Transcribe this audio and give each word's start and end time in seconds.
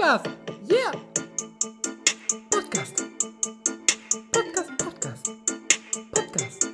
Podcast. 0.00 0.30
Yeah. 0.66 0.92
Podcast. 2.50 3.04
Podcast, 4.32 4.70
Podcast. 4.78 5.30
Podcast. 6.14 6.68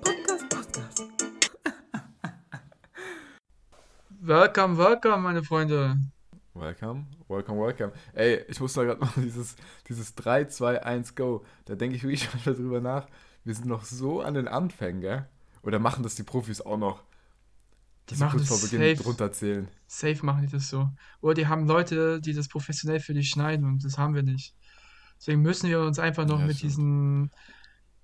Podcast, 0.00 0.48
Podcast. 0.48 1.02
Welcome, 4.22 4.78
welcome, 4.78 5.18
meine 5.18 5.42
Freunde. 5.42 5.98
Welcome, 6.54 7.08
welcome, 7.28 7.60
welcome. 7.60 7.92
Ey, 8.14 8.42
ich 8.48 8.58
muss 8.58 8.72
da 8.72 8.84
gerade 8.84 9.00
mal 9.00 9.10
dieses, 9.16 9.56
dieses 9.86 10.14
3, 10.14 10.46
2, 10.46 10.82
1, 10.82 11.14
go. 11.14 11.44
Da 11.66 11.74
denke 11.74 11.96
ich 11.96 12.04
wirklich 12.04 12.26
manchmal 12.32 12.54
drüber 12.54 12.80
nach. 12.80 13.06
Wir 13.44 13.54
sind 13.54 13.66
noch 13.66 13.84
so 13.84 14.22
an 14.22 14.32
den 14.32 14.48
Anfängen, 14.48 15.02
gell? 15.02 15.28
Oder 15.62 15.78
machen 15.78 16.04
das 16.04 16.14
die 16.14 16.22
Profis 16.22 16.62
auch 16.62 16.78
noch? 16.78 17.02
Die 18.10 18.14
sie 18.14 18.20
machen 18.24 18.38
kurz 18.38 18.48
das 18.48 18.60
vor 18.60 18.68
Beginn 18.70 18.96
safe. 18.96 19.04
runterzählen. 19.08 19.68
Safe 19.86 20.24
machen 20.26 20.42
die 20.46 20.52
das 20.52 20.68
so. 20.68 20.88
Oder 21.20 21.34
die 21.34 21.46
haben 21.46 21.66
Leute, 21.66 22.20
die 22.20 22.32
das 22.34 22.48
professionell 22.48 23.00
für 23.00 23.14
dich 23.14 23.28
schneiden 23.30 23.66
und 23.66 23.84
das 23.84 23.98
haben 23.98 24.14
wir 24.14 24.22
nicht. 24.22 24.54
Deswegen 25.18 25.42
müssen 25.42 25.68
wir 25.68 25.80
uns 25.80 25.98
einfach 25.98 26.26
noch 26.26 26.40
Ja, 26.40 26.46
mit 26.46 26.56
stimmt. 26.58 26.72
diesen 26.72 27.30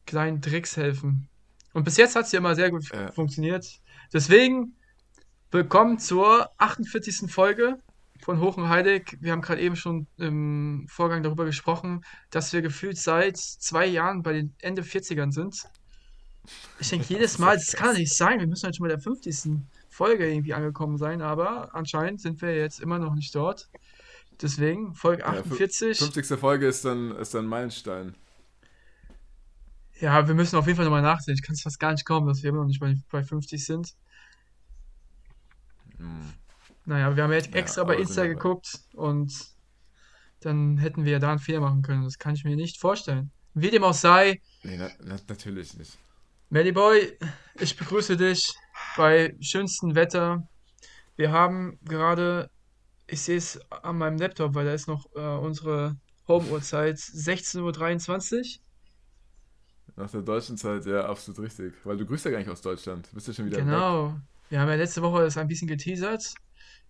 kleinen 0.07 0.43
Tricks 0.43 0.77
helfen. 0.77 1.29
Und 1.73 1.85
bis 1.85 1.97
jetzt 1.97 2.17
hat 2.17 2.27
es 2.27 2.33
ja 2.33 2.39
immer 2.39 2.55
sehr 2.55 2.71
gut 2.71 2.89
Ja. 2.93 3.11
funktioniert. 3.13 3.67
Deswegen 4.13 4.75
willkommen 5.51 5.99
zur 5.99 6.51
48. 6.59 7.31
Folge 7.31 7.79
von 8.23 8.41
Hoch 8.41 8.57
und 8.57 8.69
Heilig. 8.69 9.17
Wir 9.21 9.33
haben 9.33 9.43
gerade 9.43 9.61
eben 9.61 9.77
schon 9.77 10.07
im 10.19 10.87
Vorgang 10.89 11.23
darüber 11.23 11.45
gesprochen, 11.45 12.05
dass 12.31 12.53
wir 12.53 12.63
gefühlt 12.63 12.97
seit 12.99 13.37
zwei 13.37 13.87
Jahren 13.87 14.23
bei 14.23 14.33
den 14.33 14.55
Ende 14.61 14.83
40ern 14.83 15.33
sind. 15.33 15.57
Ich 16.79 16.91
denke 16.91 17.07
jedes 17.09 17.39
Mal, 17.39 17.57
das 17.57 17.73
kann 17.73 17.89
doch 17.93 17.99
nicht 17.99 18.15
sein. 18.15 18.39
Wir 18.41 18.47
müssen 18.47 18.65
halt 18.65 18.77
schon 18.77 18.85
bei 18.85 18.89
der 18.89 19.01
50. 19.01 19.61
Folge 19.95 20.29
irgendwie 20.29 20.55
angekommen 20.55 20.99
sein, 20.99 21.23
aber 21.23 21.75
anscheinend 21.75 22.21
sind 22.21 22.43
wir 22.43 22.57
jetzt 22.57 22.81
immer 22.81 22.99
noch 22.99 23.15
nicht 23.15 23.35
dort. 23.35 23.69
Deswegen, 24.43 24.95
Folge 24.95 25.23
Ja, 25.23 25.31
fü- 25.35 25.39
48. 25.43 25.99
50. 25.99 26.39
Folge 26.39 26.67
ist 26.67 26.85
dann, 26.85 27.13
ist 27.17 27.35
dann 27.35 27.47
Meilenstein. 27.47 28.17
Ja, 30.01 30.27
wir 30.27 30.35
müssen 30.35 30.57
auf 30.57 30.67
jeden 30.67 30.77
Fall 30.77 30.85
nochmal 30.85 31.03
nachsehen. 31.03 31.35
Ich 31.35 31.43
kann 31.43 31.55
es 31.55 31.63
fast 31.63 31.79
gar 31.79 31.93
nicht 31.93 32.05
glauben, 32.05 32.27
dass 32.27 32.43
wir 32.43 32.51
immer 32.51 32.59
noch 32.63 32.67
nicht 32.67 32.81
bei, 32.81 32.97
bei 33.13 33.23
50 33.23 33.65
sind. 33.65 33.95
Hm. 35.99 36.33
Naja, 36.87 37.15
wir 37.17 37.23
haben 37.23 37.33
jetzt 37.33 37.51
Ja, 37.55 37.61
extra 37.61 37.85
bei 37.85 37.93
aber 37.95 38.03
Insta 38.03 38.27
geguckt 38.27 38.81
und 38.95 39.33
dann 40.41 40.77
hätten 40.79 41.05
wir 41.05 41.13
ja 41.13 41.19
da 41.21 41.31
einen 41.31 41.39
Fehler 41.39 41.61
machen 41.61 41.83
können. 41.83 42.03
Das 42.03 42.19
kann 42.19 42.35
ich 42.35 42.45
mir 42.45 42.57
nicht 42.57 42.81
vorstellen. 42.81 43.31
Wie 43.55 43.71
dem 43.71 43.85
auch 43.85 43.95
sei, 43.95 44.41
Nee, 44.65 44.77
na, 44.77 44.91
na, 45.05 45.17
natürlich 45.29 45.77
nicht. 45.79 45.97
Melly 46.51 46.73
Boy, 46.73 47.17
ich 47.61 47.77
begrüße 47.77 48.17
dich 48.17 48.53
bei 48.97 49.37
schönstem 49.41 49.95
Wetter. 49.95 50.47
Wir 51.17 51.33
haben 51.33 51.79
gerade, 51.85 52.51
ich 53.07 53.23
sehe 53.23 53.37
es 53.37 53.61
an 53.71 53.99
meinem 53.99 54.19
Laptop, 54.19 54.55
weil 54.55 54.65
da 54.65 54.75
ist 54.75 54.89
noch 54.89 55.07
äh, 55.15 55.21
unsere 55.21 55.97
Home-Uhrzeit 56.29 56.97
16.23 56.97 58.39
Uhr. 58.39 58.61
Nach 59.97 60.11
der 60.11 60.23
deutschen 60.23 60.57
Zeit, 60.57 60.87
ja, 60.87 61.07
absolut 61.07 61.41
richtig. 61.41 61.75
Weil 61.85 61.97
du 61.97 62.07
grüßt 62.07 62.25
ja 62.25 62.33
gar 62.33 62.39
nicht 62.39 62.49
aus 62.49 62.63
Deutschland. 62.63 63.09
Du 63.11 63.15
bist 63.15 63.29
ja 63.29 63.35
schon 63.35 63.47
wieder 63.47 63.59
weg. 63.59 63.65
Genau. 63.65 64.17
Wir 64.49 64.61
haben 64.61 64.69
ja 64.69 64.75
letzte 64.75 65.03
Woche 65.03 65.23
das 65.23 65.37
ein 65.37 65.47
bisschen 65.47 65.69
geteasert. 65.69 66.35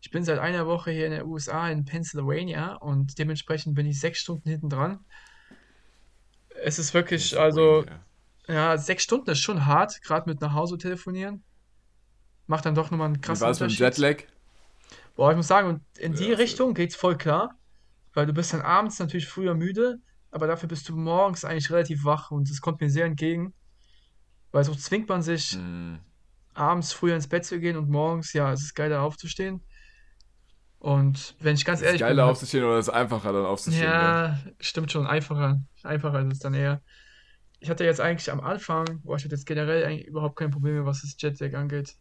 Ich 0.01 0.11
bin 0.11 0.25
seit 0.25 0.39
einer 0.39 0.67
Woche 0.67 0.91
hier 0.91 1.07
in 1.07 1.13
der 1.13 1.27
USA, 1.27 1.69
in 1.71 1.85
Pennsylvania, 1.85 2.75
und 2.75 3.19
dementsprechend 3.19 3.75
bin 3.75 3.87
ich 3.87 4.01
sechs 4.01 4.21
Stunden 4.21 4.49
hinten 4.49 4.69
dran. 4.69 5.01
Es 6.63 6.79
ist 6.79 6.95
wirklich, 6.95 7.39
also, 7.39 7.85
ja, 8.47 8.77
sechs 8.79 9.03
Stunden 9.03 9.31
ist 9.31 9.41
schon 9.41 9.67
hart, 9.67 10.03
gerade 10.03 10.29
mit 10.29 10.41
nach 10.41 10.53
Hause 10.53 10.79
telefonieren. 10.79 11.43
Macht 12.47 12.67
dann 12.67 12.75
doch 12.75 12.91
nochmal 12.91 13.09
einen 13.09 13.21
Wie 13.23 13.23
krassen 13.23 13.41
war 13.41 13.51
es 13.51 13.61
mit 13.61 13.71
dem 13.71 13.77
Unterschied. 13.77 13.77
Jetlag? 13.77 14.23
Boah, 15.17 15.31
ich 15.31 15.37
muss 15.37 15.47
sagen, 15.49 15.69
und 15.69 15.99
in 15.99 16.15
die 16.15 16.33
Ja, 16.33 16.33
Richtung 16.33 16.75
geht's 16.75 16.97
voll 16.97 17.17
klar, 17.17 17.57
weil 18.15 18.27
du 18.27 18.33
bist 18.33 18.53
dann 18.53 18.63
abends 18.63 18.99
natürlich 18.99 19.29
früher 19.29 19.55
müde, 19.55 19.99
aber 20.31 20.47
dafür 20.47 20.69
bist 20.69 20.89
du 20.89 20.97
morgens 20.97 21.45
eigentlich 21.45 21.71
relativ 21.71 22.05
wach 22.05 22.31
und 22.31 22.51
das 22.51 22.61
kommt 22.61 22.81
mir 22.81 22.91
sehr 22.91 23.07
entgegen, 23.07 23.55
weil 24.53 24.65
so 24.65 24.75
zwingt 24.75 25.09
man 25.09 25.23
sich, 25.23 25.59
Hm. 25.59 25.99
abends 26.55 26.93
früher 26.93 27.15
ins 27.17 27.29
Bett 27.29 27.45
zu 27.45 27.61
gehen 27.61 27.77
und 27.77 27.91
morgens, 27.91 28.33
ja, 28.33 28.53
es 28.53 28.63
ist 28.63 28.75
geiler 28.75 29.03
aufzustehen. 29.03 29.65
Und 30.79 31.35
wenn 31.41 31.55
ich 31.57 31.65
ganz 31.65 31.81
Ist 31.81 31.89
es 31.91 31.95
ehrlich 31.95 32.07
bin, 32.07 32.17
geiler 32.17 32.25
aufzustehen 32.27 32.65
oder 32.65 32.79
ist 32.81 32.89
es 32.89 32.95
einfacher 32.95 33.33
dann 33.33 33.47
aufzustehen? 33.47 33.97
gell? 33.97 34.19
ja, 34.23 34.39
stimmt 34.61 34.93
schon, 34.93 35.07
einfacher, 35.07 35.63
einfacher 35.83 36.21
ist 36.27 36.33
es 36.35 36.39
dann 36.41 36.55
eher. 36.55 36.83
Ich 37.61 37.71
hatte 37.71 37.85
jetzt 37.85 38.01
eigentlich 38.01 38.31
am 38.33 38.41
Anfang, 38.41 39.03
boah, 39.03 39.17
ich 39.17 39.25
hatte 39.25 39.35
jetzt 39.35 39.47
generell 39.47 39.85
eigentlich 39.87 40.07
überhaupt 40.07 40.37
kein 40.39 40.51
Problem 40.51 40.75
mehr, 40.75 40.87
was 40.87 41.03
das 41.03 41.17
Jetlag 41.19 41.55
angeht. 41.55 41.97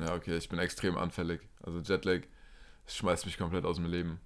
Ja, 0.00 0.14
okay, 0.14 0.36
ich 0.36 0.48
bin 0.48 0.58
extrem 0.58 0.96
anfällig. 0.96 1.40
Also 1.62 1.80
Jetlag 1.80 2.22
schmeißt 2.86 3.26
mich 3.26 3.38
komplett 3.38 3.64
aus 3.64 3.76
dem 3.76 3.86
Leben. 3.86 4.20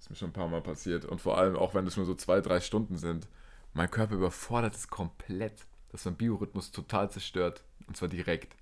ist 0.00 0.10
mir 0.10 0.16
schon 0.16 0.30
ein 0.30 0.32
paar 0.32 0.48
Mal 0.48 0.62
passiert. 0.62 1.04
Und 1.04 1.20
vor 1.20 1.38
allem 1.38 1.56
auch 1.56 1.74
wenn 1.74 1.86
es 1.86 1.96
nur 1.96 2.06
so 2.06 2.14
zwei, 2.14 2.40
drei 2.40 2.60
Stunden 2.60 2.96
sind. 2.96 3.28
Mein 3.74 3.90
Körper 3.90 4.14
überfordert 4.14 4.74
es 4.74 4.88
komplett. 4.88 5.66
Das 5.90 6.02
ist 6.02 6.04
mein 6.06 6.16
Biorhythmus 6.16 6.70
total 6.72 7.10
zerstört. 7.10 7.64
Und 7.86 7.96
zwar 7.96 8.08
direkt. 8.08 8.56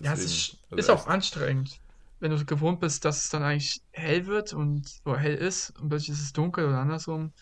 Ja, 0.00 0.12
es 0.12 0.20
Deswegen, 0.20 0.24
ist, 0.24 0.58
also 0.70 0.76
ist 0.76 0.90
auch 0.90 1.06
anstrengend, 1.06 1.80
wenn 2.20 2.30
du 2.30 2.44
gewohnt 2.44 2.80
bist, 2.80 3.04
dass 3.04 3.24
es 3.24 3.30
dann 3.30 3.42
eigentlich 3.42 3.82
hell 3.92 4.26
wird 4.26 4.52
und 4.52 5.00
oder 5.04 5.18
hell 5.18 5.34
ist 5.34 5.70
und 5.80 5.88
plötzlich 5.88 6.10
ist 6.10 6.22
es 6.22 6.32
dunkel 6.32 6.66
oder 6.66 6.78
andersrum. 6.78 7.32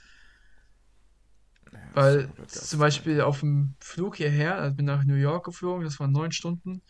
Ja, 1.73 1.79
Weil 1.93 2.29
zum. 2.47 2.79
Beispiel 2.81 3.21
auf 3.21 3.41
dem 3.41 3.75
Flug 3.81 4.17
hierher, 4.17 4.57
also 4.57 4.77
bin 4.77 4.87
nach 4.87 5.05
New 5.05 5.15
York 5.15 5.45
geflogen, 5.45 5.85
das 5.85 5.99
waren 6.01 6.13
neun 6.13 6.33
Stunden. 6.33 6.83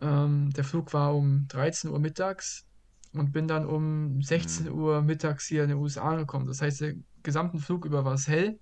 Ähm, 0.00 0.50
der 0.50 0.64
Flug 0.64 0.92
war 0.92 1.14
um 1.14 1.46
13 1.48 1.90
Uhr 1.90 1.98
mittags 1.98 2.66
und 3.12 3.32
bin 3.32 3.48
dann 3.48 3.66
um 3.66 4.20
16 4.22 4.70
Uhr 4.70 5.02
mittags 5.02 5.46
hier 5.46 5.62
in 5.64 5.70
den 5.70 5.78
USA 5.78 6.10
angekommen. 6.10 6.46
Das 6.46 6.60
heißt, 6.62 6.80
den 6.82 7.06
gesamten 7.22 7.58
Flug 7.60 7.84
über 7.86 8.04
war 8.04 8.14
es 8.14 8.28
hell, 8.28 8.60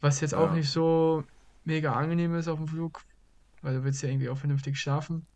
was 0.00 0.20
jetzt 0.20 0.34
auch 0.34 0.48
Ja. 0.48 0.54
nicht 0.54 0.70
so 0.70 1.24
mega 1.64 1.92
angenehm 1.94 2.34
ist 2.34 2.48
auf 2.48 2.58
dem 2.58 2.68
Flug, 2.68 3.02
weil 3.62 3.74
du 3.76 3.84
willst 3.84 4.02
ja 4.02 4.08
irgendwie 4.08 4.28
auch 4.28 4.38
vernünftig 4.38 4.78
schlafen. 4.78 5.26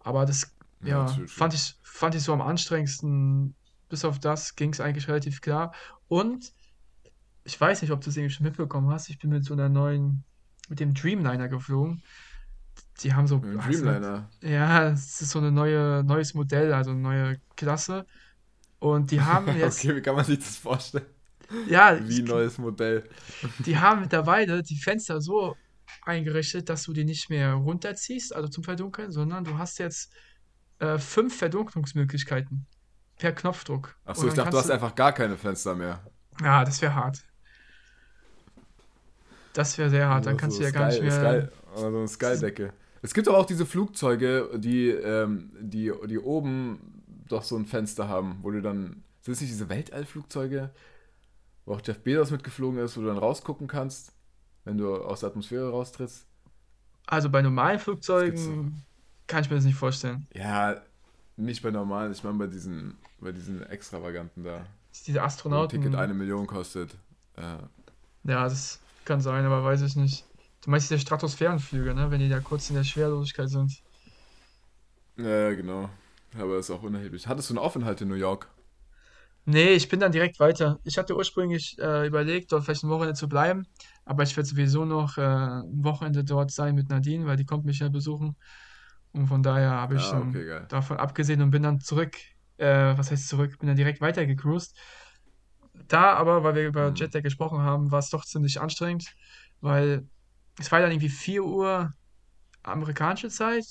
Aber 0.00 0.24
das, 0.26 0.54
Ja, 0.80 1.06
ja, 1.06 1.22
fand 1.26 1.54
ich, 1.54 1.74
fand 1.82 2.14
ich 2.14 2.22
so 2.22 2.32
am 2.32 2.40
anstrengendsten. 2.40 3.54
Bis 3.88 4.04
auf 4.04 4.18
das 4.18 4.54
ging 4.54 4.72
es 4.72 4.80
eigentlich 4.80 5.08
relativ 5.08 5.40
klar. 5.40 5.74
Und 6.08 6.52
ich 7.44 7.60
weiß 7.60 7.82
nicht, 7.82 7.90
ob 7.90 8.00
du 8.02 8.10
es 8.10 8.16
irgendwie 8.16 8.34
schon 8.34 8.44
mitbekommen 8.44 8.90
hast. 8.90 9.08
Ich 9.08 9.18
bin 9.18 9.30
mit 9.30 9.44
so 9.44 9.54
einer 9.54 9.68
neuen, 9.68 10.24
mit 10.68 10.80
dem 10.80 10.94
Dreamliner 10.94 11.48
geflogen. 11.48 12.02
Die 13.00 13.14
haben 13.14 13.26
so, 13.28 13.36
Ein 13.36 13.60
also, 13.60 13.70
Dreamliner. 13.84 14.28
ja, 14.42 14.88
es 14.88 15.20
ist 15.20 15.30
so 15.30 15.38
eine 15.38 15.52
neue, 15.52 16.02
neues 16.04 16.34
Modell, 16.34 16.72
also 16.72 16.90
eine 16.90 17.00
neue 17.00 17.40
Klasse. 17.56 18.06
Und 18.80 19.10
die 19.10 19.20
haben 19.20 19.46
jetzt, 19.56 19.84
okay, 19.84 19.96
wie 19.96 20.02
kann 20.02 20.16
man 20.16 20.24
sich 20.24 20.38
das 20.38 20.56
vorstellen? 20.56 21.06
ja, 21.66 21.98
Wie 22.06 22.20
ich- 22.22 22.28
neues 22.28 22.58
Modell. 22.58 23.04
die 23.60 23.78
haben 23.78 24.02
mittlerweile 24.02 24.62
die 24.62 24.76
Fenster 24.76 25.20
so 25.20 25.56
eingerichtet, 26.04 26.68
dass 26.68 26.82
du 26.84 26.92
die 26.92 27.04
nicht 27.04 27.30
mehr 27.30 27.54
runterziehst, 27.54 28.34
also 28.34 28.48
zum 28.48 28.64
Verdunkeln, 28.64 29.10
sondern 29.12 29.44
du 29.44 29.56
hast 29.58 29.78
jetzt 29.78 30.12
äh, 30.80 30.98
fünf 30.98 31.36
Verdunklungsmöglichkeiten 31.38 32.66
per 33.16 33.32
Knopfdruck. 33.32 33.96
Achso, 34.04 34.28
ich 34.28 34.34
dachte, 34.34 34.50
du 34.50 34.58
hast 34.58 34.70
einfach 34.70 34.94
gar 34.94 35.12
keine 35.12 35.36
Fenster 35.36 35.74
mehr. 35.74 36.00
Ja, 36.42 36.64
das 36.64 36.82
wäre 36.82 36.94
hart. 36.94 37.22
Das 39.54 39.76
wäre 39.78 39.90
sehr 39.90 40.08
hart, 40.08 40.26
dann 40.26 40.34
Also 40.34 40.40
kannst 40.40 40.58
du 40.58 40.62
ja 40.62 40.68
Sky, 40.68 40.78
gar 40.78 40.88
nicht 40.88 41.02
mehr. 41.02 41.48
Sky, 41.50 41.56
also 41.74 41.86
eine 41.86 42.08
Skydecke. 42.08 42.72
Es 43.08 43.14
gibt 43.14 43.26
aber 43.26 43.38
auch 43.38 43.46
diese 43.46 43.64
Flugzeuge, 43.64 44.50
die, 44.58 44.90
ähm, 44.90 45.50
die, 45.58 45.90
die 46.08 46.18
oben 46.18 47.02
doch 47.26 47.42
so 47.42 47.56
ein 47.56 47.64
Fenster 47.64 48.06
haben, 48.06 48.40
wo 48.42 48.50
du 48.50 48.60
dann. 48.60 49.02
Sind 49.22 49.32
es 49.32 49.40
nicht 49.40 49.50
diese 49.50 49.70
Weltallflugzeuge, 49.70 50.68
wo 51.64 51.72
auch 51.72 51.80
Jeff 51.82 52.00
Bezos 52.00 52.30
mitgeflogen 52.30 52.78
ist, 52.80 52.98
wo 52.98 53.00
du 53.00 53.06
dann 53.06 53.16
rausgucken 53.16 53.66
kannst, 53.66 54.12
wenn 54.64 54.76
du 54.76 54.94
aus 54.94 55.20
der 55.20 55.30
Atmosphäre 55.30 55.70
raustrittst? 55.70 56.26
Also 57.06 57.30
bei 57.30 57.40
normalen 57.40 57.78
Flugzeugen 57.78 58.82
kann 59.26 59.42
ich 59.42 59.48
mir 59.48 59.56
das 59.56 59.64
nicht 59.64 59.78
vorstellen. 59.78 60.26
Ja, 60.34 60.76
nicht 61.38 61.62
bei 61.62 61.70
normalen, 61.70 62.12
ich 62.12 62.22
meine 62.22 62.36
bei 62.36 62.46
diesen, 62.46 62.98
bei 63.20 63.32
diesen 63.32 63.62
extravaganten 63.62 64.44
da. 64.44 64.66
Diese 65.06 65.16
Wo 65.16 65.22
ein 65.22 65.26
Astronauten. 65.28 65.80
Ticket 65.80 65.98
eine 65.98 66.12
Million 66.12 66.46
kostet. 66.46 66.94
Äh, 67.36 67.40
Ja, 68.24 68.44
das 68.44 68.80
kann 69.06 69.22
sein, 69.22 69.46
aber 69.46 69.64
weiß 69.64 69.80
ich 69.80 69.96
nicht. 69.96 70.27
Du 70.62 70.70
meinst 70.70 70.88
diese 70.90 71.00
Stratosphärenflüge, 71.00 71.94
ne? 71.94 72.10
Wenn 72.12 72.20
die 72.20 72.28
da 72.28 72.40
kurz 72.40 72.68
in 72.70 72.76
der 72.76 72.84
Schwerelosigkeit 72.84 73.48
sind. 73.50 73.72
ja, 75.16 75.52
genau. 75.54 75.90
Aber 76.38 76.58
ist 76.58 76.70
auch 76.70 76.82
unerheblich. 76.82 77.26
Hattest 77.26 77.50
du 77.50 77.54
einen 77.54 77.58
Aufenthalt 77.64 78.00
in 78.00 78.08
New 78.08 78.14
York? 78.14 78.48
Nee, 79.44 79.70
ich 79.72 79.88
bin 79.88 79.98
dann 80.00 80.12
direkt 80.12 80.38
weiter. 80.40 80.78
Ich 80.84 80.98
hatte 80.98 81.16
ursprünglich 81.16 81.76
äh, 81.78 82.06
überlegt, 82.06 82.52
dort 82.52 82.64
vielleicht 82.64 82.84
ein 82.84 82.90
Wochenende 82.90 83.14
zu 83.14 83.28
bleiben, 83.28 83.66
aber 84.04 84.22
ich 84.22 84.36
werde 84.36 84.48
sowieso 84.48 84.84
noch 84.84 85.16
äh, 85.16 85.22
ein 85.22 85.82
Wochenende 85.84 86.22
dort 86.22 86.50
sein 86.50 86.74
mit 86.74 86.90
Nadine, 86.90 87.24
weil 87.26 87.36
die 87.36 87.46
kommt 87.46 87.64
mich 87.64 87.78
ja 87.78 87.88
besuchen. 87.88 88.36
Und 89.12 89.26
von 89.28 89.42
daher 89.42 89.70
habe 89.70 89.96
ich 89.96 90.10
Ah, 90.10 90.10
dann 90.10 90.40
okay, 90.40 90.44
geil. 90.46 90.68
davon 90.68 90.98
abgesehen 90.98 91.40
und 91.42 91.50
bin 91.50 91.62
dann 91.62 91.80
zurück, 91.80 92.14
äh, 92.58 92.96
was 92.98 93.10
heißt 93.10 93.28
zurück, 93.28 93.58
bin 93.58 93.68
dann 93.68 93.76
direkt 93.76 94.00
weiter 94.02 94.26
gecruised. 94.26 94.76
Da 95.72 96.14
aber, 96.14 96.42
weil 96.44 96.54
wir 96.54 96.66
über 96.66 96.92
Mhm. 96.92 96.94
Jetlag 96.94 97.22
gesprochen 97.22 97.60
haben, 97.60 97.90
war 97.90 98.00
es 98.00 98.10
doch 98.10 98.24
ziemlich 98.24 98.60
anstrengend, 98.60 99.06
weil 99.60 100.08
es 100.58 100.70
war 100.72 100.80
dann 100.80 100.90
irgendwie 100.92 101.08
4 101.08 101.44
Uhr 101.44 101.92
amerikanische 102.62 103.30
Zeit. 103.30 103.66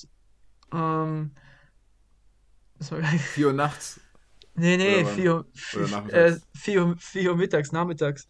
Ähm, 0.73 1.35
Das 2.79 2.91
war, 2.91 3.01
4 3.33 3.47
Uhr 3.47 3.53
nachts. 3.53 3.99
nee, 4.55 4.77
nee, 4.77 5.03
Oder 5.03 5.05
wann? 5.05 5.25
4 5.25 5.35
Uhr, 5.35 5.47
Oder 5.71 5.87
f- 5.87 5.89
nachmittags? 5.89 6.35
äh, 6.53 6.57
4 6.57 6.85
Uhr, 6.85 6.95
4 6.99 7.31
Uhr 7.31 7.37
mittags, 7.37 7.71
nachmittags. 7.71 8.27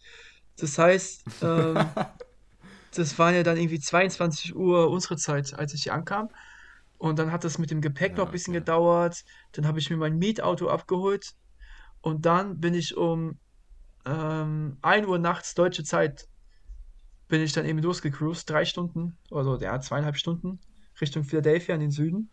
Das 0.56 0.78
heißt, 0.78 1.26
ähm, 1.42 1.96
das 2.92 3.18
waren 3.18 3.34
ja 3.34 3.42
dann 3.42 3.56
irgendwie 3.58 3.80
22 3.80 4.54
Uhr 4.56 4.90
unsere 4.90 5.16
Zeit, 5.16 5.54
als 5.54 5.74
ich 5.74 5.84
hier 5.84 5.94
ankam. 5.94 6.30
Und 6.98 7.18
dann 7.18 7.32
hat 7.32 7.44
das 7.44 7.58
mit 7.58 7.70
dem 7.70 7.80
Gepäck 7.80 8.16
noch 8.18 8.24
Ja, 8.24 8.28
ein 8.28 8.30
bisschen 8.32 8.52
okay. 8.52 8.54
gedauert. 8.54 9.22
Dann 9.52 9.66
habe 9.66 9.78
ich 9.80 9.90
mir 9.90 9.96
mein 9.96 10.18
Mietauto 10.18 10.68
abgeholt. 10.70 11.32
Und 12.00 12.26
dann 12.26 12.60
bin 12.60 12.74
ich 12.74 12.96
um 12.96 13.40
ähm, 14.06 14.78
1 14.82 15.06
Uhr 15.06 15.18
nachts 15.18 15.54
deutsche 15.54 15.84
Zeit, 15.84 16.26
bin 17.28 17.42
ich 17.42 17.52
dann 17.52 17.66
eben 17.66 17.78
losgecruised. 17.80 18.48
Drei 18.48 18.64
Stunden, 18.64 19.16
also 19.30 19.58
ja, 19.58 19.80
zweieinhalb 19.80 20.16
Stunden 20.16 20.60
Richtung 21.00 21.24
Philadelphia 21.24 21.74
in 21.74 21.80
den 21.80 21.90
Süden. 21.90 22.30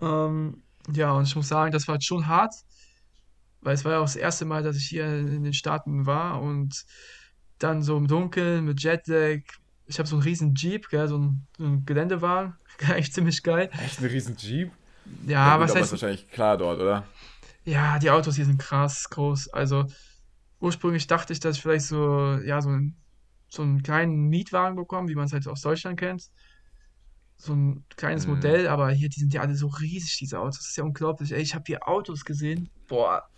Ähm, 0.00 0.62
ja, 0.92 1.12
und 1.12 1.24
ich 1.24 1.36
muss 1.36 1.48
sagen, 1.48 1.72
das 1.72 1.88
war 1.88 2.00
schon 2.00 2.26
hart, 2.26 2.54
weil 3.60 3.74
es 3.74 3.84
war 3.84 3.92
ja 3.92 3.98
auch 3.98 4.04
das 4.04 4.16
erste 4.16 4.44
Mal, 4.44 4.62
dass 4.62 4.76
ich 4.76 4.86
hier 4.86 5.06
in 5.06 5.44
den 5.44 5.54
Staaten 5.54 6.06
war 6.06 6.42
und 6.42 6.84
dann 7.58 7.82
so 7.82 7.96
im 7.96 8.08
Dunkeln 8.08 8.64
mit 8.64 8.82
Jetlag. 8.82 9.40
Ich 9.86 9.98
habe 9.98 10.08
so 10.08 10.16
einen 10.16 10.22
riesen 10.22 10.54
Jeep, 10.54 10.88
gell, 10.88 11.08
so 11.08 11.16
einen, 11.16 11.46
so 11.56 11.64
einen 11.64 11.86
Geländewagen, 11.86 12.54
eigentlich 12.88 13.12
ziemlich 13.12 13.42
geil. 13.42 13.70
Echt 13.84 14.00
ein 14.00 14.06
riesen 14.06 14.36
Jeep? 14.36 14.72
Ja, 15.26 15.56
gut, 15.56 15.64
was 15.64 15.70
aber 15.70 15.80
ist 15.80 15.84
heißt, 15.84 15.92
wahrscheinlich 15.92 16.30
klar 16.30 16.56
dort, 16.56 16.80
oder? 16.80 17.06
ja, 17.64 17.98
die 17.98 18.10
Autos 18.10 18.36
hier 18.36 18.44
sind 18.44 18.58
krass 18.58 19.08
groß. 19.10 19.50
Also 19.50 19.86
ursprünglich 20.60 21.06
dachte 21.06 21.32
ich, 21.32 21.40
dass 21.40 21.56
ich 21.56 21.62
vielleicht 21.62 21.86
so, 21.86 22.38
ja, 22.44 22.60
so 22.60 22.70
einen, 22.70 22.96
so 23.52 23.62
einen 23.62 23.82
kleinen 23.82 24.28
Mietwagen 24.30 24.76
bekomme, 24.76 25.08
wie 25.08 25.14
man 25.14 25.26
es 25.26 25.32
halt 25.32 25.46
aus 25.48 25.60
Deutschland 25.62 25.98
kennt. 26.00 26.30
So 27.36 27.52
ein 27.54 27.84
kleines 27.96 28.26
Mhm. 28.26 28.32
Modell, 28.34 28.68
aber 28.68 28.90
hier, 28.92 29.08
die 29.10 29.20
sind 29.20 29.34
ja 29.34 29.42
alle 29.42 29.54
so 29.54 29.66
riesig, 29.66 30.16
diese 30.18 30.38
Autos. 30.40 30.58
Das 30.58 30.68
ist 30.68 30.76
ja 30.76 30.84
unglaublich. 30.84 31.32
Ey, 31.32 31.42
ich 31.42 31.54
habe 31.54 31.64
hier 31.66 31.86
Autos 31.86 32.24
gesehen. 32.24 32.70
Boah, 32.88 33.28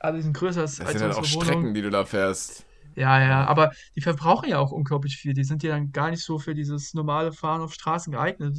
alle 0.00 0.18
die 0.18 0.22
sind 0.22 0.34
größer 0.34 0.62
als, 0.62 0.76
Das 0.76 0.86
als 0.86 0.92
sind 0.92 1.02
halt 1.02 1.14
auch 1.14 1.30
Wohnung. 1.32 1.44
Strecken, 1.44 1.74
die 1.74 1.82
du 1.82 1.90
da 1.90 2.04
fährst. 2.04 2.66
Ja, 2.94 3.20
ja, 3.22 3.46
aber 3.46 3.72
die 3.96 4.00
verbrauchen 4.02 4.48
ja 4.48 4.58
auch 4.58 4.72
unglaublich 4.72 5.16
viel. 5.16 5.32
Die 5.32 5.44
sind 5.44 5.62
ja 5.62 5.70
dann 5.70 5.92
gar 5.92 6.10
nicht 6.10 6.22
so 6.24 6.38
für 6.38 6.54
dieses 6.54 6.94
normale 6.94 7.32
Fahren 7.32 7.60
auf 7.62 7.72
Straßen 7.74 8.12
geeignet. 8.12 8.58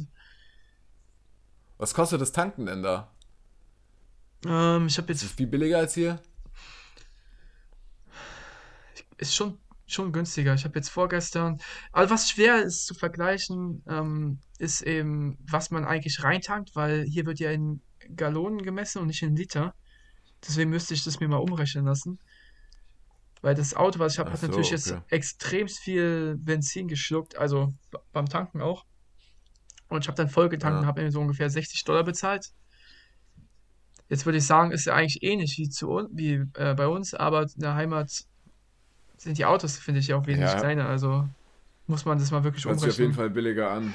Was 1.78 1.94
kostet 1.94 2.20
das 2.20 2.30
Tanken 2.30 2.66
denn 2.66 2.82
da? 2.84 3.12
Ähm, 4.44 4.86
ich 4.86 4.98
habe 4.98 5.10
Ist 5.12 5.22
jetzt, 5.22 5.22
es 5.22 5.32
viel 5.32 5.46
billiger 5.46 5.78
als 5.78 5.94
hier? 5.94 6.20
ist 9.18 9.34
schon, 9.34 9.58
schon 9.92 10.12
günstiger. 10.12 10.54
Ich 10.54 10.64
habe 10.64 10.78
jetzt 10.78 10.90
vorgestern, 10.90 11.58
also 11.92 12.12
was 12.12 12.30
schwer 12.30 12.62
ist 12.62 12.86
zu 12.86 12.94
vergleichen, 12.94 13.82
ähm, 13.88 14.40
ist 14.58 14.82
eben, 14.82 15.36
was 15.50 15.70
man 15.70 15.84
eigentlich 15.84 16.22
reintankt, 16.22 16.70
weil 16.74 17.04
hier 17.04 17.26
wird 17.26 17.40
ja 17.40 17.50
in 17.50 17.82
Gallonen 18.14 18.62
gemessen 18.62 19.00
und 19.00 19.08
nicht 19.08 19.22
in 19.22 19.36
Liter. 19.36 19.74
Deswegen 20.46 20.70
müsste 20.70 20.94
ich 20.94 21.04
das 21.04 21.20
mir 21.20 21.28
mal 21.28 21.36
umrechnen 21.36 21.84
lassen. 21.84 22.18
Weil 23.42 23.54
das 23.54 23.74
Auto, 23.74 23.98
was 23.98 24.14
ich 24.14 24.18
habe, 24.18 24.30
hat 24.32 24.40
so, 24.40 24.46
natürlich 24.46 24.70
jetzt 24.70 24.92
okay. 24.92 25.02
extremst 25.08 25.78
viel 25.78 26.36
Benzin 26.38 26.88
geschluckt, 26.88 27.36
also 27.38 27.72
beim 28.12 28.26
Tanken 28.26 28.60
auch. 28.60 28.84
Und 29.88 30.04
ich 30.04 30.08
habe 30.08 30.16
dann 30.16 30.28
voll 30.28 30.48
getankt 30.48 30.78
und 30.78 30.82
Ja. 30.82 30.88
habe 30.88 31.02
mir 31.02 31.10
so 31.10 31.20
ungefähr 31.20 31.50
60 31.50 31.84
Dollar 31.84 32.04
bezahlt. 32.04 32.46
Jetzt 34.08 34.26
würde 34.26 34.38
ich 34.38 34.46
sagen, 34.46 34.72
ist 34.72 34.86
ja 34.86 34.94
eigentlich 34.94 35.22
ähnlich 35.22 35.56
wie, 35.56 35.68
zu, 35.68 36.08
wie 36.12 36.42
äh, 36.54 36.74
bei 36.74 36.86
uns, 36.86 37.14
aber 37.14 37.42
in 37.42 37.60
der 37.60 37.74
Heimat 37.74 38.24
sind 39.22 39.38
die 39.38 39.44
Autos, 39.46 39.78
finde 39.78 40.00
ich, 40.00 40.08
ja 40.08 40.16
auch 40.16 40.26
wesentlich 40.26 40.56
Ja, 40.56 40.56
kleiner. 40.56 40.88
Also 40.88 41.28
muss 41.86 42.04
man 42.06 42.18
das 42.18 42.30
mal 42.32 42.44
wirklich 42.44 42.66
hört 42.66 42.78
sich 42.80 42.90
auf 42.90 42.98
jeden 42.98 43.12
umrechnen. 43.12 43.14
Fall 43.14 43.28
billiger 43.30 43.70
an. 43.70 43.92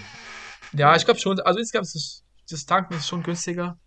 Ja, 0.72 0.96
ich 0.96 1.06
glaube 1.06 1.20
schon, 1.20 1.40
also 1.42 1.60
insgesamt 1.60 1.86
ist 1.88 1.96
das, 1.96 2.24
das 2.50 2.66
Tanken 2.66 2.96
ist 2.96 3.08
schon 3.08 3.24
günstiger, 3.24 3.80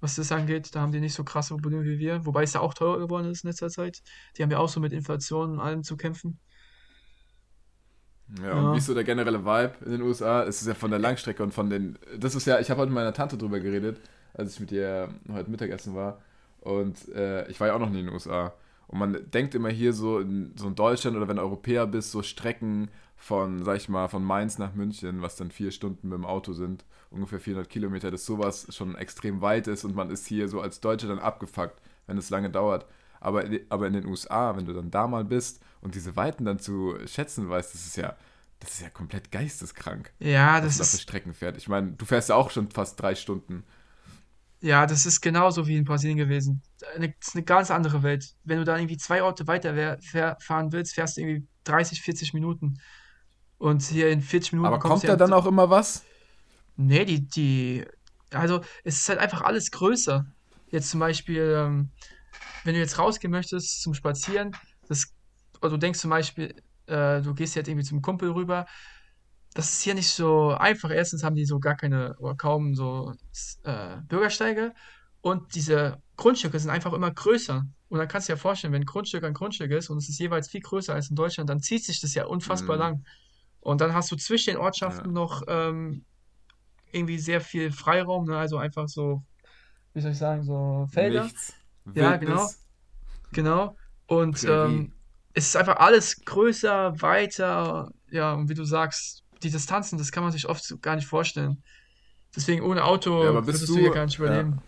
was 0.00 0.16
das 0.16 0.32
angeht. 0.32 0.74
Da 0.74 0.80
haben 0.82 0.92
die 0.92 1.00
nicht 1.00 1.14
so 1.14 1.24
krasse 1.24 1.54
Probleme 1.54 1.84
wie 1.84 1.98
wir, 1.98 2.26
wobei 2.26 2.44
es 2.44 2.54
ja 2.54 2.60
auch 2.60 2.74
teurer 2.74 3.00
geworden 3.00 3.30
ist 3.30 3.44
in 3.44 3.50
letzter 3.50 3.70
Zeit. 3.70 4.02
Die 4.36 4.42
haben 4.42 4.50
ja 4.50 4.58
auch 4.58 4.68
so 4.68 4.80
mit 4.80 4.92
Inflation 4.92 5.52
und 5.52 5.60
allem 5.60 5.84
zu 5.84 5.96
kämpfen. 5.96 6.40
Ja, 8.42 8.54
und 8.56 8.72
Ja. 8.72 8.72
wie 8.72 8.78
ist 8.78 8.86
so 8.86 8.94
der 8.94 9.04
generelle 9.04 9.44
Vibe 9.44 9.74
in 9.84 9.92
den 9.92 10.02
USA? 10.02 10.44
Es 10.44 10.60
ist 10.62 10.66
ja 10.66 10.74
von 10.74 10.90
der 10.90 10.98
Langstrecke 10.98 11.42
und 11.42 11.52
von 11.52 11.68
den. 11.70 11.98
Das 12.18 12.34
ist 12.34 12.46
ja, 12.46 12.58
ich 12.58 12.70
habe 12.70 12.80
heute 12.80 12.90
mit 12.90 12.94
meiner 12.96 13.12
Tante 13.12 13.36
drüber 13.36 13.60
geredet, 13.60 14.00
als 14.32 14.54
ich 14.54 14.60
mit 14.60 14.72
ihr 14.72 15.08
heute 15.30 15.50
Mittagessen 15.50 15.94
war. 15.94 16.20
Und 16.60 17.08
äh, 17.14 17.46
ich 17.48 17.60
war 17.60 17.68
ja 17.68 17.74
auch 17.74 17.78
noch 17.78 17.90
nie 17.90 18.00
in 18.00 18.06
den 18.06 18.14
USA. 18.14 18.54
Und 18.86 18.98
man 18.98 19.30
denkt 19.30 19.54
immer 19.54 19.70
hier 19.70 19.92
so 19.92 20.18
in, 20.18 20.52
so 20.56 20.68
in 20.68 20.74
Deutschland 20.74 21.16
oder 21.16 21.28
wenn 21.28 21.36
du 21.36 21.42
Europäer 21.42 21.86
bist, 21.86 22.10
so 22.10 22.22
Strecken 22.22 22.90
von, 23.16 23.64
sag 23.64 23.76
ich 23.76 23.88
mal, 23.88 24.08
von 24.08 24.22
Mainz 24.24 24.58
nach 24.58 24.74
München, 24.74 25.22
was 25.22 25.36
dann 25.36 25.50
vier 25.50 25.70
Stunden 25.70 26.08
mit 26.08 26.18
dem 26.18 26.26
Auto 26.26 26.52
sind, 26.52 26.84
ungefähr 27.10 27.40
400 27.40 27.68
Kilometer, 27.70 28.10
dass 28.10 28.26
sowas 28.26 28.66
schon 28.74 28.94
extrem 28.96 29.40
weit 29.40 29.66
ist 29.66 29.84
und 29.84 29.94
man 29.94 30.10
ist 30.10 30.26
hier 30.26 30.48
so 30.48 30.60
als 30.60 30.80
Deutscher 30.80 31.08
dann 31.08 31.18
abgefuckt, 31.18 31.80
wenn 32.06 32.18
es 32.18 32.30
lange 32.30 32.50
dauert. 32.50 32.86
Aber, 33.20 33.44
aber 33.70 33.86
in 33.86 33.94
den 33.94 34.06
USA, 34.06 34.54
wenn 34.56 34.66
du 34.66 34.74
dann 34.74 34.90
da 34.90 35.06
mal 35.06 35.24
bist 35.24 35.62
und 35.80 35.94
diese 35.94 36.14
Weiten 36.16 36.44
dann 36.44 36.58
zu 36.58 36.96
schätzen 37.06 37.48
weißt, 37.48 37.72
das 37.74 37.86
ist 37.86 37.96
ja, 37.96 38.16
das 38.60 38.74
ist 38.74 38.82
ja 38.82 38.90
komplett 38.90 39.30
geisteskrank, 39.30 40.12
Ja, 40.18 40.60
das 40.60 40.74
man 40.74 40.78
da 40.78 40.90
für 40.90 40.96
ist, 40.96 41.02
Strecken 41.02 41.32
fährt. 41.34 41.56
Ich 41.56 41.68
meine, 41.68 41.92
du 41.92 42.04
fährst 42.04 42.28
ja 42.28 42.34
auch 42.34 42.50
schon 42.50 42.70
fast 42.70 43.00
drei 43.00 43.14
Stunden. 43.14 43.64
Ja, 44.64 44.86
das 44.86 45.04
ist 45.04 45.20
genauso 45.20 45.66
wie 45.66 45.76
in 45.76 45.84
Brasilien 45.84 46.16
gewesen. 46.16 46.62
Eine, 46.94 47.10
das 47.10 47.28
ist 47.28 47.34
eine 47.34 47.44
ganz 47.44 47.70
andere 47.70 48.02
Welt. 48.02 48.34
Wenn 48.44 48.56
du 48.56 48.64
da 48.64 48.78
irgendwie 48.78 48.96
zwei 48.96 49.22
Orte 49.22 49.46
weiter 49.46 49.98
fähr, 50.00 50.38
fahren 50.40 50.72
willst, 50.72 50.94
fährst 50.94 51.16
du 51.16 51.20
irgendwie 51.20 51.46
30, 51.64 52.00
40 52.00 52.32
Minuten. 52.32 52.80
Und 53.58 53.82
hier 53.82 54.08
in 54.08 54.22
40 54.22 54.54
Minuten 54.54 54.68
Aber 54.68 54.78
kommt 54.78 55.06
da 55.06 55.16
dann 55.16 55.34
auch 55.34 55.44
immer 55.44 55.68
was? 55.68 56.02
Nee, 56.76 57.04
die, 57.04 57.28
die, 57.28 57.84
also 58.30 58.62
es 58.84 58.96
ist 58.96 59.08
halt 59.10 59.18
einfach 59.18 59.42
alles 59.42 59.70
größer. 59.70 60.24
Jetzt 60.70 60.88
zum 60.88 61.00
Beispiel, 61.00 61.56
ähm, 61.58 61.90
wenn 62.64 62.72
du 62.72 62.80
jetzt 62.80 62.98
rausgehen 62.98 63.30
möchtest 63.30 63.82
zum 63.82 63.92
Spazieren, 63.92 64.56
das, 64.88 65.12
oder 65.60 65.72
du 65.72 65.76
denkst 65.76 65.98
zum 65.98 66.08
Beispiel, 66.08 66.54
äh, 66.86 67.20
du 67.20 67.34
gehst 67.34 67.54
jetzt 67.54 67.68
irgendwie 67.68 67.86
zum 67.86 68.00
Kumpel 68.00 68.30
rüber, 68.30 68.66
das 69.54 69.72
ist 69.72 69.82
hier 69.82 69.94
nicht 69.94 70.10
so 70.10 70.50
einfach. 70.50 70.90
Erstens 70.90 71.22
haben 71.24 71.36
die 71.36 71.44
so 71.46 71.58
gar 71.60 71.76
keine 71.76 72.16
oder 72.18 72.34
kaum 72.34 72.74
so 72.74 73.12
äh, 73.64 73.96
Bürgersteige 74.08 74.72
und 75.20 75.54
diese 75.54 75.98
Grundstücke 76.16 76.58
sind 76.58 76.70
einfach 76.70 76.92
immer 76.92 77.10
größer. 77.10 77.64
Und 77.88 77.98
dann 77.98 78.08
kannst 78.08 78.28
du 78.28 78.32
dir 78.32 78.36
ja 78.36 78.40
vorstellen, 78.42 78.72
wenn 78.72 78.84
Grundstück 78.84 79.24
ein 79.24 79.34
Grundstück 79.34 79.70
ist 79.70 79.88
und 79.90 79.98
es 79.98 80.08
ist 80.08 80.18
jeweils 80.18 80.48
viel 80.48 80.60
größer 80.60 80.94
als 80.94 81.10
in 81.10 81.16
Deutschland, 81.16 81.48
dann 81.48 81.60
zieht 81.60 81.84
sich 81.84 82.00
das 82.00 82.14
ja 82.14 82.26
unfassbar 82.26 82.76
Mhm. 82.76 82.82
lang. 82.82 83.04
Und 83.60 83.80
dann 83.80 83.94
hast 83.94 84.10
du 84.10 84.16
zwischen 84.16 84.50
den 84.54 84.56
Ortschaften 84.58 85.06
Ja. 85.08 85.12
noch 85.12 85.42
ähm, 85.48 86.04
irgendwie 86.92 87.18
sehr 87.18 87.40
viel 87.40 87.70
Freiraum, 87.72 88.26
ne? 88.26 88.36
Also 88.36 88.58
einfach 88.58 88.88
so, 88.88 89.22
wie 89.94 90.00
soll 90.00 90.12
ich 90.12 90.18
sagen, 90.18 90.44
so 90.44 90.86
Felder. 90.92 91.24
Nichts. 91.24 91.54
Ja, 91.94 92.20
Wildnis. 92.20 92.58
Genau. 93.32 93.76
Und 94.06 94.44
ähm, 94.44 94.92
es 95.32 95.46
ist 95.46 95.56
einfach 95.56 95.76
alles 95.76 96.24
größer, 96.24 97.00
weiter. 97.00 97.90
Ja, 98.10 98.34
und 98.34 98.48
wie 98.48 98.54
du 98.54 98.64
sagst, 98.64 99.23
die 99.44 99.50
Distanzen, 99.50 99.98
das 99.98 100.10
kann 100.10 100.22
man 100.22 100.32
sich 100.32 100.48
oft 100.48 100.80
gar 100.82 100.96
nicht 100.96 101.06
vorstellen. 101.06 101.62
Deswegen 102.34 102.62
ohne 102.62 102.82
Auto 102.84 103.22
Ja, 103.24 103.34
würdest 103.46 103.68
du 103.68 103.74
du- 103.74 103.80
hier 103.80 103.90
gar 103.92 104.06
nicht 104.06 104.18
ja. 104.18 104.24
überleben. 104.24 104.58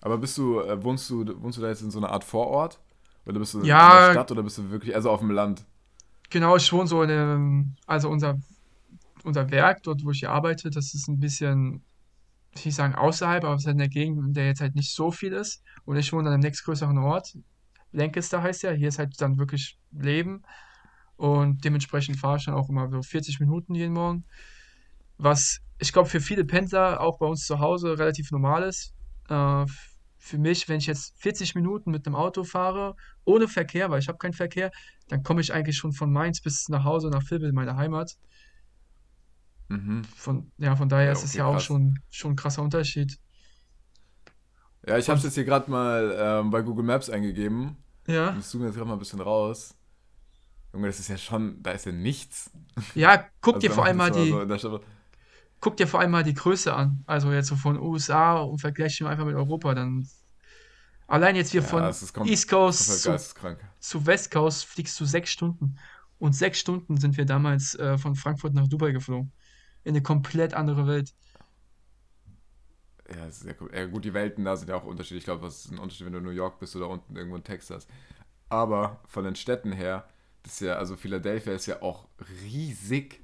Aber 0.00 0.16
bist 0.18 0.38
du, 0.38 0.60
äh, 0.60 0.82
wohnst 0.82 1.10
du, 1.10 1.24
wohnst 1.42 1.58
du 1.58 1.62
da 1.62 1.68
jetzt 1.68 1.82
in 1.82 1.90
so 1.90 1.98
einer 1.98 2.10
Art 2.10 2.24
Vorort? 2.24 2.78
Oder 3.26 3.38
bist 3.38 3.54
du 3.54 3.62
Ja. 3.64 3.98
in 3.98 4.04
der 4.06 4.12
Stadt 4.12 4.30
oder 4.30 4.42
bist 4.42 4.58
du 4.58 4.70
wirklich, 4.70 4.94
also 4.94 5.10
auf 5.10 5.20
dem 5.20 5.30
Land? 5.30 5.64
Genau, 6.30 6.58
schon 6.58 6.86
so 6.86 7.02
in 7.02 7.10
einem, 7.10 7.76
also 7.86 8.08
unser, 8.08 8.38
unser 9.24 9.50
Werk, 9.50 9.82
dort 9.82 10.04
wo 10.04 10.10
ich 10.12 10.20
hier 10.20 10.30
arbeite, 10.30 10.70
das 10.70 10.94
ist 10.94 11.08
ein 11.08 11.18
bisschen, 11.20 11.82
ich 12.54 12.64
will 12.64 12.72
sagen 12.72 12.94
außerhalb, 12.94 13.44
aber 13.44 13.54
es 13.56 13.62
ist 13.62 13.66
halt 13.66 13.74
in 13.74 13.78
der 13.78 13.88
Gegend, 13.88 14.18
in 14.24 14.32
der 14.32 14.46
jetzt 14.46 14.60
halt 14.60 14.74
nicht 14.74 14.94
so 14.94 15.10
viel 15.10 15.32
ist. 15.32 15.62
Und 15.84 15.96
ich 15.96 16.12
wohne 16.12 16.28
an 16.28 16.34
einem 16.34 16.42
nächstgrößeren 16.42 16.96
Ort. 16.98 17.36
Lancaster 17.92 18.42
heißt 18.42 18.62
ja, 18.62 18.70
hier 18.70 18.88
ist 18.88 18.98
halt 18.98 19.20
dann 19.20 19.38
wirklich 19.38 19.76
Leben. 19.92 20.44
Und 21.20 21.64
dementsprechend 21.64 22.16
fahre 22.18 22.38
ich 22.38 22.46
dann 22.46 22.54
auch 22.54 22.70
immer 22.70 22.88
so 22.90 23.02
40 23.02 23.40
Minuten 23.40 23.74
jeden 23.74 23.92
Morgen. 23.94 24.24
Was 25.18 25.60
ich 25.78 25.92
glaube 25.92 26.08
für 26.08 26.20
viele 26.20 26.44
Pendler 26.44 27.00
auch 27.00 27.18
bei 27.18 27.26
uns 27.26 27.46
zu 27.46 27.60
Hause 27.60 27.98
relativ 27.98 28.30
normal 28.32 28.64
ist. 28.64 28.94
Äh, 29.28 29.66
für 30.18 30.38
mich, 30.38 30.68
wenn 30.68 30.78
ich 30.78 30.86
jetzt 30.86 31.14
40 31.20 31.54
Minuten 31.54 31.90
mit 31.90 32.06
einem 32.06 32.16
Auto 32.16 32.44
fahre, 32.44 32.96
ohne 33.24 33.48
Verkehr, 33.48 33.90
weil 33.90 34.00
ich 34.00 34.08
habe 34.08 34.18
keinen 34.18 34.34
Verkehr, 34.34 34.70
dann 35.08 35.22
komme 35.22 35.40
ich 35.42 35.52
eigentlich 35.54 35.76
schon 35.78 35.92
von 35.92 36.12
Mainz 36.12 36.40
bis 36.42 36.68
nach 36.68 36.84
Hause, 36.84 37.10
nach 37.10 37.22
Vilbel, 37.30 37.52
meine 37.52 37.76
Heimat. 37.76 38.16
Mhm. 39.68 40.02
Von, 40.14 40.52
ja, 40.58 40.76
von 40.76 40.88
daher 40.88 41.10
Ja, 41.10 41.12
ist 41.12 41.24
es 41.24 41.34
okay, 41.34 41.38
ja 41.38 41.46
auch 41.46 41.58
krass. 41.58 41.64
schon, 41.64 41.98
schon 42.10 42.32
ein 42.32 42.36
krasser 42.36 42.62
Unterschied. 42.62 43.18
Ja, 44.86 44.98
ich 44.98 45.08
habe 45.08 45.18
es 45.18 45.24
jetzt 45.24 45.34
hier 45.34 45.44
gerade 45.44 45.70
mal 45.70 46.14
ähm, 46.18 46.50
bei 46.50 46.62
Google 46.62 46.84
Maps 46.84 47.10
eingegeben. 47.10 47.76
Ja, 48.06 48.36
Ich 48.38 48.46
zoome 48.46 48.66
jetzt 48.66 48.76
gerade 48.76 48.88
mal 48.88 48.94
ein 48.94 48.98
bisschen 48.98 49.20
raus. 49.20 49.76
Junge, 50.72 50.86
das 50.88 51.00
ist 51.00 51.08
ja 51.08 51.18
schon, 51.18 51.62
da 51.62 51.72
ist 51.72 51.86
ja 51.86 51.92
nichts. 51.92 52.50
ja, 52.94 53.28
guck 53.40 53.58
Also 53.58 53.60
dir 53.60 53.70
vor 53.72 53.84
allem 53.84 53.96
mal 53.98 54.10
die, 54.12 54.44
so 54.58 54.80
guck 55.60 55.76
dir 55.76 55.86
vor 55.86 56.00
allem 56.00 56.10
mal 56.10 56.24
die 56.24 56.34
Größe 56.34 56.74
an. 56.74 57.02
Also 57.06 57.32
jetzt 57.32 57.48
so 57.48 57.56
von 57.56 57.78
USA 57.78 58.38
und 58.40 58.58
vergleiche 58.60 59.04
ihn 59.04 59.08
einfach 59.08 59.24
mit 59.24 59.34
Europa, 59.36 59.74
dann 59.74 60.06
allein 61.06 61.36
jetzt 61.36 61.50
hier 61.50 61.62
Ja, 61.62 61.62
von 61.62 61.90
es 61.90 62.02
ist 62.02 62.14
kom- 62.14 62.32
East 62.32 62.48
Coast 62.48 63.02
zu, 63.02 63.16
zu 63.80 64.06
West 64.06 64.30
Coast 64.30 64.64
fliegst 64.66 64.98
du 65.00 65.04
sechs 65.04 65.30
Stunden. 65.30 65.76
Und 66.18 66.34
sechs 66.34 66.58
Stunden 66.60 66.98
sind 66.98 67.16
wir 67.16 67.24
damals 67.24 67.74
äh, 67.76 67.96
von 67.98 68.14
Frankfurt 68.14 68.54
nach 68.54 68.68
Dubai 68.68 68.92
geflogen. 68.92 69.32
In 69.84 69.90
eine 69.94 70.02
komplett 70.02 70.54
andere 70.54 70.86
Welt. 70.86 71.12
Ja, 73.08 73.24
das 73.26 73.36
ist 73.38 73.42
sehr 73.42 73.56
cool. 73.60 73.70
Ja, 73.74 73.86
gut, 73.86 74.04
die 74.04 74.14
Welten 74.14 74.44
da 74.44 74.56
sind 74.56 74.68
ja 74.68 74.76
auch 74.76 74.84
unterschiedlich. 74.84 75.20
Ich 75.22 75.24
glaube, 75.24 75.42
das 75.44 75.64
ist 75.64 75.72
ein 75.72 75.78
Unterschied, 75.78 76.06
wenn 76.06 76.12
du 76.12 76.18
in 76.20 76.24
New 76.24 76.30
York 76.30 76.60
bist 76.60 76.76
oder 76.76 76.88
unten 76.88 77.16
irgendwo 77.16 77.36
in 77.36 77.44
Texas. 77.44 77.86
Aber 78.48 79.00
von 79.08 79.24
den 79.24 79.36
Städten 79.36 79.72
her, 79.72 80.08
das 80.42 80.52
ist 80.54 80.60
ja, 80.60 80.74
also 80.74 80.96
Philadelphia 80.96 81.52
ist 81.52 81.66
ja 81.66 81.82
auch 81.82 82.08
riesig. 82.42 83.20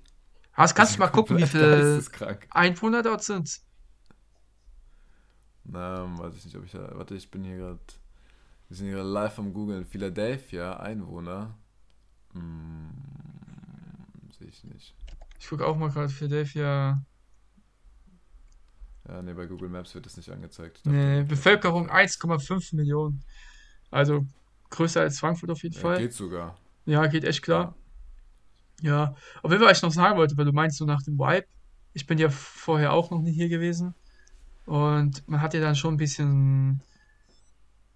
Hast, 0.53 0.75
kannst 0.75 0.97
du 0.97 1.01
mal 1.01 1.09
gucken, 1.09 1.37
wie 1.37 1.47
viele. 1.47 2.03
Einwohner 2.51 3.03
dort 3.03 3.23
sind? 3.23 3.61
Na, 5.65 6.07
weiß 6.19 6.37
ich 6.37 6.45
nicht, 6.45 6.57
ob 6.57 6.65
ich 6.65 6.73
da. 6.73 6.91
Warte, 6.95 7.15
ich 7.15 7.31
bin 7.31 7.45
hier 7.45 7.57
gerade. 7.57 7.81
Wir 8.69 8.77
sind 8.77 8.87
hier 8.87 8.97
gerade 8.97 9.09
live 9.09 9.39
am 9.39 9.53
Googlen. 9.53 9.85
Philadelphia, 9.85 10.79
Einwohner. 10.79 11.57
Hm, 12.33 12.91
sehe 14.39 14.49
ich 14.49 14.65
nicht. 14.65 14.95
Ich 15.39 15.49
gucke 15.49 15.67
auch 15.67 15.77
mal 15.77 15.91
gerade 15.91 16.09
Philadelphia. 16.09 17.03
Ja, 19.09 19.23
nee, 19.23 19.35
bei 19.35 19.47
Google 19.47 19.69
Maps 19.69 19.95
wird 19.95 20.07
das 20.07 20.17
nicht 20.17 20.31
angezeigt. 20.31 20.81
Nee. 20.85 21.23
Bevölkerung 21.23 21.89
1,5 21.91 22.75
Millionen. 22.75 23.23
Also 23.91 24.27
größer 24.71 25.03
als 25.03 25.21
Frankfurt 25.21 25.51
auf 25.51 25.63
jeden 25.63 25.77
Ja, 25.77 25.81
Fall. 25.81 25.99
geht 25.99 26.13
sogar. 26.13 26.59
Ja, 26.87 27.07
geht 27.07 27.25
echt 27.25 27.43
klar. 27.43 27.76
Ja, 28.81 29.14
auf 29.43 29.50
jeden 29.50 29.62
Fall, 29.62 29.71
was 29.71 29.78
ich 29.78 29.83
noch 29.83 29.93
sagen 29.93 30.16
wollte, 30.16 30.37
weil 30.37 30.45
du 30.45 30.52
meinst 30.52 30.78
so 30.78 30.85
nach 30.85 31.02
dem 31.02 31.19
Vibe. 31.19 31.47
Ich 31.93 32.07
bin 32.07 32.19
ja 32.19 32.28
vorher 32.31 32.93
auch 32.93 33.11
noch 33.11 33.21
nie 33.21 33.33
hier 33.33 33.49
gewesen. 33.49 33.95
Und 34.66 35.26
man 35.28 35.40
hat 35.40 35.55
ja 35.55 35.61
dann 35.61 35.76
schon 35.76 35.95
ein 35.95 35.99
bisschen 35.99 36.83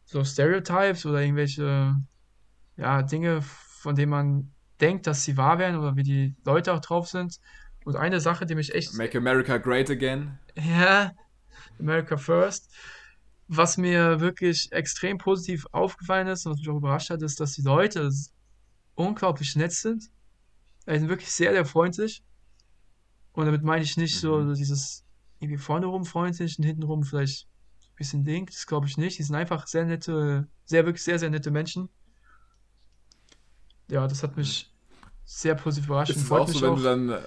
so 0.05 0.25
Stereotypes 0.25 1.07
oder 1.07 1.21
irgendwelche 1.21 1.97
ja, 2.77 3.03
Dinge, 3.03 3.43
von 3.43 3.95
denen 3.95 4.11
man 4.11 4.53
denkt, 4.81 5.07
dass 5.07 5.25
sie 5.25 5.37
wahr 5.37 5.59
wären 5.59 5.77
oder 5.77 5.97
wie 5.97 6.03
die 6.03 6.35
Leute 6.45 6.73
auch 6.73 6.81
drauf 6.81 7.09
sind. 7.09 7.39
Und 7.85 7.97
eine 7.97 8.21
Sache, 8.21 8.47
die 8.47 8.55
mich 8.55 8.75
echt 8.75 8.95
Make 8.95 9.19
America 9.19 9.59
Great 9.59 9.91
Again. 9.91 10.39
ja, 10.57 11.13
America 11.79 12.17
First. 12.17 12.73
Was 13.49 13.77
mir 13.77 14.21
wirklich 14.21 14.71
extrem 14.71 15.19
positiv 15.19 15.67
aufgefallen 15.73 16.29
ist 16.29 16.47
und 16.47 16.53
was 16.53 16.59
mich 16.61 16.69
auch 16.69 16.77
überrascht 16.77 17.11
hat, 17.11 17.23
ist, 17.23 17.41
dass 17.41 17.55
die 17.55 17.63
Leute 17.63 18.11
unglaublich 19.01 19.57
nett 19.57 19.73
sind. 19.73 20.05
Die 20.89 20.99
sind 20.99 21.09
wirklich 21.09 21.31
sehr, 21.33 21.53
sehr 21.53 21.67
freundlich. 21.67 22.23
Und 23.33 23.47
damit 23.47 23.63
meine 23.63 23.83
ich 23.85 23.97
nicht 23.97 24.19
so 24.19 24.43
Mhm. 24.43 24.55
dieses 24.55 25.05
irgendwie 25.39 25.59
vorne 25.59 25.87
rum 25.87 26.05
freundlich 26.05 26.59
und 26.59 26.65
hinten 26.65 26.83
rum 26.83 27.03
vielleicht 27.03 27.47
ein 27.93 27.97
bisschen 27.97 28.25
link. 28.25 28.51
Das 28.51 28.67
glaube 28.67 28.87
ich 28.87 28.97
nicht. 28.99 29.19
Die 29.19 29.23
sind 29.23 29.37
einfach 29.37 29.67
sehr 29.67 29.85
nette, 29.85 30.49
sehr, 30.65 30.85
wirklich 30.87 31.03
sehr, 31.05 31.19
sehr 31.19 31.31
nette 31.31 31.51
Menschen. 31.51 31.89
Ja, 33.89 34.07
das 34.07 34.23
hat 34.23 34.37
mich 34.37 34.73
sehr 35.25 35.55
positiv 35.55 35.87
überrascht 35.89 36.17
Ist 36.17 36.23
es 36.23 36.33
auch 36.33 36.49
so, 36.49 36.63
wenn 36.63 36.75
auch. 36.75 36.77
du 36.77 36.83
dann. 36.83 37.09
äh, 37.11 37.21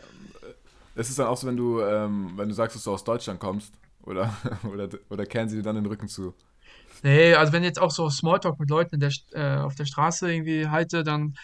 Ist 0.95 1.09
es 1.09 1.15
dann 1.15 1.27
auch 1.27 1.37
so, 1.37 1.47
wenn 1.47 1.57
du, 1.57 1.81
ähm, 1.81 2.33
wenn 2.37 2.49
du 2.49 2.55
sagst, 2.55 2.75
dass 2.75 2.83
du 2.83 2.91
aus 2.93 3.03
Deutschland 3.03 3.39
kommst? 3.39 3.73
Oder, 4.03 4.35
oder, 4.71 4.89
oder 5.09 5.25
kehren 5.25 5.49
sie 5.49 5.57
dir 5.57 5.63
dann 5.63 5.75
den 5.75 5.85
Rücken 5.85 6.07
zu? 6.07 6.33
Nee, 7.01 7.33
also 7.35 7.51
wenn 7.53 7.63
jetzt 7.63 7.79
auch 7.79 7.91
so 7.91 8.09
Smalltalk 8.09 8.59
mit 8.59 8.69
Leuten 8.69 8.99
der, 8.99 9.11
äh, 9.31 9.57
auf 9.57 9.75
der 9.75 9.85
Straße 9.85 10.31
irgendwie 10.33 10.67
halte, 10.69 11.03
dann 11.03 11.35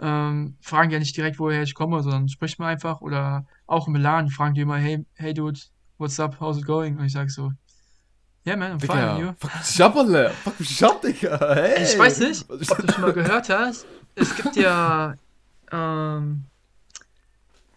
ähm, 0.00 0.56
fragen 0.60 0.90
ja 0.90 0.98
nicht 0.98 1.16
direkt, 1.16 1.38
woher 1.38 1.62
ich 1.62 1.74
komme, 1.74 2.02
sondern 2.02 2.28
spricht 2.28 2.58
man 2.58 2.68
einfach. 2.68 3.00
Oder 3.00 3.46
auch 3.66 3.86
im 3.86 3.94
Milan 3.94 4.28
fragen 4.28 4.54
die 4.54 4.62
immer, 4.62 4.76
hey, 4.76 5.04
hey 5.14 5.34
dude, 5.34 5.60
what's 5.98 6.20
up, 6.20 6.38
how's 6.40 6.58
it 6.58 6.66
going? 6.66 6.98
Und 6.98 7.06
ich 7.06 7.12
sage 7.12 7.30
so, 7.30 7.52
yeah 8.46 8.56
man, 8.56 8.72
I'm 8.72 8.80
fine, 8.80 9.10
and 9.10 9.20
you? 9.20 9.32
fuck 9.38 9.54
mich 9.54 9.82
ab, 9.82 9.96
Alter. 9.96 10.30
Fuck 10.30 10.60
mich 10.60 10.84
ab, 10.84 11.02
Digga. 11.02 11.54
Hey. 11.54 11.84
Ich 11.84 11.98
weiß 11.98 12.20
nicht, 12.20 12.48
Was 12.48 12.70
ob 12.70 12.78
du 12.78 12.92
schon 12.92 13.02
mal 13.02 13.12
gehört 13.12 13.48
hast. 13.48 13.86
Es 14.14 14.34
gibt 14.34 14.56
ja, 14.56 15.14
ähm, 15.72 16.44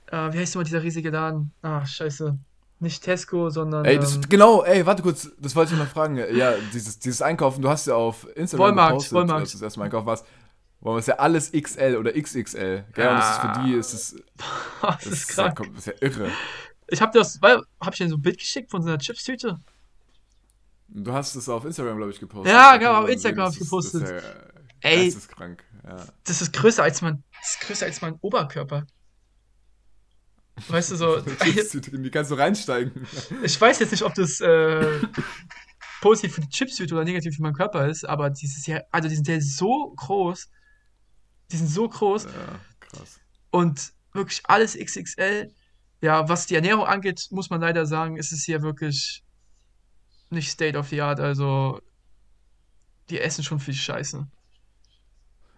äh, 0.08 0.34
wie 0.34 0.40
heißt 0.40 0.56
nochmal 0.56 0.66
dieser 0.66 0.84
riesige 0.84 1.10
Laden? 1.10 1.52
Ach, 1.62 1.86
scheiße. 1.86 2.38
Nicht 2.82 3.04
Tesco, 3.04 3.50
sondern 3.50 3.84
Ey, 3.84 4.00
das, 4.00 4.16
ähm, 4.16 4.22
genau, 4.30 4.64
ey, 4.64 4.86
warte 4.86 5.04
kurz, 5.04 5.30
das 5.38 5.54
wollte 5.54 5.74
ich 5.74 5.80
noch 5.80 5.88
fragen. 5.88 6.16
Ja, 6.34 6.54
dieses, 6.74 6.98
dieses 6.98 7.22
Einkaufen, 7.22 7.62
du 7.62 7.68
hast 7.68 7.88
ja 7.88 7.96
auf 7.96 8.26
Instagram 8.38 8.78
Walmart, 8.78 9.10
gepostet, 9.10 9.30
du 9.30 9.40
das 9.40 9.62
erste 9.62 9.80
Mal 9.80 9.86
einkaufen 9.86 10.06
warst. 10.06 10.26
Walmart 10.82 11.02
ist 11.02 11.08
ja 11.08 11.16
alles 11.16 11.52
XL 11.52 11.98
oder 11.98 12.14
XXL. 12.14 12.86
Gell? 12.94 13.08
Und 13.10 13.16
das 13.18 13.32
ist 13.32 13.42
für 13.42 13.62
die, 13.64 13.74
ist 13.74 13.94
es, 13.94 14.12
das 14.82 14.98
das 15.04 15.06
ist 15.08 15.30
ist, 15.30 15.38
ja, 15.38 15.44
krank. 15.52 15.60
kom- 15.60 15.76
das 15.76 15.88
ist 15.88 16.02
ja 16.02 16.08
irre. 16.08 16.32
Ich 16.88 17.02
hab 17.02 17.12
das, 17.12 17.42
weil, 17.42 17.62
hab 17.82 17.94
ich 17.94 17.98
dir 18.00 18.10
so 18.10 18.16
ein 18.16 18.22
Bild 18.22 18.40
geschickt 18.40 18.72
von 18.72 18.82
so 18.82 18.88
einer 18.90 18.98
Chipstüte? 18.98 19.60
Du 20.88 21.14
hast 21.14 21.36
es 21.36 21.48
auf 21.50 21.66
Instagram, 21.66 21.98
glaube 21.98 22.12
ich, 22.12 22.20
gepostet. 22.20 22.52
Ja, 22.52 22.78
genau, 22.78 23.04
auf 23.04 23.10
Instagram 23.10 23.52
sehen, 23.52 23.62
hab 23.72 23.80
ich 23.80 23.86
das 23.86 23.86
ist- 23.86 23.94
Das 23.94 24.02
ist 24.02 24.10
gepostet. 24.10 24.24
ja 24.82 24.90
Ey. 24.90 25.04
geisteskrank. 25.06 25.64
Ja. 25.84 26.06
Das 26.24 26.42
ist 26.42 26.54
größer 26.54 26.84
als 26.84 27.02
mein, 27.02 27.24
das 27.40 27.50
ist 27.52 27.60
größer 27.62 27.86
als 27.86 28.02
mein 28.02 28.16
Oberkörper. 28.22 28.88
Weißt 30.68 30.92
du 30.92 30.96
so, 30.96 31.20
Die 31.22 32.12
kannst 32.12 32.32
du 32.32 32.36
reinsteigen. 32.36 33.06
ich 33.44 33.60
weiß 33.60 33.80
jetzt 33.80 33.92
nicht, 33.92 34.04
ob 34.04 34.14
das 34.16 34.42
äh, 34.42 35.00
positiv 36.02 36.36
für 36.36 36.42
die 36.42 36.50
Chipstüte 36.50 36.96
oder 36.96 37.04
negativ 37.06 37.36
für 37.36 37.42
meinen 37.42 37.54
Körper 37.56 37.88
ist, 37.88 38.04
aber 38.08 38.30
dieses 38.30 38.66
ja, 38.66 38.82
also 38.92 39.08
die 39.08 39.16
sind 39.16 39.28
ja 39.28 39.40
so 39.40 39.94
groß, 39.96 40.50
die 41.52 41.58
sind 41.58 41.68
so 41.68 41.88
groß 41.88 42.26
Ja, 42.26 42.60
krass. 42.80 43.20
und 43.52 43.94
wirklich 44.14 44.42
alles 44.46 44.76
XXL. 44.78 45.54
Ja, 46.02 46.30
was 46.30 46.46
die 46.46 46.56
Ernährung 46.56 46.86
angeht, 46.86 47.28
muss 47.32 47.50
man 47.50 47.60
leider 47.62 47.86
sagen, 47.86 48.16
ist 48.18 48.32
es 48.32 48.44
hier 48.44 48.62
wirklich 48.62 49.24
nicht 50.30 50.50
State 50.50 50.78
of 50.78 50.88
the 50.90 51.02
Art. 51.02 51.20
Also, 51.20 51.82
die 53.10 53.20
essen 53.20 53.44
schon 53.44 53.60
viel 53.60 53.74
Scheiße. 53.74 54.28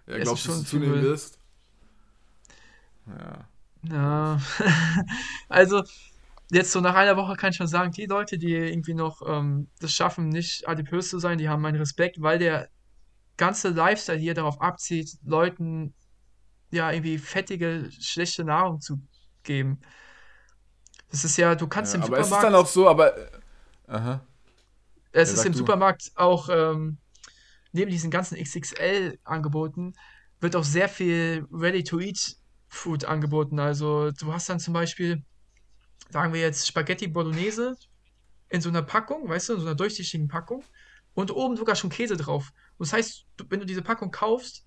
Ja, 0.08 0.18
glaubst 0.18 0.46
du, 0.46 0.50
dass 0.50 0.56
schon 0.58 0.64
du 0.64 0.70
zunehmen 0.70 1.02
wirst? 1.02 1.38
Ja. 3.08 3.48
Ja, 3.84 4.40
also 5.50 5.84
jetzt 6.52 6.72
so 6.72 6.82
nach 6.82 6.94
einer 6.96 7.18
Woche 7.18 7.36
kann 7.36 7.50
ich 7.50 7.56
schon 7.56 7.68
sagen, 7.68 7.92
die 7.92 8.06
Leute, 8.06 8.38
die 8.38 8.54
irgendwie 8.54 8.94
noch 8.94 9.22
ähm, 9.28 9.70
das 9.80 9.94
schaffen, 9.94 10.30
nicht 10.30 10.68
adipös 10.68 11.10
zu 11.10 11.18
sein, 11.18 11.40
die 11.40 11.50
haben 11.50 11.62
meinen 11.64 11.78
Respekt, 11.78 12.22
weil 12.22 12.38
der 12.38 12.70
ganze 13.38 13.70
Lifestyle 13.70 14.20
hier 14.20 14.34
darauf 14.34 14.62
abzieht, 14.62 15.10
Leuten 15.24 15.96
ja 16.72 16.92
irgendwie 16.92 17.20
fettige, 17.20 17.90
schlechte 18.00 18.44
Nahrung 18.46 18.82
zu 18.82 19.02
geben. 19.44 19.82
Das 21.10 21.24
ist 21.26 21.38
ja, 21.38 21.54
du 21.56 21.68
kannst 21.68 21.94
ja 21.94 21.98
im 21.98 22.04
aber 22.04 22.20
es 22.20 22.32
ist 22.32 22.40
Supermarkt, 22.40 22.44
dann 22.44 22.56
auch 22.56 22.68
so, 22.68 22.88
aber. 22.90 23.18
äh, 23.18 23.28
Aha. 23.88 24.22
es 25.12 25.32
Ja, 25.32 25.34
ist 25.34 25.46
im 25.46 25.54
du. 25.54 25.54
Supermarkt 25.54 26.12
auch 26.16 26.50
ähm, 26.50 26.98
neben 27.72 27.92
diesen 27.92 28.12
ganzen 28.12 28.38
XXL-Angeboten 28.38 29.94
wird 30.42 30.56
auch 30.56 30.64
sehr 30.64 30.90
viel 30.90 31.48
Ready-to-Eat-Food 31.52 33.06
angeboten. 33.06 33.60
Also 33.60 34.12
du 34.12 34.34
hast 34.34 34.50
dann 34.50 34.60
zum 34.60 34.74
Beispiel, 34.74 35.24
sagen 36.10 36.34
wir 36.34 36.42
jetzt 36.42 36.68
Spaghetti 36.68 37.08
Bolognese 37.08 37.76
in 38.50 38.62
so 38.62 38.70
einer 38.70 38.84
Packung, 38.84 39.30
weißt 39.30 39.50
du, 39.50 39.54
in 39.56 39.60
so 39.62 39.68
einer 39.68 39.76
durchsichtigen 39.76 40.28
Packung 40.28 40.64
und 41.14 41.32
oben 41.32 41.58
sogar 41.58 41.76
schon 41.76 41.90
Käse 41.90 42.18
drauf. 42.18 42.52
Und 42.82 42.88
das 42.88 42.94
heißt, 42.94 43.26
wenn 43.50 43.60
du 43.60 43.66
diese 43.68 43.84
Packung 43.84 44.10
kaufst, 44.10 44.66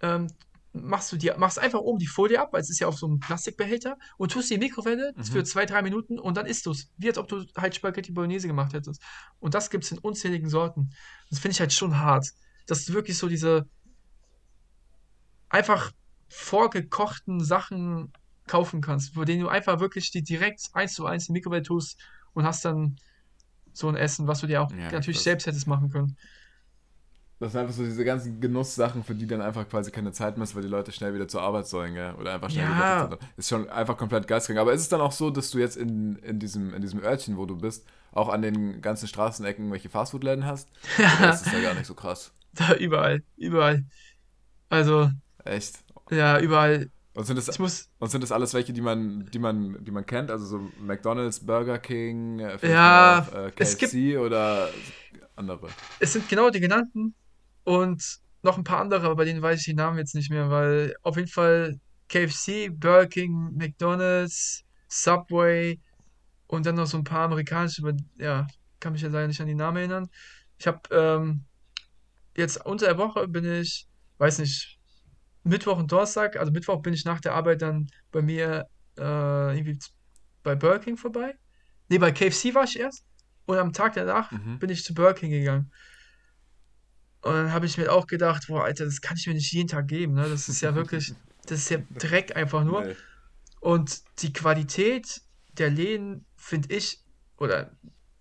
ähm, 0.00 0.26
machst 0.72 1.12
du 1.12 1.16
dir, 1.16 1.38
machst 1.38 1.60
einfach 1.60 1.78
oben 1.78 2.00
die 2.00 2.08
Folie 2.08 2.40
ab, 2.40 2.48
weil 2.52 2.62
es 2.62 2.68
ist 2.68 2.80
ja 2.80 2.88
auf 2.88 2.98
so 2.98 3.06
einem 3.06 3.20
Plastikbehälter 3.20 3.96
und 4.18 4.32
tust 4.32 4.50
die 4.50 4.54
in 4.54 4.60
die 4.60 4.66
Mikrowelle 4.66 5.12
Mhm. 5.14 5.22
für 5.22 5.44
zwei, 5.44 5.64
drei 5.64 5.80
Minuten 5.82 6.18
und 6.18 6.36
dann 6.36 6.46
isst 6.46 6.66
du 6.66 6.72
es. 6.72 6.88
Wie 6.96 7.06
als 7.06 7.16
ob 7.16 7.28
du 7.28 7.44
halt 7.56 7.76
Spaghetti 7.76 8.10
Bolognese 8.10 8.48
gemacht 8.48 8.72
hättest. 8.72 9.00
Und 9.38 9.54
das 9.54 9.70
gibt 9.70 9.84
es 9.84 9.92
in 9.92 9.98
unzähligen 9.98 10.48
Sorten. 10.48 10.90
Das 11.30 11.38
finde 11.38 11.52
ich 11.52 11.60
halt 11.60 11.72
schon 11.72 11.96
hart. 12.00 12.26
Dass 12.66 12.86
du 12.86 12.92
wirklich 12.92 13.16
so 13.16 13.28
diese 13.28 13.68
einfach 15.48 15.92
vorgekochten 16.28 17.38
Sachen 17.38 18.12
kaufen 18.48 18.80
kannst, 18.80 19.14
vor 19.14 19.26
denen 19.26 19.42
du 19.42 19.48
einfach 19.48 19.78
wirklich 19.78 20.10
die 20.10 20.22
direkt 20.22 20.60
eins 20.72 20.94
zu 20.94 21.06
eins 21.06 21.28
in 21.28 21.34
die 21.34 21.38
Mikrowelle 21.38 21.62
tust 21.62 22.02
und 22.32 22.44
hast 22.44 22.64
dann 22.64 22.96
so 23.72 23.88
ein 23.88 23.94
Essen, 23.94 24.26
was 24.26 24.40
du 24.40 24.48
dir 24.48 24.60
auch 24.60 24.72
Ja, 24.72 24.90
natürlich 24.90 25.20
selbst 25.20 25.46
hättest 25.46 25.68
machen 25.68 25.90
können. 25.90 26.16
Das 27.40 27.52
sind 27.52 27.60
einfach 27.60 27.74
so 27.74 27.82
diese 27.84 28.04
ganzen 28.04 28.40
Genusssachen, 28.40 29.02
für 29.04 29.14
die 29.14 29.26
dann 29.26 29.40
einfach 29.42 29.68
quasi 29.68 29.90
keine 29.90 30.12
Zeit 30.12 30.36
mehr 30.36 30.44
ist, 30.44 30.54
weil 30.54 30.62
die 30.62 30.68
Leute 30.68 30.92
schnell 30.92 31.14
wieder 31.14 31.28
zur 31.28 31.42
Arbeit 31.42 31.66
sollen, 31.66 31.94
gell? 31.94 32.14
Oder 32.14 32.34
einfach 32.34 32.48
schnell 32.50 32.64
Ja. 32.68 33.06
wieder. 33.06 33.18
Ist 33.36 33.48
schon 33.48 33.68
einfach 33.68 33.96
komplett 33.96 34.26
geisteskrank. 34.28 34.60
Aber 34.60 34.72
ist 34.72 34.82
es 34.82 34.88
dann 34.88 35.00
auch 35.00 35.12
so, 35.12 35.30
dass 35.30 35.50
du 35.50 35.58
jetzt 35.58 35.76
in, 35.76 36.16
in, 36.16 36.38
diesem, 36.38 36.72
in 36.72 36.80
diesem 36.80 37.02
Örtchen, 37.02 37.36
wo 37.36 37.44
du 37.44 37.56
bist, 37.56 37.86
auch 38.12 38.28
an 38.28 38.42
den 38.42 38.80
ganzen 38.80 39.08
Straßenecken 39.08 39.70
welche 39.72 39.88
Fastfood-Läden 39.90 40.46
hast? 40.46 40.68
Oder 41.18 41.34
ist 41.34 41.44
das 41.44 41.52
ja 41.52 41.60
gar 41.60 41.74
nicht 41.74 41.86
so 41.86 41.94
krass? 41.94 42.32
Da 42.56 42.74
überall, 42.76 43.24
überall. 43.36 43.84
Also, 44.68 45.10
Echt? 45.44 45.78
ja, 46.10 46.38
überall. 46.38 46.88
Und 47.14 47.24
sind 47.26 47.36
Ich 47.38 47.46
das, 47.46 47.58
muss, 47.58 47.90
und 47.98 48.10
sind 48.10 48.22
das 48.22 48.30
alles 48.30 48.54
welche, 48.54 48.72
die 48.72 48.80
man, 48.80 49.26
die 49.32 49.40
man, 49.40 49.84
die 49.84 49.90
man 49.90 50.06
kennt? 50.06 50.30
Also 50.30 50.46
so 50.46 50.58
McDonalds, 50.80 51.40
Burger 51.44 51.78
King, 51.78 52.38
äh, 52.38 52.58
vielleicht 52.58 52.74
Ja, 52.74 53.26
noch, 53.28 53.34
äh, 53.34 53.52
es 53.58 53.76
KFC 53.76 54.18
oder 54.18 54.68
andere? 55.36 55.68
es 55.98 56.12
sind 56.12 56.28
genau 56.28 56.50
die 56.50 56.60
genannten 56.60 57.14
und 57.64 58.02
noch 58.42 58.58
ein 58.58 58.64
paar 58.64 58.80
andere, 58.80 59.06
aber 59.06 59.16
bei 59.16 59.24
denen 59.24 59.42
weiß 59.42 59.60
ich 59.60 59.66
die 59.66 59.74
Namen 59.74 59.98
jetzt 59.98 60.14
nicht 60.14 60.30
mehr, 60.30 60.50
weil 60.50 60.94
auf 61.02 61.16
jeden 61.16 61.28
Fall 61.28 61.78
KFC, 62.08 62.68
Burger 62.70 63.06
King, 63.06 63.52
McDonald's, 63.56 64.62
Subway 64.88 65.78
und 66.46 66.66
dann 66.66 66.76
noch 66.76 66.86
so 66.86 66.98
ein 66.98 67.04
paar 67.04 67.24
amerikanische, 67.24 67.82
aber 67.82 67.96
ja, 68.18 68.46
kann 68.80 68.92
mich 68.92 69.02
ja 69.02 69.08
leider 69.08 69.26
nicht 69.28 69.40
an 69.40 69.46
die 69.46 69.54
Namen 69.54 69.78
erinnern. 69.78 70.08
Ich 70.58 70.66
habe 70.66 70.80
ähm, 70.90 71.44
jetzt 72.36 72.64
unter 72.64 72.86
der 72.86 72.98
Woche 72.98 73.26
bin 73.28 73.44
ich, 73.44 73.86
weiß 74.18 74.38
nicht, 74.40 74.78
Mittwoch 75.44 75.78
und 75.78 75.90
Donnerstag, 75.92 76.36
also 76.36 76.52
Mittwoch 76.52 76.80
bin 76.82 76.94
ich 76.94 77.04
nach 77.04 77.20
der 77.20 77.34
Arbeit 77.34 77.62
dann 77.62 77.88
bei 78.12 78.22
mir 78.22 78.66
äh, 78.98 79.56
irgendwie 79.56 79.78
bei 80.42 80.54
Burger 80.54 80.78
King 80.78 80.96
vorbei. 80.96 81.34
Nee, 81.88 81.98
bei 81.98 82.12
KFC 82.12 82.54
war 82.54 82.64
ich 82.64 82.78
erst. 82.78 83.04
Und 83.46 83.58
am 83.58 83.72
Tag 83.72 83.94
danach 83.94 84.30
Mhm. 84.30 84.58
bin 84.58 84.70
ich 84.70 84.84
zu 84.84 84.94
Burger 84.94 85.14
King 85.14 85.30
gegangen. 85.30 85.70
Und 87.24 87.32
dann 87.32 87.52
habe 87.52 87.64
ich 87.64 87.78
mir 87.78 87.90
auch 87.90 88.06
gedacht, 88.06 88.44
boah, 88.48 88.64
Alter, 88.64 88.84
das 88.84 89.00
kann 89.00 89.16
ich 89.16 89.26
mir 89.26 89.32
nicht 89.32 89.50
jeden 89.50 89.68
Tag 89.68 89.88
geben, 89.88 90.12
ne? 90.12 90.28
Das 90.28 90.48
ist 90.50 90.60
ja 90.60 90.74
wirklich, 90.74 91.14
das 91.46 91.60
ist 91.60 91.70
ja 91.70 91.78
Dreck 91.98 92.36
einfach 92.36 92.64
nur. 92.64 92.84
Nee. 92.84 92.96
Und 93.60 94.02
die 94.20 94.32
Qualität 94.32 95.22
der 95.56 95.70
Läden, 95.70 96.26
finde 96.36 96.74
ich, 96.74 96.98
oder 97.38 97.72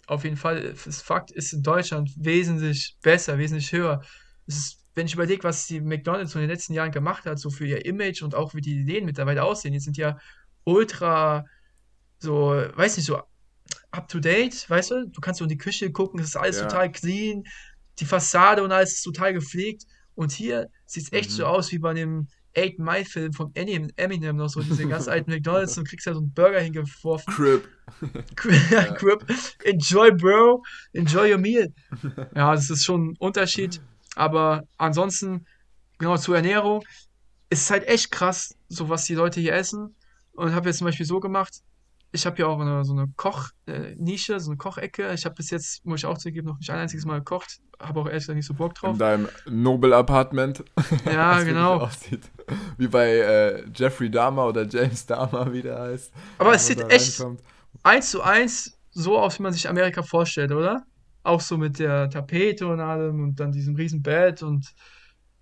auf 0.08 0.24
jeden 0.24 0.38
Fall, 0.38 0.60
ist 0.60 1.02
Fakt, 1.02 1.32
ist 1.32 1.52
in 1.52 1.64
Deutschland 1.64 2.12
wesentlich 2.16 2.96
besser, 3.02 3.38
wesentlich 3.38 3.74
höher. 3.74 4.02
Es 4.48 4.58
ist, 4.58 4.86
wenn 4.96 5.06
ich 5.06 5.14
überlege, 5.16 5.44
was 5.44 5.68
die 5.68 5.82
McDonalds 5.82 6.34
in 6.36 6.42
den 6.42 6.50
letzten 6.50 6.74
Jahren 6.74 6.92
gemacht 6.92 7.26
hat, 7.26 7.40
so 7.40 7.50
für 7.50 7.68
ihr 7.68 7.86
Image 7.86 8.22
und 8.22 8.36
auch 8.36 8.54
wie 8.54 8.62
die 8.62 8.84
Läden 8.84 9.06
mittlerweile 9.06 9.44
aussehen, 9.44 9.74
die 9.74 9.80
sind 9.80 9.98
ja 9.98 10.18
ultra, 10.64 11.44
so, 12.20 12.52
weiß 12.76 12.96
nicht, 12.96 13.06
so 13.06 13.22
up 13.92 14.08
to 14.08 14.20
date, 14.20 14.70
weißt 14.70 14.92
du? 14.92 15.08
Du 15.10 15.20
kannst 15.20 15.40
so 15.40 15.46
in 15.46 15.50
die 15.50 15.58
Küche 15.58 15.92
gucken, 15.92 16.20
es 16.22 16.28
ist 16.28 16.36
alles 16.38 16.58
Ja. 16.60 16.68
total 16.68 16.92
clean, 16.92 17.44
die 18.00 18.06
Fassade 18.06 18.64
und 18.64 18.72
alles 18.72 18.94
ist 18.94 19.04
total 19.04 19.34
gepflegt. 19.34 19.84
Und 20.16 20.32
hier 20.32 20.70
sieht 20.86 21.04
es 21.04 21.12
echt 21.14 21.30
Mhm. 21.32 21.36
so 21.36 21.46
aus 21.46 21.72
wie 21.72 21.80
bei 21.80 21.94
dem 21.94 22.28
8 22.56 22.78
Mile 22.78 23.06
Film 23.06 23.34
von 23.34 23.52
Eminem, 23.56 24.36
noch 24.36 24.48
so, 24.50 24.62
diese 24.62 24.88
ganz 24.88 25.08
alten 25.08 25.32
McDonalds 25.32 25.78
und 25.78 25.88
kriegst 25.88 26.06
da 26.06 26.14
so 26.14 26.20
einen 26.20 26.34
Burger 26.34 26.60
hingeworfen. 26.60 27.34
Crip. 27.34 27.68
Ja. 28.72 28.94
Grip. 28.94 29.26
Enjoy, 29.64 30.12
Bro. 30.12 30.64
Enjoy 30.94 31.32
your 31.32 31.40
meal. 31.40 31.74
Ja, 32.36 32.54
das 32.54 32.70
ist 32.70 32.86
schon 32.86 33.10
ein 33.12 33.16
Unterschied. 33.20 33.82
Aber 34.16 34.64
ansonsten, 34.78 35.46
genau 35.98 36.18
zur 36.18 36.36
Ernährung, 36.36 36.84
ist 37.50 37.70
halt 37.72 37.88
echt 37.88 38.12
krass, 38.12 38.56
so 38.70 38.90
was 38.90 39.06
die 39.06 39.16
Leute 39.16 39.40
hier 39.42 39.54
essen. 39.54 39.96
Und 40.34 40.54
habe 40.54 40.70
jetzt 40.70 40.78
zum 40.78 40.86
Beispiel 40.86 41.06
so 41.06 41.20
gemacht, 41.20 41.62
ich 42.14 42.28
habe 42.28 42.36
hier 42.36 42.48
auch 42.48 42.60
eine, 42.60 42.86
so 42.86 42.94
eine 42.94 43.08
Koch-Nische, 43.18 44.40
so 44.40 44.52
eine 44.52 44.58
Kochecke. 44.58 45.12
Ich 45.14 45.26
habe 45.26 45.34
bis 45.34 45.50
jetzt, 45.50 45.84
muss 45.84 46.02
ich 46.02 46.06
auch 46.06 46.20
zugeben, 46.20 46.48
noch 46.48 46.60
nicht 46.60 46.70
ein 46.70 46.78
einziges 46.78 47.06
Mal 47.06 47.18
gekocht. 47.18 47.60
Habe 47.80 48.00
auch 48.00 48.06
ehrlich 48.06 48.22
gesagt 48.22 48.36
nicht 48.36 48.46
so 48.46 48.54
Bock 48.54 48.76
drauf. 48.76 48.94
In 48.94 49.00
deinem 49.00 49.30
Nobel-Apartment. 49.50 50.64
Ja, 51.06 51.42
genau. 51.44 51.80
Aussieht. 51.80 52.22
Wie 52.78 52.88
bei 52.88 53.10
äh, 53.18 53.64
Jeffrey 53.76 54.12
Dahmer 54.12 54.46
oder 54.46 54.68
James 54.68 55.08
Dahmer, 55.08 55.52
wie 55.52 55.64
der 55.64 55.80
heißt. 55.80 56.14
Aber 56.38 56.54
es 56.54 56.68
sieht 56.68 56.88
echt 56.92 57.26
eins 57.82 58.12
zu 58.12 58.22
eins 58.22 58.78
so 58.92 59.18
aus, 59.18 59.40
wie 59.40 59.44
man 59.44 59.54
sich 59.54 59.68
Amerika 59.68 60.04
vorstellt, 60.04 60.52
oder? 60.52 60.86
Auch 61.24 61.42
so 61.42 61.58
mit 61.58 61.80
der 61.80 62.12
Tapete 62.12 62.68
und 62.68 62.80
allem 62.80 63.24
und 63.24 63.40
dann 63.40 63.52
diesem 63.52 63.76
riesen 63.76 64.04
Bett 64.04 64.44
und 64.44 64.72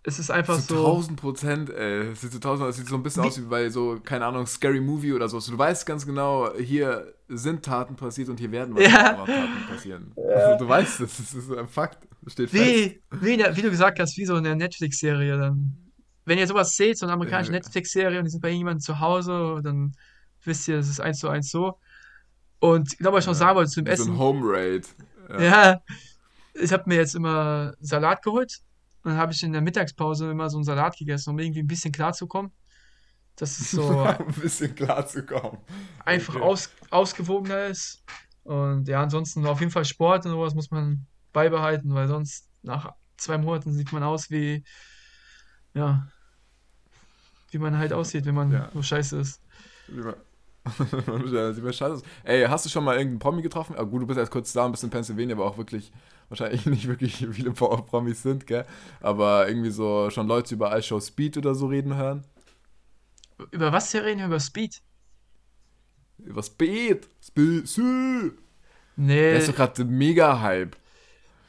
es 0.03 0.17
ist 0.20 0.31
einfach 0.31 0.55
Zu 0.60 0.75
so. 0.75 0.86
1000 0.86 1.20
Prozent, 1.20 1.70
ey. 1.70 2.12
Es 2.12 2.22
sieht, 2.22 2.31
zu 2.31 2.38
1000, 2.39 2.70
es 2.70 2.77
sieht 2.77 2.88
so 2.88 2.96
ein 2.96 3.03
bisschen 3.03 3.24
Wie- 3.24 3.27
aus 3.27 3.38
wie 3.39 3.46
bei 3.46 3.70
so, 3.70 4.00
keine 4.03 4.25
Ahnung, 4.25 4.46
Scary 4.48 4.79
Movie 4.81 5.13
oder 5.13 5.29
so. 5.29 5.39
Du 5.39 5.58
weißt 5.58 5.86
ganz 5.86 6.05
genau, 6.05 6.53
hier 6.58 7.13
sind 7.27 7.63
Taten 7.63 7.96
passiert 7.96 8.29
und 8.29 8.39
hier 8.39 8.51
werden 8.51 8.75
Ja. 8.77 9.13
noch 9.17 9.25
Taten 9.27 9.67
passieren. 9.70 10.12
Also, 10.15 10.63
du 10.63 10.67
weißt 10.70 11.01
es, 11.01 11.17
das 11.17 11.34
ist 11.34 11.51
ein 11.51 11.67
Fakt. 11.67 12.08
Steht 12.27 12.50
fest. 12.51 12.63
Wie, 12.63 13.01
wie, 13.12 13.38
der, 13.38 13.55
wie 13.55 13.62
du 13.62 13.70
gesagt 13.70 14.00
hast, 14.00 14.15
wie 14.17 14.25
so 14.25 14.36
in 14.36 14.43
der 14.43 14.55
Netflix-Serie 14.55 15.38
dann. 15.38 15.75
Wenn 16.25 16.38
ihr 16.38 16.46
sowas 16.48 16.75
seht, 16.75 16.98
so 17.00 17.05
eine 17.08 17.13
amerikanische 17.13 17.51
Ja. 17.51 17.58
Netflix-Serie 17.58 18.20
und 18.20 18.25
die 18.25 18.31
sind 18.31 18.41
bei 18.41 18.50
jemandem 18.50 18.79
zu 18.81 19.00
Hause, 19.00 19.60
dann 19.63 19.93
wisst 20.43 20.67
ihr, 20.67 20.77
es 20.77 20.88
ist 20.89 21.00
eins 21.00 21.17
zu 21.20 21.29
eins 21.29 21.50
so. 21.50 21.79
Und 22.60 22.93
ich 22.93 23.00
glaube, 23.00 23.17
was 23.17 23.24
ich 23.24 23.27
noch 23.27 23.34
Ja, 23.34 23.39
sagen 23.39 23.55
wollte 23.55 23.72
zum 23.72 23.86
Wie 23.86 23.89
so 23.89 24.03
Essen. 24.03 24.13
ein 24.13 24.20
Home 24.20 24.41
Raid. 24.43 24.88
Ja. 25.29 25.41
Ja, 25.41 25.81
ich 26.53 26.72
habe 26.72 26.84
mir 26.88 26.96
jetzt 26.98 27.15
immer 27.15 27.74
Salat 27.79 28.22
geholt 28.24 28.60
und 29.03 29.12
dann 29.12 29.17
habe 29.17 29.31
ich 29.34 29.41
in 29.43 29.51
der 29.53 29.62
Mittagspause 29.62 30.29
immer 30.31 30.50
so 30.50 30.58
einen 30.58 30.63
Salat 30.63 30.98
gegessen, 30.98 31.31
um 31.31 31.39
irgendwie 31.39 31.62
ein 31.62 31.67
bisschen 31.67 31.91
klarzukommen. 31.91 32.51
Das 33.36 33.60
ist 33.60 33.72
so 33.72 34.00
ein 34.01 34.34
bisschen 34.34 34.75
klar 34.75 35.05
zu 35.08 35.25
kommen. 35.25 35.58
einfach 36.05 36.36
Okay. 36.36 36.43
aus, 36.43 36.70
ausgewogener 36.89 37.65
ist. 37.67 38.03
Und 38.43 38.88
ja, 38.88 39.01
ansonsten 39.01 39.46
auf 39.46 39.60
jeden 39.60 39.72
Fall 39.72 39.86
Sport 39.86 40.25
und 40.25 40.32
sowas 40.32 40.54
muss 40.56 40.71
man 40.71 41.06
beibehalten, 41.34 41.93
weil 41.93 42.08
sonst 42.08 42.49
nach 42.63 42.93
zwei 43.17 43.38
Monaten 43.38 43.71
sieht 43.73 43.91
man 43.93 44.04
aus 44.04 44.30
wie, 44.30 44.63
ja, 45.73 46.08
wie 47.52 47.58
man 47.60 47.78
halt 47.78 47.93
aussieht, 47.93 48.25
wenn 48.25 48.36
man 48.36 48.52
Ja. 48.52 48.69
so 48.73 48.82
scheiße 48.82 49.17
ist. 49.19 49.41
Wie 49.88 50.02
man- 50.02 50.15
sieht 51.54 51.63
mir 51.63 51.74
scheiße 51.74 51.93
aus. 51.95 52.04
Ey, 52.24 52.45
hast 52.45 52.65
du 52.65 52.69
schon 52.69 52.84
mal 52.84 52.93
irgendeinen 52.95 53.19
Promi 53.19 53.41
getroffen? 53.41 53.76
Ah, 53.78 53.84
gut, 53.84 54.02
du 54.04 54.08
bist 54.08 54.19
erst 54.19 54.32
kurz 54.32 54.54
da, 54.54 54.65
ein 54.65 54.71
bisschen 54.71 54.88
in 54.88 54.91
Pennsylvania, 54.91 55.36
aber 55.36 55.45
auch 55.45 55.58
wirklich, 55.58 55.91
wahrscheinlich 56.30 56.65
nicht 56.67 56.88
wirklich 56.88 57.15
viele 57.32 57.52
Pro- 57.52 57.78
Promis 57.78 58.21
sind, 58.21 58.45
gell? 58.47 58.65
Aber 59.02 59.47
irgendwie 59.47 59.71
so 59.71 60.10
schon 60.12 60.28
Leute 60.28 60.54
über 60.56 60.78
iShow 60.78 61.00
Speed 61.00 61.38
oder 61.38 61.56
so 61.56 61.65
reden 61.67 61.95
hören. 61.95 62.24
Über 63.52 63.71
was 63.71 63.93
wir 63.93 64.04
reden? 64.04 64.26
Über 64.26 64.39
Speed? 64.39 64.82
Über 66.19 66.43
Speed! 66.43 67.08
Speed! 67.21 67.67
Speed. 67.67 68.34
Der 69.32 69.38
Nee, 69.38 69.39
ist 69.39 69.50
doch 69.50 69.56
gerade 69.56 69.86
mega 69.86 70.41
Hype. 70.41 70.76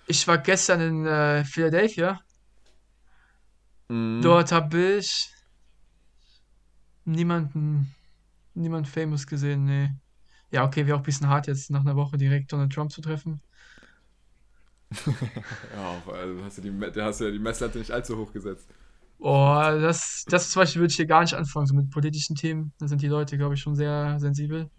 ich 0.07 0.27
war 0.29 0.38
gestern 0.38 0.81
in 0.81 1.07
äh, 1.07 1.44
Philadelphia. 1.44 2.20
Mhm. 3.88 4.22
Dort 4.22 4.53
habe 4.53 4.96
ich 5.01 5.31
niemanden, 7.05 7.94
niemand 8.54 8.88
famous 8.88 9.26
gesehen, 9.26 9.64
nee. 9.64 9.90
Ja, 10.50 10.64
okay, 10.66 10.86
wäre 10.86 10.96
auch 10.96 11.00
ein 11.00 11.04
bisschen 11.04 11.28
hart 11.28 11.46
jetzt 11.48 11.70
nach 11.70 11.80
einer 11.82 11.96
Woche 11.96 12.18
direkt 12.18 12.52
Donald 12.52 12.72
Trump 12.72 12.92
zu 12.92 13.00
treffen. 13.02 13.42
Ja, 15.74 16.02
also 16.06 16.44
hast 16.44 16.58
du 16.58 16.62
die, 16.62 17.00
hast 17.00 17.20
du 17.20 17.24
ja 17.24 17.30
die 17.30 17.38
Messlatte 17.38 17.78
nicht 17.78 17.90
allzu 17.90 18.16
hoch 18.16 18.32
gesetzt. 18.32 18.68
Oh, 19.18 19.54
das, 19.80 20.24
das 20.28 20.50
zum 20.50 20.60
Beispiel 20.62 20.80
würde 20.82 20.90
ich 20.90 20.96
hier 20.96 21.06
gar 21.06 21.22
nicht 21.22 21.34
anfangen, 21.34 21.66
so 21.66 21.74
mit 21.74 21.90
politischen 21.90 22.34
Themen. 22.36 22.74
Da 22.78 22.88
sind 22.88 23.02
die 23.02 23.06
Leute, 23.08 23.38
glaube 23.38 23.54
ich, 23.54 23.60
schon 23.60 23.76
sehr 23.76 24.18
sensibel. 24.18 24.70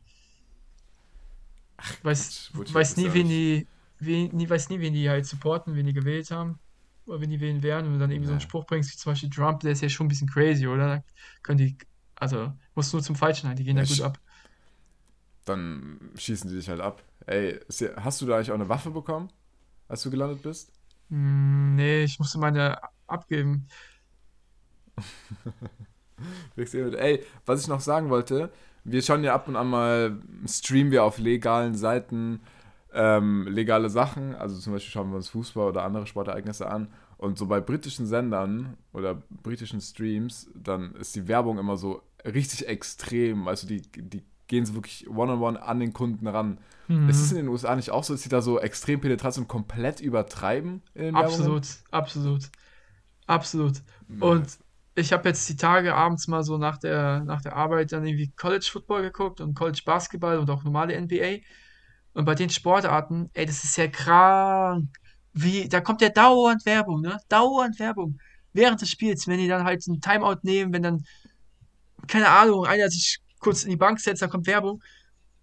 weiß, 2.04 2.34
Quatsch, 2.34 2.52
Bullshit 2.52 2.74
weiß 2.74 2.98
nie, 2.98 3.14
ja 3.14 3.14
wen 3.14 3.28
die, 3.30 3.68
wen, 4.00 4.30
nie, 4.36 4.50
weiß 4.50 4.70
nie, 4.70 4.80
wen 4.80 4.94
die 4.94 5.10
halt 5.10 5.26
supporten, 5.26 5.76
wen 5.76 5.86
die 5.86 5.94
gewählt 5.94 6.32
haben. 6.32 6.60
Oder 7.06 7.22
wen 7.22 7.30
die 7.30 7.40
wählen 7.42 7.64
werden. 7.64 7.88
Und 7.88 7.94
du 7.94 8.00
dann 8.00 8.12
irgendwie 8.12 8.28
so 8.28 8.34
einen 8.34 8.40
Ja. 8.40 8.42
Spruch 8.42 8.66
bringst, 8.66 8.92
wie 8.94 8.98
zum 8.98 9.12
Beispiel 9.12 9.30
Trump, 9.30 9.60
der 9.62 9.72
ist 9.74 9.82
ja 9.82 9.90
schon 9.90 10.06
ein 10.06 10.10
bisschen 10.10 10.30
crazy, 10.30 10.68
oder? 10.68 10.88
Da 10.98 11.04
können 11.42 11.58
die, 11.58 11.78
also, 12.16 12.54
musst 12.76 12.94
nur 12.94 13.04
zum 13.04 13.16
Falschen 13.16 13.48
halt, 13.50 13.60
die 13.60 13.64
gehen 13.64 13.78
Ja, 13.78 13.84
ja 13.84 13.86
gut 13.86 14.02
ab. 14.02 14.20
Dann 15.46 16.12
schießen 16.16 16.50
die 16.50 16.56
dich 16.56 16.70
halt 16.70 16.80
ab. 16.82 17.04
Ey, 17.26 17.60
hast 17.98 18.22
du 18.22 18.26
da 18.26 18.36
eigentlich 18.36 18.52
auch 18.52 18.56
eine 18.56 18.70
Waffe 18.70 18.92
bekommen, 18.92 19.30
als 19.88 20.04
du 20.04 20.12
gelandet 20.12 20.44
bist? 20.44 20.72
Hm, 21.10 21.76
nee, 21.76 22.04
ich 22.04 22.20
musste 22.20 22.40
meine 22.40 22.78
abgeben. 23.08 23.68
Du- 26.56 26.98
Ey, 26.98 27.24
was 27.46 27.62
ich 27.62 27.68
noch 27.68 27.80
sagen 27.82 28.10
wollte, 28.10 28.52
wir 28.84 29.02
schauen 29.02 29.24
ja 29.24 29.34
ab 29.34 29.48
und 29.48 29.56
an 29.56 29.68
mal, 29.70 30.18
streamen 30.48 30.92
wir 30.92 31.04
auf 31.04 31.20
legalen 31.20 31.76
Seiten 31.76 32.42
ähm, 32.94 33.48
legale 33.48 33.90
Sachen, 33.90 34.36
also 34.36 34.60
zum 34.60 34.74
Beispiel 34.74 34.92
schauen 34.92 35.10
wir 35.10 35.16
uns 35.18 35.30
Fußball 35.30 35.70
oder 35.70 35.84
andere 35.84 36.06
Sportereignisse 36.08 36.70
an 36.70 36.90
und 37.24 37.38
so 37.38 37.46
bei 37.48 37.62
britischen 37.62 38.06
Sendern 38.06 38.76
oder 38.92 39.24
britischen 39.42 39.80
Streams, 39.80 40.52
dann 40.54 40.94
ist 40.96 41.16
die 41.16 41.30
Werbung 41.30 41.58
immer 41.58 41.78
so 41.78 42.02
richtig 42.26 42.68
extrem, 42.68 43.48
also 43.48 43.66
die, 43.66 43.82
die 43.82 44.24
gehen 44.48 44.66
so 44.66 44.74
wirklich 44.74 45.10
one-on-one 45.10 45.62
an 45.62 45.80
den 45.80 45.94
Kunden 45.94 46.28
ran. 46.28 46.58
Mhm. 46.90 47.08
Ist 47.08 47.22
es 47.22 47.32
in 47.32 47.38
den 47.38 47.48
USA 47.48 47.78
nicht 47.78 47.92
auch 47.92 48.04
so, 48.04 48.14
dass 48.14 48.24
die 48.24 48.30
da 48.30 48.42
so 48.42 48.60
extrem 48.60 49.00
penetrant 49.00 49.38
und 49.38 49.48
komplett 49.48 50.02
übertreiben? 50.02 50.82
Absolut, 51.14 51.66
absolut, 51.92 52.50
absolut. 53.26 53.82
Und 54.20 54.58
ich 54.96 55.14
habe 55.14 55.30
jetzt 55.30 55.48
die 55.48 55.56
Tage 55.56 55.96
abends 55.96 56.28
mal 56.28 56.44
so 56.44 56.58
nach 56.58 56.78
der, 56.78 57.24
nach 57.24 57.42
der 57.42 57.56
Arbeit 57.56 57.94
dann 57.94 58.06
irgendwie 58.06 58.34
College 58.36 58.68
Football 58.70 59.02
geguckt 59.02 59.40
und 59.40 59.54
College 59.54 59.82
Basketball 59.86 60.40
und 60.40 60.50
auch 60.50 60.66
normale 60.66 61.00
NBA. 61.00 61.38
Und 62.14 62.26
bei 62.26 62.36
den 62.36 62.50
Sportarten, 62.50 63.30
ey, 63.34 63.46
das 63.46 63.64
ist 63.64 63.78
ja 63.78 63.88
krank. 63.88 64.90
Wie, 65.34 65.68
da 65.68 65.82
kommt 65.82 66.02
ja 66.02 66.10
dauernd 66.10 66.66
Werbung, 66.66 67.02
ne? 67.02 67.20
Dauernd 67.30 67.80
Werbung. 67.80 68.20
Während 68.54 68.82
des 68.82 68.90
Spiels, 68.90 69.28
wenn 69.28 69.40
die 69.40 69.48
dann 69.48 69.64
halt 69.64 69.84
einen 69.88 70.00
Timeout 70.00 70.40
nehmen, 70.44 70.72
wenn 70.74 70.84
dann, 70.84 71.06
keine 72.08 72.30
Ahnung, 72.30 72.66
einer 72.66 72.90
sich 72.90 73.20
kurz 73.40 73.64
in 73.64 73.72
die 73.72 73.78
Bank 73.78 74.00
setzt, 74.00 74.22
da 74.22 74.28
kommt 74.28 74.46
Werbung. 74.46 74.82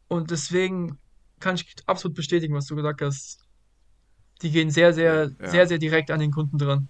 Und 0.08 0.30
deswegen 0.30 0.98
kann 1.40 1.56
ich 1.56 1.74
absolut 1.86 2.16
bestätigen, 2.16 2.54
was 2.54 2.66
du 2.66 2.76
gesagt 2.76 3.02
hast. 3.02 3.40
Die 4.42 4.50
gehen 4.50 4.70
sehr, 4.70 4.92
sehr, 4.94 5.32
Ja. 5.40 5.48
sehr, 5.50 5.66
sehr 5.66 5.78
direkt 5.78 6.10
an 6.10 6.20
den 6.20 6.30
Kunden 6.30 6.56
dran. 6.56 6.88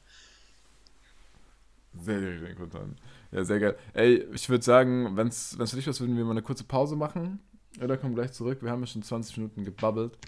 Sehr 1.98 2.20
direkt 2.20 2.46
den 2.46 2.56
Kunden. 2.56 2.96
Ja, 3.32 3.44
sehr 3.44 3.60
geil. 3.60 3.76
Ey, 3.94 4.26
ich 4.32 4.48
würde 4.48 4.64
sagen, 4.64 5.16
wenn 5.16 5.28
es 5.28 5.56
für 5.56 5.76
dich 5.76 5.86
was, 5.86 6.00
würden 6.00 6.16
wir 6.16 6.24
mal 6.24 6.32
eine 6.32 6.42
kurze 6.42 6.64
Pause 6.64 6.96
machen. 6.96 7.40
Oder 7.80 7.96
kommen 7.96 8.14
gleich 8.14 8.32
zurück. 8.32 8.62
Wir 8.62 8.70
haben 8.70 8.80
ja 8.80 8.86
schon 8.86 9.02
20 9.02 9.36
Minuten 9.38 9.64
gebabbelt. 9.64 10.18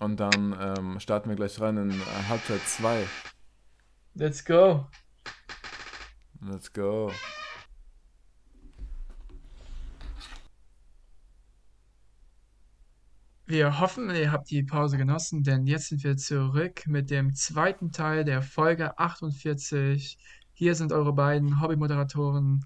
Und 0.00 0.18
dann 0.18 0.56
ähm, 0.58 0.98
starten 0.98 1.28
wir 1.28 1.36
gleich 1.36 1.60
rein 1.60 1.76
in 1.76 1.90
äh, 1.90 1.94
Halbzeit 2.28 2.62
2. 2.62 3.06
Let's 4.14 4.42
go. 4.42 4.86
Let's 6.40 6.72
go. 6.72 7.12
Wir 13.46 13.78
hoffen, 13.78 14.08
ihr 14.10 14.32
habt 14.32 14.50
die 14.50 14.62
Pause 14.62 14.96
genossen, 14.96 15.42
denn 15.42 15.66
jetzt 15.66 15.88
sind 15.88 16.02
wir 16.02 16.16
zurück 16.16 16.86
mit 16.86 17.10
dem 17.10 17.34
zweiten 17.34 17.92
Teil 17.92 18.24
der 18.24 18.40
Folge 18.40 18.98
48. 18.98 20.16
Hier 20.54 20.74
sind 20.74 20.92
eure 20.92 21.12
beiden 21.12 21.60
Hobby-Moderatoren 21.60 22.64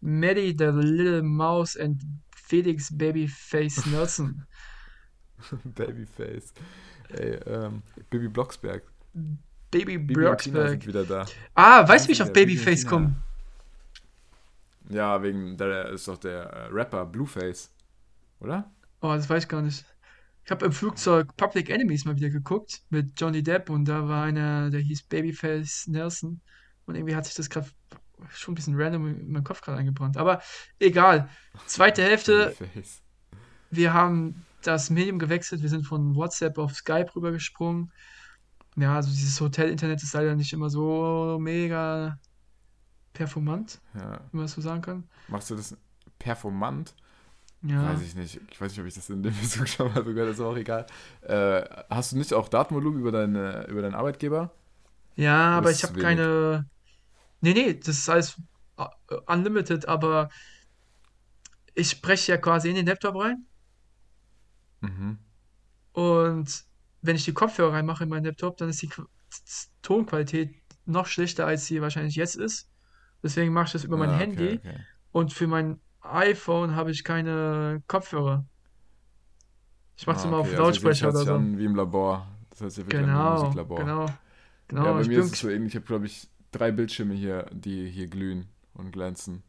Maddie 0.00 0.54
the 0.56 0.66
Little 0.66 1.22
Mouse 1.24 1.74
und 1.74 2.00
Felix 2.36 2.96
Babyface 2.96 3.86
Nelson. 3.86 4.46
Babyface. 5.64 6.52
Ey, 7.10 7.34
ähm, 7.46 7.82
Bibi 8.08 8.28
Blocksberg. 8.28 8.82
Baby 9.70 9.98
Tina 9.98 10.12
Blocksberg. 10.12 10.86
wieder 10.86 11.04
da. 11.04 11.26
Ah, 11.54 11.86
weißt 11.86 12.04
du, 12.04 12.08
wie 12.08 12.12
ich 12.12 12.22
auf 12.22 12.32
Babyface 12.32 12.86
komme? 12.86 13.14
Ja, 14.88 15.22
wegen, 15.22 15.56
der 15.56 15.90
ist 15.90 16.08
doch 16.08 16.18
der 16.18 16.42
äh, 16.42 16.66
Rapper 16.66 17.06
Blueface. 17.06 17.70
Oder? 18.40 18.70
Oh, 19.00 19.12
das 19.14 19.28
weiß 19.28 19.44
ich 19.44 19.48
gar 19.48 19.62
nicht. 19.62 19.84
Ich 20.44 20.50
habe 20.50 20.66
im 20.66 20.72
Flugzeug 20.72 21.36
Public 21.36 21.70
Enemies 21.70 22.04
mal 22.04 22.16
wieder 22.16 22.30
geguckt 22.30 22.82
mit 22.90 23.12
Johnny 23.20 23.42
Depp 23.42 23.70
und 23.70 23.84
da 23.84 24.08
war 24.08 24.24
einer, 24.24 24.70
der 24.70 24.80
hieß 24.80 25.04
Babyface 25.04 25.86
Nelson 25.86 26.40
und 26.86 26.94
irgendwie 26.96 27.14
hat 27.14 27.26
sich 27.26 27.34
das 27.34 27.48
gerade 27.50 27.68
schon 28.30 28.52
ein 28.52 28.54
bisschen 28.56 28.74
random 28.80 29.06
in 29.06 29.32
meinen 29.32 29.44
Kopf 29.44 29.60
gerade 29.60 29.78
eingebrannt. 29.78 30.16
Aber 30.16 30.42
egal. 30.78 31.28
Zweite 31.66 32.02
Hälfte, 32.02 32.54
Babyface. 32.58 33.02
wir 33.70 33.94
haben 33.94 34.44
das 34.62 34.90
Medium 34.90 35.18
gewechselt, 35.18 35.62
wir 35.62 35.68
sind 35.68 35.86
von 35.86 36.14
WhatsApp 36.14 36.58
auf 36.58 36.74
Skype 36.74 37.14
rübergesprungen. 37.14 37.92
Ja, 38.76 38.96
also 38.96 39.10
dieses 39.10 39.40
Hotel-Internet 39.40 40.02
ist 40.02 40.14
leider 40.14 40.34
nicht 40.34 40.52
immer 40.52 40.70
so 40.70 41.38
mega 41.40 42.18
performant, 43.12 43.80
Ja. 43.94 44.12
wenn 44.12 44.28
man 44.32 44.42
das 44.42 44.52
so 44.52 44.60
sagen 44.60 44.82
kann. 44.82 45.04
Machst 45.28 45.50
du 45.50 45.56
das 45.56 45.76
performant? 46.18 46.94
Ja. 47.62 47.92
Weiß 47.92 48.02
ich 48.02 48.14
nicht. 48.14 48.40
Ich 48.50 48.60
weiß 48.60 48.70
nicht, 48.72 48.80
ob 48.80 48.86
ich 48.86 48.94
das 48.94 49.10
in 49.10 49.22
dem 49.22 49.34
Bezug 49.40 49.68
schon 49.68 49.92
mal 49.92 50.04
so 50.04 50.14
gehört 50.14 50.20
habe, 50.20 50.30
ist 50.30 50.40
aber 50.40 50.50
auch 50.50 50.56
egal. 50.56 50.86
Äh, 51.22 51.62
hast 51.90 52.12
du 52.12 52.16
nicht 52.18 52.32
auch 52.32 52.48
Datenvolumen 52.48 53.00
über, 53.00 53.12
deine, 53.12 53.66
über 53.66 53.82
deinen 53.82 53.94
Arbeitgeber? 53.94 54.50
Ja, 55.16 55.58
aber 55.58 55.70
ist 55.70 55.78
ich 55.78 55.88
habe 55.88 56.00
keine. 56.00 56.66
Nee, 57.42 57.52
nee, 57.52 57.74
das 57.74 57.98
ist 57.98 58.08
alles 58.08 58.40
uh, 58.78 58.86
unlimited, 59.26 59.86
aber 59.88 60.30
ich 61.74 61.90
spreche 61.90 62.32
ja 62.32 62.38
quasi 62.38 62.70
in 62.70 62.76
den 62.76 62.86
Laptop 62.86 63.16
rein 63.16 63.46
Mhm. 64.82 65.18
und 65.92 66.64
wenn 67.02 67.16
ich 67.16 67.24
die 67.24 67.32
Kopfhörer 67.32 67.72
reinmache 67.74 68.04
in 68.04 68.10
meinen 68.10 68.24
Laptop, 68.24 68.56
dann 68.58 68.68
ist 68.68 68.82
die 68.82 68.88
Qu- 68.90 69.06
Tonqualität 69.82 70.54
noch 70.84 71.06
schlechter, 71.06 71.46
als 71.46 71.66
sie 71.66 71.80
wahrscheinlich 71.80 72.16
jetzt 72.16 72.36
ist. 72.36 72.70
Deswegen 73.22 73.52
mache 73.52 73.66
ich 73.66 73.72
das 73.72 73.84
über 73.84 73.96
mein 73.96 74.10
Ah, 74.10 74.22
okay, 74.24 74.50
Handy 74.50 74.60
okay. 74.60 74.84
und 75.12 75.32
für 75.32 75.46
mein 75.46 75.80
iPhone 76.02 76.74
habe 76.76 76.90
ich 76.90 77.04
keine 77.04 77.82
Kopfhörer. 77.86 78.46
Ich 79.96 80.06
mache 80.06 80.16
es 80.16 80.24
Ah, 80.24 80.24
immer 80.24 80.38
auf 80.38 80.52
okay. 80.52 80.56
Also, 80.56 80.72
Lautsprecher 80.72 81.00
hört 81.00 81.10
oder 81.10 81.24
so. 81.26 81.48
wie 81.58 81.64
im 81.64 81.74
Labor. 81.74 82.26
Das 82.50 82.60
hört 82.60 82.72
sich 82.72 82.86
wirklich 82.86 83.04
an 83.04 83.14
wie 83.14 83.20
im 83.20 83.28
Genau, 83.28 83.28
Musiklabor. 83.28 83.92
genau, 83.92 84.18
Ja, 84.80 84.92
genau. 84.92 84.94
bei 84.94 85.04
Ich 85.04 85.10
mir 85.10 85.20
ist 85.20 85.32
es 85.32 85.40
so 85.40 85.50
ähnlich. 85.50 85.72
Ich 85.72 85.76
habe, 85.76 85.86
glaube 85.86 86.06
ich, 86.06 86.28
drei 86.52 86.72
Bildschirme 86.72 87.14
hier, 87.14 87.46
die 87.52 87.90
hier 87.90 88.08
glühen 88.08 88.48
und 88.74 88.92
glänzen. 88.92 89.42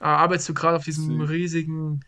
ah, 0.00 0.16
arbeitest 0.18 0.48
du 0.50 0.54
gerade 0.54 0.76
auf 0.78 0.84
diesem 0.84 1.20
Sie- 1.20 1.22
riesigen, 1.22 2.00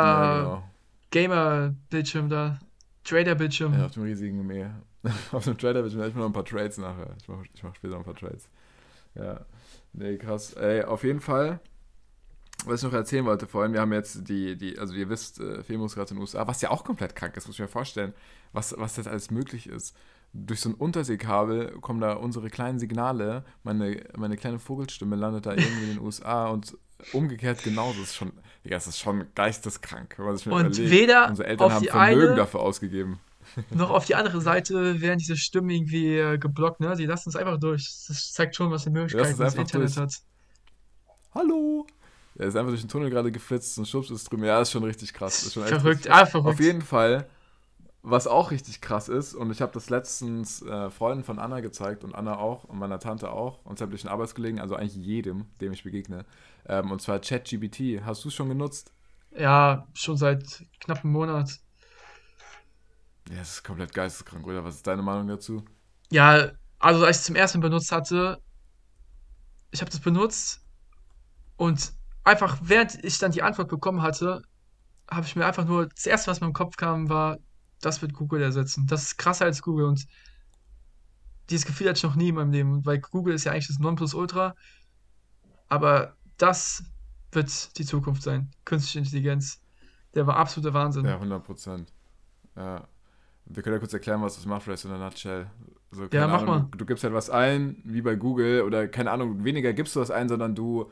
Ja, 0.00 0.26
mega 0.26 0.26
genau. 0.26 0.68
Gamer-Bildschirm 1.10 2.28
da. 2.28 2.58
Trader-Bildschirm. 3.04 3.72
Ja, 3.74 3.86
auf 3.86 3.92
dem 3.92 4.02
riesigen 4.02 4.46
Meer. 4.46 4.82
auf 5.32 5.44
dem 5.44 5.56
Trader 5.56 5.82
will 5.82 5.90
ich 5.90 5.96
mir 5.96 6.08
noch 6.08 6.26
ein 6.26 6.32
paar 6.32 6.44
Trades 6.44 6.78
nachher. 6.78 7.14
Ich 7.20 7.28
mache 7.28 7.44
ich 7.52 7.62
mach 7.62 7.74
später 7.74 7.94
noch 7.94 8.00
ein 8.00 8.04
paar 8.04 8.16
Trades. 8.16 8.48
Ja. 9.14 9.46
Nee, 9.92 10.16
krass. 10.18 10.52
Ey, 10.54 10.82
auf 10.84 11.04
jeden 11.04 11.20
Fall, 11.20 11.60
was 12.66 12.82
ich 12.82 12.86
noch 12.86 12.96
erzählen 12.96 13.24
wollte 13.24 13.46
vorhin, 13.46 13.72
wir 13.72 13.80
haben 13.80 13.92
jetzt 13.92 14.28
die, 14.28 14.56
die 14.56 14.78
also 14.78 14.94
ihr 14.94 15.08
wisst, 15.08 15.40
äh, 15.40 15.62
gerade 15.62 16.10
in 16.10 16.16
den 16.16 16.18
USA, 16.18 16.46
was 16.46 16.60
ja 16.60 16.70
auch 16.70 16.84
komplett 16.84 17.16
krank 17.16 17.36
ist, 17.36 17.46
muss 17.46 17.56
ich 17.56 17.60
mir 17.60 17.68
vorstellen, 17.68 18.12
was, 18.52 18.74
was 18.76 18.94
das 18.94 19.06
alles 19.06 19.30
möglich 19.30 19.68
ist. 19.68 19.96
Durch 20.34 20.60
so 20.60 20.68
ein 20.68 20.74
Unterseekabel 20.74 21.80
kommen 21.80 22.00
da 22.00 22.12
unsere 22.12 22.50
kleinen 22.50 22.78
Signale, 22.78 23.44
meine, 23.62 24.04
meine 24.16 24.36
kleine 24.36 24.58
Vogelstimme 24.58 25.16
landet 25.16 25.46
da 25.46 25.52
irgendwie 25.52 25.84
in 25.84 25.96
den 25.96 26.00
USA 26.04 26.48
und 26.48 26.76
umgekehrt 27.12 27.62
genauso. 27.62 28.00
Das 28.00 28.10
ist 28.10 28.16
schon, 28.16 28.32
ja, 28.64 28.76
es 28.76 28.86
ist 28.86 28.98
schon 28.98 29.26
geisteskrank, 29.34 30.14
wenn 30.18 30.26
man 30.26 30.36
sich 30.36 30.46
mal 30.46 30.64
Und 30.66 30.72
überlegt. 30.72 30.90
weder 30.90 31.28
Unsere 31.28 31.48
Eltern 31.48 31.66
auf 31.66 31.72
haben 31.74 31.82
die 31.82 31.88
Vermögen 31.88 32.26
eine- 32.28 32.36
dafür 32.36 32.60
ausgegeben. 32.60 33.20
Noch 33.70 33.90
auf 33.90 34.04
die 34.04 34.14
andere 34.14 34.40
Seite 34.42 35.00
werden 35.00 35.18
diese 35.18 35.36
Stimmen 35.36 35.70
irgendwie 35.70 36.18
äh, 36.18 36.36
geblockt, 36.38 36.80
ne? 36.80 36.94
Die 36.96 37.06
lassen 37.06 37.30
es 37.30 37.36
einfach 37.36 37.58
durch. 37.58 37.88
Das 38.06 38.32
zeigt 38.32 38.54
schon, 38.56 38.70
was 38.70 38.84
für 38.84 38.90
Möglichkeiten 38.90 39.30
es 39.32 39.38
das 39.38 39.54
Internet 39.54 39.88
durch. 39.88 39.96
hat. 39.96 40.14
Hallo! 41.34 41.86
Er 42.36 42.46
ist 42.46 42.56
einfach 42.56 42.70
durch 42.70 42.82
den 42.82 42.88
Tunnel 42.90 43.10
gerade 43.10 43.32
geflitzt 43.32 43.78
und 43.78 43.88
schubst 43.88 44.10
ist 44.10 44.30
drüben. 44.30 44.44
Ja, 44.44 44.60
ist 44.60 44.70
schon 44.70 44.84
richtig 44.84 45.12
krass. 45.12 45.42
Ist 45.42 45.54
schon 45.54 45.66
Verrückt, 45.66 46.08
ah, 46.10 46.24
verrückt. 46.26 46.48
Auf 46.48 46.60
jeden 46.60 46.82
Fall, 46.82 47.26
was 48.02 48.26
auch 48.26 48.50
richtig 48.50 48.80
krass 48.80 49.08
ist, 49.08 49.34
und 49.34 49.50
ich 49.50 49.60
habe 49.60 49.72
das 49.72 49.90
letztens 49.90 50.62
äh, 50.62 50.90
Freunden 50.90 51.24
von 51.24 51.38
Anna 51.38 51.60
gezeigt 51.60 52.04
und 52.04 52.14
Anna 52.14 52.38
auch 52.38 52.64
und 52.64 52.78
meiner 52.78 53.00
Tante 53.00 53.30
auch 53.30 53.64
und 53.64 53.78
sämtlichen 53.78 54.08
Arbeitskollegen, 54.08 54.60
also 54.60 54.76
eigentlich 54.76 54.94
jedem, 55.04 55.46
dem 55.60 55.72
ich 55.72 55.82
begegne. 55.82 56.24
Ähm, 56.66 56.90
und 56.90 57.02
zwar 57.02 57.18
ChatGPT. 57.18 58.04
Hast 58.04 58.24
du 58.24 58.28
es 58.28 58.34
schon 58.34 58.48
genutzt? 58.48 58.92
Ja, 59.36 59.86
schon 59.94 60.16
seit 60.16 60.64
knapp 60.80 61.04
einem 61.04 61.12
Monat. 61.12 61.58
Ja, 63.28 63.36
das 63.38 63.54
ist 63.54 63.64
komplett 63.64 63.92
geisteskrank, 63.92 64.46
oder? 64.46 64.64
Was 64.64 64.76
ist 64.76 64.86
deine 64.86 65.02
Meinung 65.02 65.26
dazu? 65.26 65.64
Ja, 66.10 66.52
also 66.78 67.04
als 67.04 67.16
ich 67.16 67.20
es 67.20 67.26
zum 67.26 67.36
ersten 67.36 67.58
Mal 67.58 67.68
benutzt 67.68 67.92
hatte, 67.92 68.40
ich 69.70 69.80
habe 69.80 69.90
das 69.90 70.00
benutzt 70.00 70.62
und 71.56 71.92
einfach 72.24 72.58
während 72.62 73.04
ich 73.04 73.18
dann 73.18 73.32
die 73.32 73.42
Antwort 73.42 73.68
bekommen 73.68 74.00
hatte, 74.00 74.42
habe 75.10 75.26
ich 75.26 75.36
mir 75.36 75.46
einfach 75.46 75.64
nur, 75.64 75.88
das 75.88 76.06
erste, 76.06 76.30
was 76.30 76.40
mir 76.40 76.46
im 76.46 76.52
Kopf 76.52 76.76
kam, 76.76 77.08
war, 77.08 77.38
das 77.80 78.02
wird 78.02 78.12
Google 78.12 78.42
ersetzen. 78.42 78.86
Das 78.86 79.02
ist 79.02 79.18
krasser 79.18 79.44
als 79.44 79.62
Google 79.62 79.86
und 79.86 80.06
dieses 81.50 81.66
Gefühl 81.66 81.88
hatte 81.88 81.98
ich 81.98 82.02
noch 82.02 82.16
nie 82.16 82.28
in 82.28 82.34
meinem 82.34 82.52
Leben, 82.52 82.84
weil 82.84 82.98
Google 83.00 83.34
ist 83.34 83.44
ja 83.44 83.52
eigentlich 83.52 83.68
das 83.68 83.78
Nonplusultra, 83.78 84.54
aber 85.68 86.14
das 86.36 86.84
wird 87.32 87.78
die 87.78 87.84
Zukunft 87.84 88.22
sein. 88.22 88.50
Künstliche 88.64 88.98
Intelligenz. 88.98 89.60
Der 90.14 90.26
war 90.26 90.36
absoluter 90.36 90.74
Wahnsinn. 90.74 91.04
Ja, 91.04 91.14
100 91.14 91.44
Prozent. 91.44 91.92
Ja. 92.56 92.86
Wir 93.46 93.62
können 93.62 93.74
ja 93.74 93.80
kurz 93.80 93.94
erklären, 93.94 94.20
was 94.20 94.34
das 94.34 94.46
macht, 94.46 94.62
vielleicht 94.62 94.84
in 94.84 94.90
der 94.90 94.98
Nutshell. 94.98 95.50
So, 95.90 96.04
Ja, 96.12 96.26
mach 96.26 96.42
Ahnung, 96.42 96.46
mal. 96.46 96.68
Du, 96.70 96.78
du 96.78 96.86
gibst 96.86 97.04
halt 97.04 97.14
was 97.14 97.30
ein, 97.30 97.80
wie 97.84 98.02
bei 98.02 98.14
Google, 98.14 98.62
oder 98.62 98.88
keine 98.88 99.10
Ahnung, 99.10 99.44
weniger 99.44 99.72
gibst 99.72 99.96
du 99.96 100.00
was 100.00 100.10
ein, 100.10 100.28
sondern 100.28 100.54
du 100.54 100.90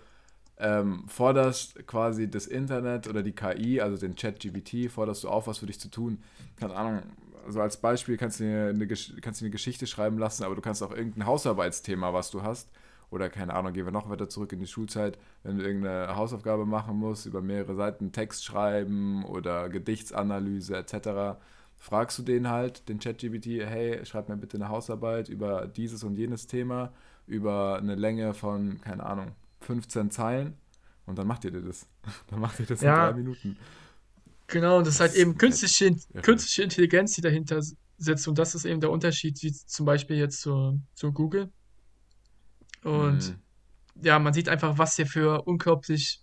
ähm, 0.59 1.05
forderst 1.09 1.87
quasi 1.87 2.31
das 2.31 2.47
Internet 2.47 3.09
oder 3.09 3.23
die 3.23 3.33
KI, 3.33 3.81
also 3.81 3.97
den 3.97 4.17
Chat-GPT, 4.17 4.91
forderst 4.91 5.25
du 5.25 5.29
auf, 5.29 5.47
was 5.47 5.59
für 5.59 5.67
dich 5.67 5.81
zu 5.81 5.91
tun. 5.91 6.19
Keine 6.57 6.75
Ahnung, 6.75 7.03
also 7.47 7.61
als 7.61 7.77
Beispiel 7.77 8.17
kannst 8.17 8.41
du 8.41 8.45
dir 8.45 8.69
eine, 8.69 8.87
kannst 8.87 9.41
du 9.41 9.45
eine 9.45 9.51
Geschichte 9.51 9.87
schreiben 9.87 10.19
lassen, 10.19 10.45
aber 10.45 10.55
du 10.55 10.63
kannst 10.63 10.83
auch 10.83 10.93
irgendein 10.93 11.27
Hausarbeitsthema, 11.27 12.13
was 12.13 12.31
du 12.31 12.43
hast, 12.43 12.69
oder 13.11 13.29
keine 13.31 13.55
Ahnung, 13.55 13.73
gehen 13.73 13.85
wir 13.85 13.93
noch 13.93 14.09
weiter 14.09 14.29
zurück 14.29 14.53
in 14.53 14.59
die 14.59 14.67
Schulzeit, 14.67 15.19
wenn 15.45 15.59
du 15.59 15.65
irgendeine 15.65 16.17
Hausaufgabe 16.17 16.67
machen 16.67 16.97
musst, 16.97 17.27
über 17.27 17.41
mehrere 17.41 17.77
Seiten 17.77 18.13
Text 18.13 18.45
schreiben 18.45 19.25
oder 19.25 19.69
Gedichtsanalyse 19.69 20.77
etc., 20.77 21.39
fragst 21.79 22.19
du 22.19 22.23
den 22.23 22.49
halt, 22.49 22.89
den 22.89 22.99
ChatGPT, 22.99 23.47
hey, 23.47 24.05
schreib 24.07 24.29
mir 24.29 24.37
bitte 24.37 24.57
eine 24.57 24.71
Hausarbeit 24.71 25.29
über 25.29 25.67
dieses 25.67 26.03
und 26.05 26.17
jenes 26.17 26.47
Thema, 26.47 26.91
über 27.27 27.77
eine 27.77 27.95
Länge 27.95 28.33
von, 28.33 28.81
keine 28.81 29.05
Ahnung, 29.05 29.33
15 29.67 30.11
Zeilen 30.11 30.55
und 31.07 31.19
dann 31.19 31.27
macht 31.27 31.45
ihr 31.45 31.51
das. 31.53 31.87
Dann 32.31 32.41
macht 32.41 32.59
ihr 32.61 32.67
das 32.67 32.81
Ja. 32.81 33.09
in 33.09 33.15
drei 33.15 33.23
Minuten. 33.23 33.57
Genau, 34.49 34.79
und 34.79 34.87
das 34.87 34.95
ist 34.95 35.01
halt 35.01 35.11
Das 35.11 35.17
ist 35.17 35.23
eben 35.23 35.31
komplett 35.33 35.41
künstliche, 35.41 35.85
irre. 35.87 36.23
künstliche 36.23 36.63
Intelligenz, 36.63 37.15
die 37.15 37.21
dahinter 37.21 37.61
sitzt. 37.99 38.29
Und 38.29 38.39
das 38.39 38.55
ist 38.55 38.65
eben 38.65 38.81
der 38.81 38.91
Unterschied, 38.91 39.43
wie 39.43 39.53
zum 39.53 39.87
Beispiel 39.87 40.17
jetzt 40.17 40.41
zu, 40.41 40.81
zu 40.95 41.13
Google. 41.13 41.51
Und 42.85 43.37
Mhm. 43.97 44.03
ja, 44.03 44.19
man 44.19 44.33
sieht 44.33 44.49
einfach, 44.49 44.79
was 44.79 44.97
der 44.97 45.07
für 45.07 45.43
unglaublich 45.43 46.23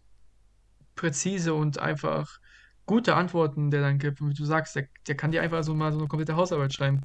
präzise 0.96 1.54
und 1.54 1.80
einfach 1.80 2.40
gute 2.86 3.16
Antworten 3.16 3.72
der 3.72 3.82
dann 3.82 3.98
gibt. 4.00 4.22
Und 4.22 4.30
wie 4.30 4.34
du 4.34 4.46
sagst, 4.46 4.76
der, 4.76 4.88
der 5.08 5.16
kann 5.16 5.32
dir 5.32 5.42
einfach 5.42 5.64
so 5.64 5.74
mal 5.74 5.92
so 5.92 6.00
eine 6.00 6.08
komplette 6.08 6.36
Hausarbeit 6.36 6.74
schreiben. 6.74 7.02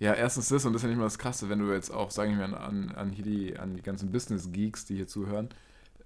Ja, 0.00 0.14
erstens 0.14 0.48
das 0.48 0.64
und 0.64 0.72
das 0.72 0.80
ist 0.80 0.84
ja 0.84 0.88
nicht 0.90 0.98
mal 0.98 1.04
das 1.04 1.18
Krasse, 1.18 1.48
wenn 1.48 1.58
du 1.58 1.72
jetzt 1.72 1.90
auch, 1.90 2.10
sage 2.12 2.30
ich 2.30 2.36
mal, 2.36 2.54
an, 2.54 2.90
an, 2.92 3.10
hier 3.10 3.24
die, 3.24 3.58
an 3.58 3.74
die 3.74 3.82
ganzen 3.82 4.12
Business-Geeks, 4.12 4.84
die 4.86 4.94
hier 4.96 5.08
zuhören, 5.08 5.48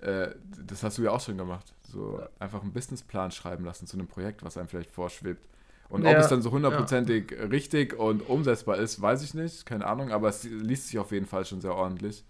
äh, 0.00 0.30
das 0.66 0.82
hast 0.82 0.98
du 0.98 1.02
ja 1.02 1.10
auch 1.12 1.20
schon 1.20 1.36
gemacht. 1.38 1.74
So 1.90 2.22
einfach 2.38 2.62
einen 2.62 2.72
Businessplan 2.72 3.32
schreiben 3.32 3.64
lassen 3.64 3.86
zu 3.86 3.96
einem 3.98 4.08
Projekt, 4.08 4.44
was 4.44 4.56
einem 4.56 4.68
vielleicht 4.68 4.90
vorschwebt. 4.90 5.46
Und 5.90 6.04
ob 6.06 6.18
Ja, 6.18 6.20
es 6.20 6.28
dann 6.28 6.40
so 6.42 6.50
hundertprozentig 6.52 7.32
richtig 7.50 7.98
und 7.98 8.22
umsetzbar 8.28 8.78
ist, 8.78 9.00
weiß 9.02 9.22
ich 9.24 9.34
nicht, 9.34 9.66
keine 9.66 9.86
Ahnung, 9.86 10.10
aber 10.10 10.28
es 10.30 10.44
liest 10.44 10.88
sich 10.88 10.98
auf 10.98 11.12
jeden 11.12 11.26
Fall 11.26 11.44
schon 11.44 11.60
sehr 11.60 11.74
ordentlich. 11.74 12.24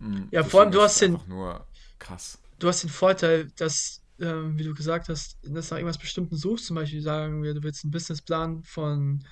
Mhm, 0.00 0.30
Ja, 0.30 0.44
vor 0.44 0.60
allem, 0.60 0.72
du 0.72 0.80
hast 0.82 1.00
den- 1.00 1.18
nur 1.26 1.66
krass. 1.98 2.38
Du 2.58 2.68
hast 2.68 2.82
den 2.82 2.90
Vorteil, 2.90 3.50
dass, 3.56 4.02
ähm, 4.20 4.58
wie 4.58 4.64
du 4.64 4.74
gesagt 4.74 5.08
hast, 5.08 5.38
dass 5.42 5.70
nach 5.70 5.78
irgendwas 5.78 5.98
Bestimmten 5.98 6.36
suchst. 6.36 6.66
Zum 6.66 6.76
Beispiel 6.76 7.02
sagen 7.02 7.42
wir, 7.42 7.54
du 7.54 7.62
willst 7.62 7.84
einen 7.84 7.90
Businessplan 7.90 8.62
von 8.64 9.24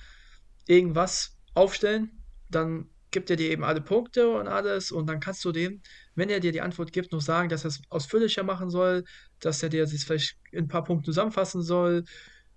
irgendwas 0.67 1.37
aufstellen, 1.53 2.23
dann 2.49 2.89
gibt 3.11 3.29
er 3.29 3.35
dir 3.35 3.51
eben 3.51 3.63
alle 3.63 3.81
Punkte 3.81 4.29
und 4.29 4.47
alles 4.47 4.91
und 4.91 5.07
dann 5.07 5.19
kannst 5.19 5.45
du 5.45 5.51
dem, 5.51 5.81
wenn 6.15 6.29
er 6.29 6.39
dir 6.39 6.51
die 6.51 6.61
Antwort 6.61 6.91
gibt, 6.91 7.11
noch 7.11 7.21
sagen, 7.21 7.49
dass 7.49 7.63
er 7.63 7.69
es 7.69 7.81
ausführlicher 7.89 8.43
machen 8.43 8.69
soll, 8.69 9.03
dass 9.39 9.61
er 9.63 9.69
dir 9.69 9.83
das 9.83 10.03
vielleicht 10.03 10.37
in 10.51 10.65
ein 10.65 10.67
paar 10.67 10.83
Punkten 10.83 11.05
zusammenfassen 11.05 11.61
soll 11.61 12.05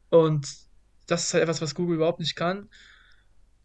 und 0.09 0.49
das 1.07 1.25
ist 1.25 1.35
halt 1.35 1.43
etwas, 1.43 1.61
was 1.63 1.75
Google 1.75 1.97
überhaupt 1.97 2.21
nicht 2.21 2.35
kann. 2.35 2.69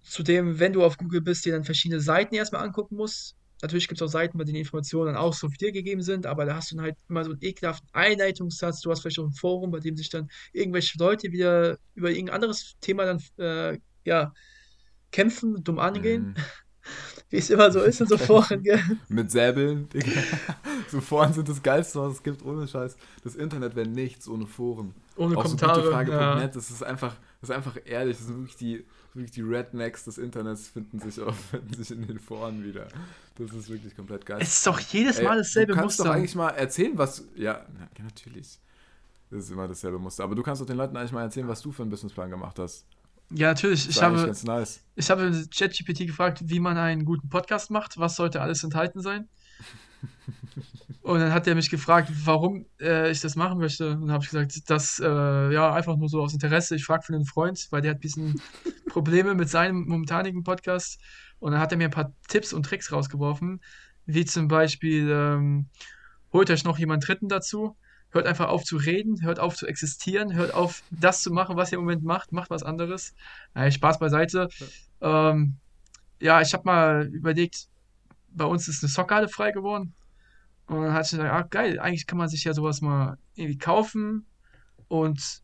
Zudem, 0.02 0.60
wenn 0.60 0.74
du 0.74 0.84
auf 0.84 0.98
Google 0.98 1.22
bist, 1.22 1.46
dir 1.46 1.54
dann 1.54 1.64
verschiedene 1.64 2.02
Seiten 2.02 2.36
erstmal 2.36 2.64
angucken 2.64 2.96
musst, 2.96 3.36
natürlich 3.62 3.88
gibt 3.88 4.02
es 4.02 4.08
auch 4.08 4.12
Seiten, 4.12 4.38
bei 4.38 4.44
denen 4.44 4.58
Informationen 4.58 5.14
dann 5.14 5.16
auch 5.16 5.34
so 5.34 5.52
wiedergegeben 5.52 6.04
sind, 6.04 6.26
aber 6.26 6.46
da 6.46 6.56
hast 6.56 6.72
du 6.72 6.76
dann 6.76 6.86
halt 6.86 6.98
immer 7.10 7.24
so 7.24 7.32
einen 7.32 7.42
ekelhaften 7.42 7.88
Einleitungssatz. 7.94 8.82
Du 8.82 8.92
hast 8.92 9.02
vielleicht 9.02 9.20
auch 9.20 9.26
ein 9.26 9.34
Forum, 9.34 9.72
bei 9.72 9.80
dem 9.80 9.96
sich 9.96 10.10
dann 10.10 10.30
irgendwelche 10.52 10.98
Leute 10.98 11.32
wieder 11.32 11.78
über 11.94 12.10
irgendein 12.10 12.36
anderes 12.36 12.76
Thema 12.82 13.06
dann 13.06 13.22
äh, 13.38 13.80
ja, 14.04 14.34
kämpfen, 15.12 15.64
dumm 15.64 15.80
angehen. 15.80 16.30
Mhm. 16.30 16.36
Wie 17.30 17.38
es 17.38 17.50
immer 17.50 17.72
so 17.72 17.80
ist 17.82 18.02
in 18.02 18.08
so 18.08 18.18
Foren, 18.18 18.62
gell? 18.62 18.82
Mit 19.08 19.32
Säbeln, 19.32 19.88
Digga. 19.90 20.12
So 20.90 21.00
Foren 21.00 21.32
sind 21.32 21.48
das 21.48 21.64
Geilste, 21.64 22.02
was 22.02 22.16
es 22.16 22.24
gibt, 22.24 22.44
ohne 22.44 22.68
Scheiß. 22.68 22.98
Das 23.24 23.36
Internet 23.36 23.78
wäre 23.78 23.88
nichts 23.88 24.28
ohne 24.28 24.46
Foren. 24.46 24.94
Ohne 25.16 25.38
Auch 25.38 25.44
Kommentare. 25.44 25.76
so 25.76 25.82
gutefrage.net, 25.84 26.42
ja. 26.42 26.48
das 26.48 26.70
ist 26.70 26.84
einfach, 26.84 27.16
das 27.40 27.50
ist 27.50 27.56
einfach 27.56 27.78
ehrlich, 27.86 28.18
das 28.18 28.28
sind 28.28 28.40
wirklich 28.40 28.58
die, 28.58 28.86
wirklich 29.14 29.32
die 29.32 29.42
Rednecks 29.42 30.04
des 30.04 30.18
Internets 30.18 30.68
finden 30.68 31.00
sich, 31.00 31.22
auch, 31.22 31.34
finden 31.34 31.74
sich 31.74 31.92
in 31.92 32.06
den 32.06 32.20
Foren 32.20 32.66
wieder. 32.66 32.90
Das 33.36 33.54
ist 33.54 33.70
wirklich 33.70 33.96
komplett 33.96 34.26
geil. 34.26 34.40
Es 34.42 34.58
ist 34.58 34.68
doch 34.68 34.80
jedes 34.82 35.20
Ey, 35.20 35.26
Mal 35.26 35.38
dasselbe 35.38 35.72
Du 35.72 35.80
kannst 35.80 35.98
Muster. 36.00 36.12
doch 36.12 36.18
eigentlich 36.18 36.36
mal 36.36 36.50
erzählen, 36.50 36.98
was. 36.98 37.24
Ja, 37.36 37.66
na, 37.74 38.04
natürlich. 38.04 38.60
Das 39.30 39.46
ist 39.46 39.52
immer 39.52 39.70
dasselbe 39.70 39.98
Muster. 39.98 40.26
Aber 40.26 40.36
du 40.36 40.44
kannst 40.44 40.62
doch 40.62 40.66
den 40.68 40.76
Leuten 40.76 40.98
eigentlich 40.98 41.14
mal 41.14 41.24
erzählen, 41.24 41.48
was 41.48 41.62
du 41.62 41.72
für 41.72 41.84
einen 41.84 41.92
Businessplan 41.92 42.30
gemacht 42.30 42.60
hast. 42.60 42.86
Ja, 43.34 43.48
natürlich. 43.50 43.88
Ich 43.90 44.02
habe, 44.02 44.34
nice. 44.44 44.84
ich 44.96 45.10
habe 45.10 45.32
ChatGPT 45.56 46.08
gefragt, 46.08 46.42
wie 46.46 46.60
man 46.60 46.78
einen 46.78 47.06
guten 47.06 47.30
Podcast 47.30 47.72
macht. 47.72 47.98
Was 47.98 48.16
sollte 48.16 48.42
alles 48.42 48.64
enthalten 48.64 49.02
sein? 49.02 49.30
Und 51.02 51.20
dann 51.20 51.34
hat 51.34 51.48
er 51.48 51.56
mich 51.56 51.70
gefragt, 51.70 52.12
warum 52.26 52.66
äh, 52.80 53.10
ich 53.10 53.22
das 53.22 53.36
machen 53.36 53.58
möchte. 53.58 53.92
Und 53.92 54.02
dann 54.02 54.12
habe 54.12 54.24
ich 54.24 54.30
gesagt, 54.30 54.70
das 54.70 55.00
äh, 55.00 55.54
ja 55.54 55.74
einfach 55.74 55.98
nur 55.98 56.10
so 56.10 56.22
aus 56.22 56.34
Interesse. 56.34 56.76
Ich 56.76 56.86
frage 56.86 57.04
für 57.04 57.14
einen 57.14 57.26
Freund, 57.26 57.68
weil 57.72 57.82
der 57.82 57.92
hat 57.92 57.98
ein 57.98 58.02
bisschen 58.02 58.42
Probleme 58.88 59.34
mit 59.34 59.50
seinem 59.50 59.88
momentanigen 59.88 60.44
Podcast. 60.44 61.00
Und 61.40 61.54
dann 61.54 61.62
hat 61.62 61.72
er 61.72 61.78
mir 61.78 61.86
ein 61.86 61.92
paar 61.92 62.14
Tipps 62.28 62.54
und 62.54 62.64
Tricks 62.64 62.92
rausgeworfen, 62.92 63.62
wie 64.06 64.26
zum 64.26 64.48
Beispiel, 64.48 65.10
ähm, 65.10 65.70
holt 66.34 66.52
euch 66.52 66.64
noch 66.64 66.78
jemand 66.78 67.08
Dritten 67.08 67.30
dazu, 67.30 67.76
hört 68.12 68.26
einfach 68.28 68.50
auf 68.50 68.64
zu 68.64 68.78
reden, 68.78 69.22
hört 69.24 69.40
auf 69.40 69.56
zu 69.56 69.68
existieren, 69.68 70.34
hört 70.34 70.54
auf 70.54 70.84
das 70.92 71.22
zu 71.22 71.32
machen, 71.32 71.56
was 71.56 71.72
ihr 71.72 71.78
im 71.78 71.86
Moment 71.86 72.04
macht, 72.04 72.32
macht 72.32 72.50
was 72.50 72.64
anderes. 72.64 73.14
Naja, 73.54 73.72
Spaß 73.72 74.00
beiseite. 74.00 74.50
Ähm, 75.02 75.56
ja, 76.20 76.42
ich 76.42 76.54
habe 76.54 76.64
mal 76.66 77.08
überlegt, 77.08 77.68
bei 78.30 78.46
uns 78.46 78.68
ist 78.68 78.84
eine 78.84 78.90
Sockhalle 78.90 79.28
frei 79.28 79.52
geworden. 79.52 79.94
Und 80.68 80.84
dann 80.84 80.94
hatte 80.94 81.06
ich 81.06 81.12
gesagt, 81.12 81.32
ah, 81.34 81.48
geil, 81.50 81.80
eigentlich 81.80 82.08
kann 82.08 82.18
man 82.18 82.30
sich 82.30 82.44
ja 82.44 82.54
sowas 82.54 82.82
mal 82.82 83.18
irgendwie 83.36 83.58
kaufen 83.58 84.26
und 84.88 85.42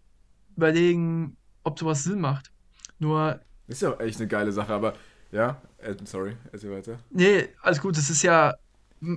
überlegen, 0.56 1.36
ob 1.64 1.80
sowas 1.80 2.04
Sinn 2.04 2.22
macht. 2.22 2.52
Nur, 3.00 3.40
Ist 3.68 3.82
ja 3.82 3.94
echt 4.00 4.20
eine 4.20 4.28
geile 4.28 4.52
Sache, 4.52 4.74
aber. 4.74 4.94
Ja, 5.32 5.62
äh, 5.80 5.94
sorry, 6.06 6.38
erzähl 6.54 6.72
weiter. 6.72 6.98
nee, 7.10 7.50
alles 7.62 7.82
gut, 7.82 7.98
das 7.98 8.10
ist 8.10 8.24
ja, 8.24 8.54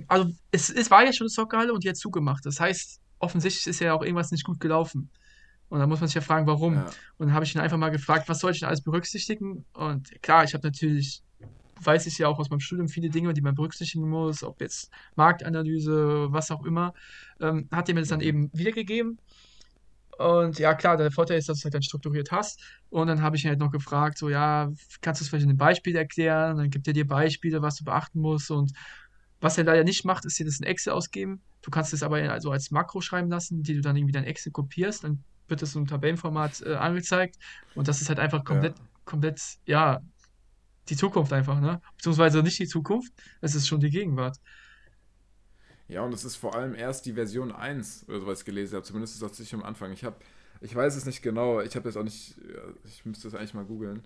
also 0.09 0.29
es, 0.51 0.69
es 0.69 0.91
war 0.91 1.05
ja 1.05 1.13
schon 1.13 1.25
eine 1.25 1.29
Sockhalle 1.29 1.71
und 1.73 1.85
jetzt 1.85 2.01
zugemacht. 2.01 2.45
Das 2.45 2.59
heißt, 2.59 2.99
offensichtlich 3.21 3.67
ist 3.67 3.79
ja 3.79 3.93
auch 3.93 4.01
irgendwas 4.01 4.31
nicht 4.31 4.45
gut 4.45 4.59
gelaufen. 4.59 5.09
Und 5.69 5.79
da 5.79 5.87
muss 5.87 6.01
man 6.01 6.07
sich 6.07 6.15
ja 6.15 6.21
fragen, 6.21 6.47
warum. 6.47 6.75
Ja. 6.75 6.85
Und 7.17 7.27
dann 7.27 7.33
habe 7.33 7.45
ich 7.45 7.55
ihn 7.55 7.61
einfach 7.61 7.77
mal 7.77 7.91
gefragt, 7.91 8.27
was 8.27 8.39
soll 8.39 8.51
ich 8.51 8.59
denn 8.59 8.67
alles 8.67 8.81
berücksichtigen? 8.81 9.65
Und 9.73 10.21
klar, 10.21 10.43
ich 10.43 10.53
habe 10.53 10.67
natürlich, 10.67 11.23
weiß 11.79 12.07
ich 12.07 12.17
ja 12.17 12.27
auch 12.27 12.39
aus 12.39 12.49
meinem 12.49 12.59
Studium 12.59 12.89
viele 12.89 13.09
Dinge, 13.09 13.33
die 13.33 13.41
man 13.41 13.55
berücksichtigen 13.55 14.09
muss, 14.09 14.43
ob 14.43 14.59
jetzt 14.59 14.91
Marktanalyse, 15.15 16.27
was 16.29 16.51
auch 16.51 16.65
immer. 16.65 16.93
Ähm, 17.39 17.69
hat 17.71 17.87
er 17.87 17.95
mir 17.95 18.01
das 18.01 18.09
dann 18.09 18.19
eben 18.19 18.49
wiedergegeben. 18.53 19.17
Und 20.17 20.59
ja, 20.59 20.73
klar, 20.73 20.97
der 20.97 21.11
Vorteil 21.11 21.37
ist, 21.37 21.49
dass 21.49 21.57
du 21.57 21.61
es 21.61 21.63
halt 21.63 21.73
dann 21.73 21.83
strukturiert 21.83 22.31
hast. 22.31 22.61
Und 22.89 23.07
dann 23.07 23.21
habe 23.21 23.37
ich 23.37 23.43
ihn 23.43 23.49
halt 23.49 23.59
noch 23.59 23.71
gefragt, 23.71 24.17
so, 24.17 24.29
ja, 24.29 24.71
kannst 25.01 25.21
du 25.21 25.23
es 25.23 25.29
vielleicht 25.29 25.45
in 25.45 25.49
einem 25.49 25.57
Beispiel 25.57 25.95
erklären? 25.95 26.51
Und 26.51 26.57
dann 26.57 26.69
gibt 26.69 26.87
er 26.87 26.93
dir 26.93 27.07
Beispiele, 27.07 27.61
was 27.61 27.77
du 27.77 27.85
beachten 27.85 28.19
musst. 28.19 28.51
Und 28.51 28.73
was 29.41 29.57
er 29.57 29.63
leider 29.63 29.83
nicht 29.83 30.05
macht, 30.05 30.25
ist 30.25 30.39
dir 30.39 30.45
das 30.45 30.59
in 30.59 30.65
Excel 30.65 30.93
ausgeben. 30.93 31.41
Du 31.61 31.71
kannst 31.71 31.93
es 31.93 32.03
aber 32.03 32.17
also 32.31 32.51
als 32.51 32.71
Makro 32.71 33.01
schreiben 33.01 33.29
lassen, 33.29 33.63
die 33.63 33.73
du 33.73 33.81
dann 33.81 33.97
irgendwie 33.97 34.17
in 34.17 34.23
Excel 34.23 34.51
kopierst. 34.51 35.03
Dann 35.03 35.23
wird 35.47 35.61
das 35.61 35.71
so 35.71 35.79
im 35.79 35.87
Tabellenformat 35.87 36.61
äh, 36.61 36.75
angezeigt. 36.75 37.37
Und 37.75 37.87
das 37.87 38.01
ist 38.01 38.09
halt 38.09 38.19
einfach 38.19 38.43
komplett, 38.43 38.75
komplett, 39.03 39.41
ja, 39.65 40.01
die 40.89 40.95
Zukunft 40.95 41.33
einfach, 41.33 41.59
ne? 41.59 41.81
Beziehungsweise 41.97 42.41
nicht 42.43 42.59
die 42.59 42.67
Zukunft, 42.67 43.13
es 43.41 43.55
ist 43.55 43.67
schon 43.67 43.79
die 43.79 43.89
Gegenwart. 43.89 44.37
Ja, 45.87 46.03
und 46.03 46.13
es 46.13 46.23
ist 46.23 46.37
vor 46.37 46.55
allem 46.55 46.73
erst 46.73 47.05
die 47.05 47.13
Version 47.13 47.51
1, 47.51 48.05
oder 48.07 48.21
so 48.21 48.27
was 48.27 48.39
ich 48.39 48.45
gelesen 48.45 48.75
habe. 48.75 48.85
Zumindest 48.85 49.15
ist 49.15 49.21
das 49.21 49.35
sicher 49.35 49.57
am 49.57 49.63
Anfang. 49.63 49.91
Ich 49.91 50.03
habe, 50.03 50.15
ich 50.61 50.73
weiß 50.73 50.95
es 50.95 51.05
nicht 51.05 51.21
genau, 51.21 51.61
ich 51.61 51.75
habe 51.75 51.89
jetzt 51.89 51.97
auch 51.97 52.03
nicht, 52.03 52.37
ja, 52.37 52.61
ich 52.85 53.05
müsste 53.05 53.29
das 53.29 53.37
eigentlich 53.37 53.53
mal 53.53 53.65
googeln, 53.65 54.03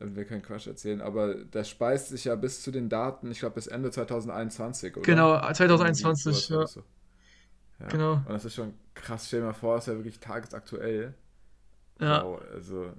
äh, 0.00 0.14
will 0.14 0.24
keinen 0.24 0.42
Quatsch 0.42 0.66
erzählen, 0.66 1.00
aber 1.00 1.34
der 1.34 1.64
speist 1.64 2.08
sich 2.08 2.24
ja 2.24 2.34
bis 2.34 2.62
zu 2.62 2.70
den 2.70 2.88
Daten, 2.88 3.30
ich 3.30 3.40
glaube 3.40 3.54
bis 3.54 3.66
Ende 3.66 3.90
2021, 3.90 4.96
oder? 4.96 5.02
Genau, 5.02 5.34
Irgendwie 5.34 5.54
2021, 5.54 6.46
sowas 6.46 6.50
war 6.50 6.56
ja. 6.56 6.62
das 6.62 6.72
so. 6.72 6.82
ja. 7.80 7.88
Genau. 7.88 8.12
Und 8.14 8.30
das 8.30 8.44
ist 8.44 8.54
schon 8.54 8.74
krass, 8.94 9.26
stell 9.26 9.40
dir 9.40 9.46
mal 9.46 9.52
vor, 9.52 9.78
ist 9.78 9.86
ja 9.88 9.94
wirklich 9.94 10.18
tagesaktuell. 10.20 11.14
Ja, 12.00 12.24
Wow, 12.24 12.40
also, 12.52 12.92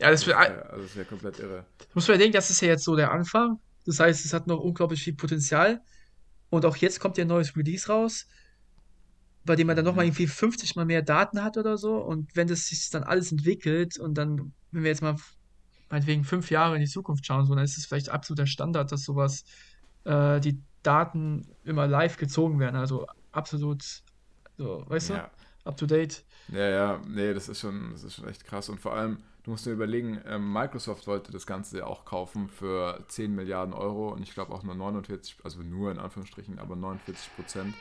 ja 0.00 0.10
das 0.10 0.20
das 0.20 0.26
wäre 0.26 0.38
also 0.70 0.82
das 0.82 0.96
wär 0.96 1.04
komplett 1.04 1.38
irre. 1.38 1.64
muss 1.94 2.06
man 2.08 2.18
denken, 2.18 2.34
das 2.34 2.50
ist 2.50 2.60
ja 2.60 2.68
jetzt 2.68 2.84
so 2.84 2.96
der 2.96 3.10
Anfang. 3.12 3.58
Das 3.86 3.98
heißt, 3.98 4.24
es 4.24 4.32
hat 4.34 4.46
noch 4.46 4.60
unglaublich 4.60 5.02
viel 5.02 5.14
Potenzial. 5.14 5.80
Und 6.50 6.66
auch 6.66 6.76
jetzt 6.76 7.00
kommt 7.00 7.16
ja 7.16 7.24
ein 7.24 7.28
neues 7.28 7.56
Release 7.56 7.86
raus, 7.88 8.26
bei 9.44 9.56
dem 9.56 9.68
man 9.68 9.76
dann 9.76 9.84
nochmal 9.84 10.04
irgendwie 10.04 10.26
50 10.26 10.76
mal 10.76 10.84
mehr 10.84 11.02
Daten 11.02 11.42
hat 11.42 11.56
oder 11.56 11.78
so. 11.78 11.96
Und 11.96 12.36
wenn 12.36 12.48
das 12.48 12.66
sich 12.66 12.90
dann 12.90 13.04
alles 13.04 13.32
entwickelt 13.32 13.98
und 13.98 14.14
dann, 14.14 14.52
wenn 14.70 14.82
wir 14.82 14.90
jetzt 14.90 15.02
mal 15.02 15.16
meinetwegen 15.90 16.24
fünf 16.24 16.50
Jahre 16.50 16.76
in 16.76 16.80
die 16.80 16.88
Zukunft 16.88 17.26
schauen, 17.26 17.44
so, 17.46 17.54
dann 17.54 17.64
ist 17.64 17.76
es 17.76 17.86
vielleicht 17.86 18.08
absoluter 18.08 18.46
Standard, 18.46 18.90
dass 18.92 19.04
sowas, 19.04 19.44
äh, 20.04 20.40
die 20.40 20.62
Daten 20.82 21.48
immer 21.64 21.86
live 21.86 22.16
gezogen 22.16 22.58
werden. 22.58 22.76
Also 22.76 23.06
absolut, 23.32 23.82
so, 24.56 24.84
weißt 24.88 25.10
du, 25.10 25.14
Ja. 25.14 25.30
up 25.64 25.76
to 25.76 25.86
date. 25.86 26.24
Ja, 26.48 26.68
ja, 26.68 27.00
nee, 27.06 27.34
das 27.34 27.48
ist 27.48 27.60
schon, 27.60 27.90
das 27.92 28.02
ist 28.04 28.14
schon 28.14 28.28
echt 28.28 28.44
krass. 28.44 28.68
Und 28.68 28.80
vor 28.80 28.94
allem, 28.94 29.18
du 29.44 29.50
musst 29.50 29.66
dir 29.66 29.72
überlegen, 29.72 30.20
ähm, 30.26 30.52
Microsoft 30.52 31.06
wollte 31.06 31.32
das 31.32 31.46
Ganze 31.46 31.78
ja 31.78 31.86
auch 31.86 32.04
kaufen 32.04 32.48
für 32.48 33.04
10 33.08 33.34
Milliarden 33.34 33.74
Euro 33.74 34.08
und 34.10 34.22
ich 34.22 34.32
glaube 34.32 34.52
auch 34.54 34.62
nur 34.62 34.74
49, 34.74 35.36
also 35.44 35.60
nur 35.62 35.90
in 35.90 35.98
Anführungsstrichen, 35.98 36.58
aber 36.58 36.76
49 36.76 37.34
Prozent. 37.36 37.74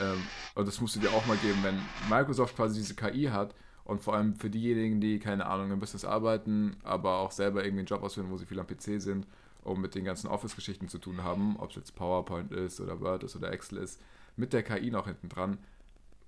Ähm, 0.00 0.20
und 0.56 0.66
das 0.66 0.80
musst 0.80 0.96
du 0.96 1.00
dir 1.00 1.10
auch 1.12 1.24
mal 1.26 1.36
geben, 1.36 1.58
wenn 1.62 1.80
Microsoft 2.08 2.56
quasi 2.56 2.80
diese 2.80 2.94
KI 2.94 3.26
hat 3.26 3.54
und 3.84 4.02
vor 4.02 4.14
allem 4.14 4.34
für 4.36 4.50
diejenigen, 4.50 5.00
die, 5.00 5.18
keine 5.18 5.46
Ahnung, 5.46 5.70
im 5.70 5.80
Business 5.80 6.04
arbeiten, 6.04 6.76
aber 6.84 7.18
auch 7.18 7.30
selber 7.30 7.64
irgendwie 7.64 7.80
einen 7.80 7.86
Job 7.86 8.02
ausführen, 8.02 8.30
wo 8.30 8.36
sie 8.36 8.46
viel 8.46 8.58
am 8.58 8.66
PC 8.66 9.00
sind 9.00 9.26
und 9.62 9.80
mit 9.80 9.94
den 9.94 10.04
ganzen 10.04 10.28
Office-Geschichten 10.28 10.88
zu 10.88 10.98
tun 10.98 11.22
haben, 11.22 11.56
ob 11.58 11.70
es 11.70 11.76
jetzt 11.76 11.94
PowerPoint 11.94 12.52
ist 12.52 12.80
oder 12.80 13.00
Word 13.00 13.24
ist 13.24 13.36
oder 13.36 13.52
Excel 13.52 13.78
ist, 13.78 14.00
mit 14.36 14.52
der 14.52 14.62
KI 14.62 14.90
noch 14.90 15.06
hinten 15.06 15.28
dran, 15.28 15.58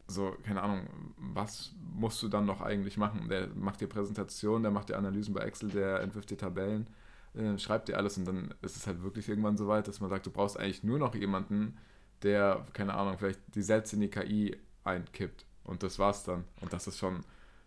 so, 0.09 0.37
keine 0.45 0.63
Ahnung, 0.63 0.87
was 1.17 1.73
musst 1.95 2.23
du 2.23 2.29
dann 2.29 2.47
noch 2.47 2.61
eigentlich 2.61 2.97
machen? 2.97 3.29
Der 3.29 3.49
macht 3.55 3.81
dir 3.81 3.89
Präsentationen, 3.89 4.63
der 4.63 4.71
macht 4.71 4.89
dir 4.89 4.97
Analysen 4.97 5.35
bei 5.35 5.41
Excel, 5.41 5.71
der 5.71 6.01
entwirft 6.01 6.31
dir 6.31 6.37
Tabellen, 6.37 6.87
äh, 7.35 7.59
schreibt 7.59 7.89
dir 7.89 7.97
alles 7.97 8.17
und 8.17 8.25
dann 8.27 8.55
ist 8.63 8.77
es 8.77 8.87
halt 8.87 9.03
wirklich 9.03 9.29
irgendwann 9.29 9.57
so 9.57 9.67
weit, 9.67 9.89
dass 9.89 10.01
man 10.01 10.11
sagt, 10.11 10.27
du 10.27 10.31
brauchst 10.31 10.59
eigentlich 10.59 10.85
nur 10.85 10.99
noch 10.99 11.15
jemanden, 11.15 11.77
der, 12.23 12.65
keine 12.73 12.95
Ahnung, 12.95 13.19
vielleicht 13.19 13.41
die 13.55 13.63
Sätze 13.63 13.97
in 13.97 14.03
die 14.03 14.09
KI 14.11 14.57
einkippt 14.85 15.45
und 15.65 15.83
das 15.83 15.99
war's 15.99 16.25
dann. 16.25 16.45
Und 16.61 16.73
das 16.73 16.87
ist 16.87 16.99
schon, 16.99 17.21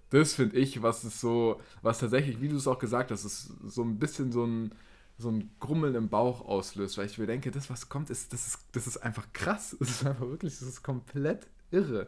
das 0.10 0.34
finde 0.34 0.58
ich, 0.58 0.82
was 0.82 1.04
ist 1.04 1.20
so, 1.22 1.62
was 1.82 2.00
tatsächlich, 2.00 2.42
wie 2.42 2.48
du 2.50 2.56
es 2.58 2.68
auch 2.68 2.80
gesagt 2.80 3.12
hast, 3.12 3.26
ist 3.26 3.52
so 3.68 3.84
ein 3.84 4.00
bisschen 4.00 4.32
so 4.32 4.46
ein, 4.46 4.74
so 5.18 5.30
ein 5.30 5.52
Grummeln 5.60 5.96
im 5.96 6.10
Bauch 6.10 6.46
auslöst, 6.48 6.98
weil 6.98 7.06
ich 7.06 7.18
mir 7.18 7.28
denke, 7.28 7.52
das, 7.52 7.70
was 7.70 7.90
kommt, 7.90 8.10
ist, 8.10 8.32
das 8.34 8.48
ist, 8.48 8.60
das 8.72 8.88
ist 8.88 8.98
einfach 8.98 9.28
krass. 9.34 9.76
Das 9.80 9.90
ist 9.90 10.06
einfach 10.06 10.28
wirklich, 10.28 10.54
das 10.58 10.68
ist 10.68 10.82
komplett 10.84 11.48
irre. 11.72 12.08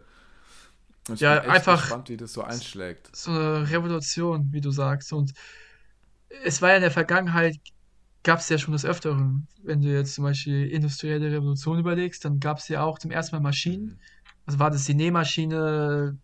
Und 1.08 1.16
ich 1.16 1.20
Ja, 1.22 1.36
bin 1.40 1.50
echt 1.50 1.56
einfach- 1.68 1.82
gespannt, 1.82 2.10
wie 2.10 2.18
das 2.18 2.34
so 2.34 2.42
einschlägt. 2.44 3.16
so 3.16 3.32
eine 3.32 3.70
Revolution, 3.70 4.48
wie 4.52 4.62
du 4.62 4.72
sagst. 4.72 5.12
Und 5.14 5.34
es 6.44 6.62
war 6.62 6.70
ja 6.70 6.76
in 6.76 6.82
der 6.82 6.92
Vergangenheit, 6.92 7.58
gab 8.24 8.40
es 8.40 8.50
ja 8.50 8.58
schon 8.58 8.72
des 8.74 8.86
Öfteren. 8.86 9.48
Wenn 9.64 9.82
du 9.82 9.90
jetzt 9.94 10.14
zum 10.16 10.24
Beispiel 10.24 10.68
industrielle 10.70 11.32
Revolution 11.32 11.80
überlegst, 11.80 12.24
dann 12.24 12.40
gab 12.40 12.60
es 12.60 12.68
ja 12.68 12.84
auch 12.84 12.98
zum 13.00 13.12
ersten 13.12 13.36
Mal 13.36 13.42
Maschinen. 13.42 14.00
Also 14.46 14.60
war 14.60 14.70
das 14.72 14.86
die 14.86 14.94
Nähmaschine, 14.94 16.18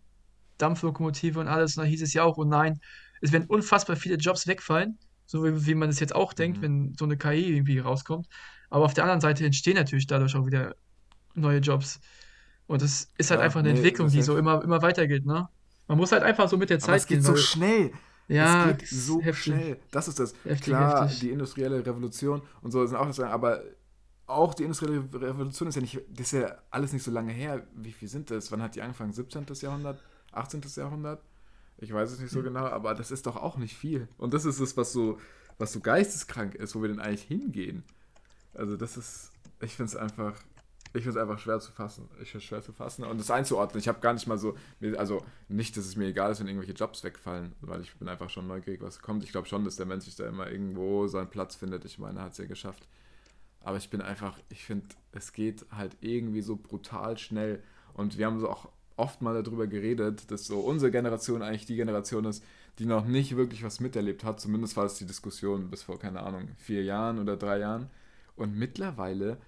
Dampflokomotive 0.58 1.40
und 1.40 1.48
alles. 1.48 1.76
Und 1.76 1.84
da 1.84 1.88
hieß 1.88 2.02
es 2.02 2.12
ja 2.14 2.22
auch, 2.24 2.36
oh 2.38 2.44
nein, 2.44 2.80
es 3.20 3.32
werden 3.32 3.46
unfassbar 3.48 3.96
viele 3.96 4.16
Jobs 4.16 4.46
wegfallen. 4.46 4.98
So 5.26 5.44
wie, 5.44 5.66
wie 5.66 5.74
man 5.74 5.88
es 5.90 6.00
jetzt 6.00 6.14
auch 6.14 6.32
denkt, 6.32 6.58
Mhm. 6.58 6.62
wenn 6.62 6.94
so 6.98 7.04
eine 7.04 7.16
KI 7.16 7.54
irgendwie 7.56 7.78
rauskommt. 7.78 8.28
Aber 8.70 8.84
auf 8.84 8.94
der 8.94 9.04
anderen 9.04 9.20
Seite 9.20 9.44
entstehen 9.44 9.74
natürlich 9.76 10.06
dadurch 10.06 10.34
auch 10.36 10.46
wieder 10.46 10.74
neue 11.34 11.58
Jobs. 11.58 12.00
Und 12.66 12.82
das 12.82 13.08
ist 13.16 13.30
halt 13.30 13.40
Ja, 13.40 13.44
einfach 13.46 13.60
eine 13.60 13.70
nee, 13.70 13.76
Entwicklung, 13.76 14.08
die 14.10 14.22
so 14.22 14.32
halt- 14.34 14.40
immer, 14.40 14.62
immer 14.62 14.82
weitergeht, 14.82 15.24
ne? 15.26 15.48
Man 15.86 15.96
muss 15.98 16.12
halt 16.12 16.22
einfach 16.22 16.48
so 16.48 16.58
mit 16.58 16.68
der 16.70 16.76
Aber 16.76 16.84
Zeit 16.86 16.96
es 17.00 17.06
geht 17.06 17.18
gehen. 17.18 17.24
so 17.24 17.36
schnell. 17.36 17.92
ja, 18.28 18.70
es 18.70 18.78
geht 18.78 18.88
so 18.88 19.20
heftig. 19.22 19.42
schnell. 19.44 19.78
Das 19.90 20.06
ist 20.08 20.18
das. 20.20 20.34
Heftig, 20.44 20.64
Klar, 20.64 21.04
heftig. 21.04 21.20
die 21.20 21.30
industrielle 21.30 21.84
Revolution 21.86 22.42
und 22.60 22.70
so 22.72 22.84
sind 22.86 22.96
auch 22.98 23.06
das, 23.06 23.18
aber 23.20 23.62
auch 24.26 24.52
die 24.52 24.64
industrielle 24.64 24.98
Revolution 25.14 25.68
ist 25.68 25.76
ja 25.76 25.80
nicht, 25.80 25.98
das 26.10 26.32
ist 26.32 26.40
ja 26.42 26.58
alles 26.70 26.92
nicht 26.92 27.02
so 27.02 27.10
lange 27.10 27.32
her. 27.32 27.66
Wie 27.74 27.92
viel 27.92 28.08
sind 28.08 28.30
das? 28.30 28.52
Wann 28.52 28.60
hat 28.60 28.74
die 28.74 28.82
angefangen? 28.82 29.14
17. 29.14 29.46
Jahrhundert? 29.62 30.02
18. 30.32 30.62
Jahrhundert? 30.76 31.22
Ich 31.78 31.92
weiß 31.92 32.10
es 32.10 32.18
nicht 32.18 32.32
so 32.32 32.42
genau, 32.42 32.66
aber 32.66 32.94
das 32.94 33.10
ist 33.10 33.26
doch 33.26 33.36
auch 33.36 33.56
nicht 33.56 33.76
viel. 33.76 34.08
Und 34.18 34.34
das 34.34 34.44
ist 34.44 34.58
es, 34.58 34.76
was 34.76 34.92
so, 34.92 35.18
was 35.58 35.72
so 35.72 35.80
geisteskrank 35.80 36.54
ist, 36.56 36.74
wo 36.74 36.82
wir 36.82 36.88
denn 36.88 37.00
eigentlich 37.00 37.22
hingehen. 37.22 37.84
Also 38.54 38.76
das 38.76 38.96
ist, 38.96 39.30
ich 39.60 39.74
finde 39.74 39.90
es 39.90 39.96
einfach, 39.96 40.34
ich 40.94 41.04
finde 41.04 41.10
es 41.10 41.16
einfach 41.16 41.38
schwer 41.38 41.60
zu 41.60 41.70
fassen. 41.70 42.08
Ich 42.20 42.32
finde 42.32 42.38
es 42.38 42.44
schwer 42.44 42.62
zu 42.62 42.72
fassen 42.72 43.04
und 43.04 43.20
es 43.20 43.30
einzuordnen. 43.30 43.78
Ich 43.78 43.86
habe 43.86 44.00
gar 44.00 44.12
nicht 44.12 44.26
mal 44.26 44.38
so, 44.38 44.56
also 44.96 45.24
nicht, 45.48 45.76
dass 45.76 45.86
es 45.86 45.94
mir 45.94 46.06
egal 46.06 46.32
ist, 46.32 46.40
wenn 46.40 46.48
irgendwelche 46.48 46.72
Jobs 46.72 47.04
wegfallen, 47.04 47.54
weil 47.60 47.82
ich 47.82 47.94
bin 47.94 48.08
einfach 48.08 48.30
schon 48.30 48.48
neugierig, 48.48 48.82
was 48.82 49.00
kommt. 49.00 49.22
Ich 49.22 49.30
glaube 49.30 49.46
schon, 49.46 49.64
dass 49.64 49.76
der 49.76 49.86
Mensch 49.86 50.06
sich 50.06 50.16
da 50.16 50.26
immer 50.26 50.50
irgendwo 50.50 51.06
seinen 51.06 51.30
Platz 51.30 51.54
findet. 51.54 51.84
Ich 51.84 51.98
meine, 51.98 52.18
er 52.18 52.24
hat 52.24 52.32
es 52.32 52.38
ja 52.38 52.46
geschafft. 52.46 52.88
Aber 53.60 53.76
ich 53.76 53.90
bin 53.90 54.00
einfach, 54.00 54.38
ich 54.48 54.64
finde, 54.64 54.86
es 55.12 55.32
geht 55.32 55.66
halt 55.70 55.96
irgendwie 56.00 56.42
so 56.42 56.56
brutal 56.56 57.18
schnell. 57.18 57.62
Und 57.92 58.18
wir 58.18 58.26
haben 58.26 58.40
so 58.40 58.48
auch 58.48 58.68
oft 58.98 59.22
mal 59.22 59.42
darüber 59.42 59.66
geredet, 59.66 60.30
dass 60.30 60.46
so 60.46 60.60
unsere 60.60 60.90
Generation 60.90 61.42
eigentlich 61.42 61.66
die 61.66 61.76
Generation 61.76 62.24
ist, 62.24 62.44
die 62.78 62.86
noch 62.86 63.06
nicht 63.06 63.36
wirklich 63.36 63.62
was 63.62 63.80
miterlebt 63.80 64.24
hat. 64.24 64.40
Zumindest 64.40 64.76
war 64.76 64.84
es 64.84 64.94
die 64.94 65.06
Diskussion 65.06 65.70
bis 65.70 65.82
vor, 65.82 65.98
keine 65.98 66.22
Ahnung, 66.22 66.48
vier 66.56 66.84
Jahren 66.84 67.18
oder 67.18 67.36
drei 67.36 67.58
Jahren. 67.58 67.90
Und 68.36 68.56
mittlerweile, 68.56 69.38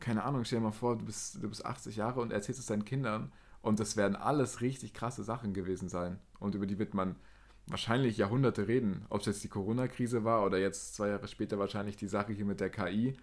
keine 0.00 0.24
Ahnung, 0.24 0.44
stell 0.44 0.58
dir 0.58 0.64
mal 0.64 0.72
vor, 0.72 0.98
du 0.98 1.04
bist, 1.06 1.42
du 1.42 1.48
bist 1.48 1.64
80 1.64 1.96
Jahre 1.96 2.20
und 2.20 2.32
erzählst 2.32 2.60
es 2.60 2.66
deinen 2.66 2.84
Kindern. 2.84 3.32
Und 3.62 3.80
das 3.80 3.96
werden 3.96 4.16
alles 4.16 4.60
richtig 4.60 4.92
krasse 4.92 5.24
Sachen 5.24 5.54
gewesen 5.54 5.88
sein. 5.88 6.18
Und 6.38 6.54
über 6.54 6.66
die 6.66 6.78
wird 6.78 6.94
man 6.94 7.16
wahrscheinlich 7.66 8.16
Jahrhunderte 8.16 8.68
reden. 8.68 9.06
Ob 9.08 9.20
es 9.20 9.26
jetzt 9.26 9.44
die 9.44 9.48
Corona-Krise 9.48 10.24
war 10.24 10.44
oder 10.44 10.58
jetzt 10.58 10.94
zwei 10.94 11.08
Jahre 11.08 11.26
später 11.28 11.58
wahrscheinlich 11.58 11.96
die 11.96 12.08
Sache 12.08 12.32
hier 12.32 12.44
mit 12.44 12.60
der 12.60 12.70
KI. 12.70 13.16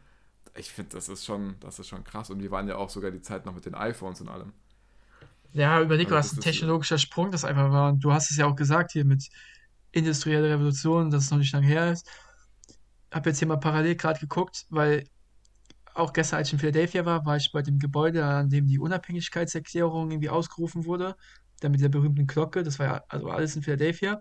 Ich 0.55 0.71
finde, 0.71 0.91
das 0.95 1.07
ist 1.07 1.25
schon, 1.25 1.55
das 1.59 1.79
ist 1.79 1.87
schon 1.87 2.03
krass. 2.03 2.29
Und 2.29 2.41
wir 2.41 2.51
waren 2.51 2.67
ja 2.67 2.75
auch 2.75 2.89
sogar 2.89 3.11
die 3.11 3.21
Zeit 3.21 3.45
noch 3.45 3.55
mit 3.55 3.65
den 3.65 3.75
iPhones 3.75 4.21
und 4.21 4.29
allem. 4.29 4.53
Ja, 5.53 5.81
überleg 5.81 6.09
mal, 6.09 6.17
was 6.17 6.33
ein 6.33 6.41
technologischer 6.41 6.97
Sprung 6.97 7.31
das 7.31 7.45
einfach 7.45 7.71
war. 7.71 7.91
Und 7.91 8.03
du 8.03 8.11
hast 8.11 8.31
es 8.31 8.37
ja 8.37 8.47
auch 8.47 8.55
gesagt 8.55 8.91
hier 8.91 9.05
mit 9.05 9.29
industrieller 9.91 10.49
Revolution, 10.49 11.11
dass 11.11 11.25
es 11.25 11.31
noch 11.31 11.37
nicht 11.37 11.53
lange 11.53 11.67
her 11.67 11.91
ist. 11.91 12.07
Hab 13.11 13.25
jetzt 13.27 13.37
hier 13.37 13.47
mal 13.47 13.57
parallel 13.57 13.95
gerade 13.95 14.19
geguckt, 14.19 14.65
weil 14.69 15.05
auch 15.93 16.11
gestern, 16.11 16.37
als 16.37 16.47
ich 16.47 16.53
in 16.53 16.59
Philadelphia 16.59 17.05
war, 17.05 17.23
war 17.25 17.37
ich 17.37 17.51
bei 17.51 17.61
dem 17.61 17.77
Gebäude, 17.77 18.25
an 18.25 18.49
dem 18.49 18.65
die 18.65 18.79
Unabhängigkeitserklärung 18.79 20.09
irgendwie 20.09 20.29
ausgerufen 20.29 20.85
wurde. 20.85 21.15
Da 21.59 21.69
mit 21.69 21.81
der 21.81 21.89
berühmten 21.89 22.25
Glocke. 22.25 22.63
Das 22.63 22.79
war 22.79 22.85
ja 22.87 23.03
also 23.07 23.29
alles 23.29 23.55
in 23.55 23.61
Philadelphia. 23.61 24.19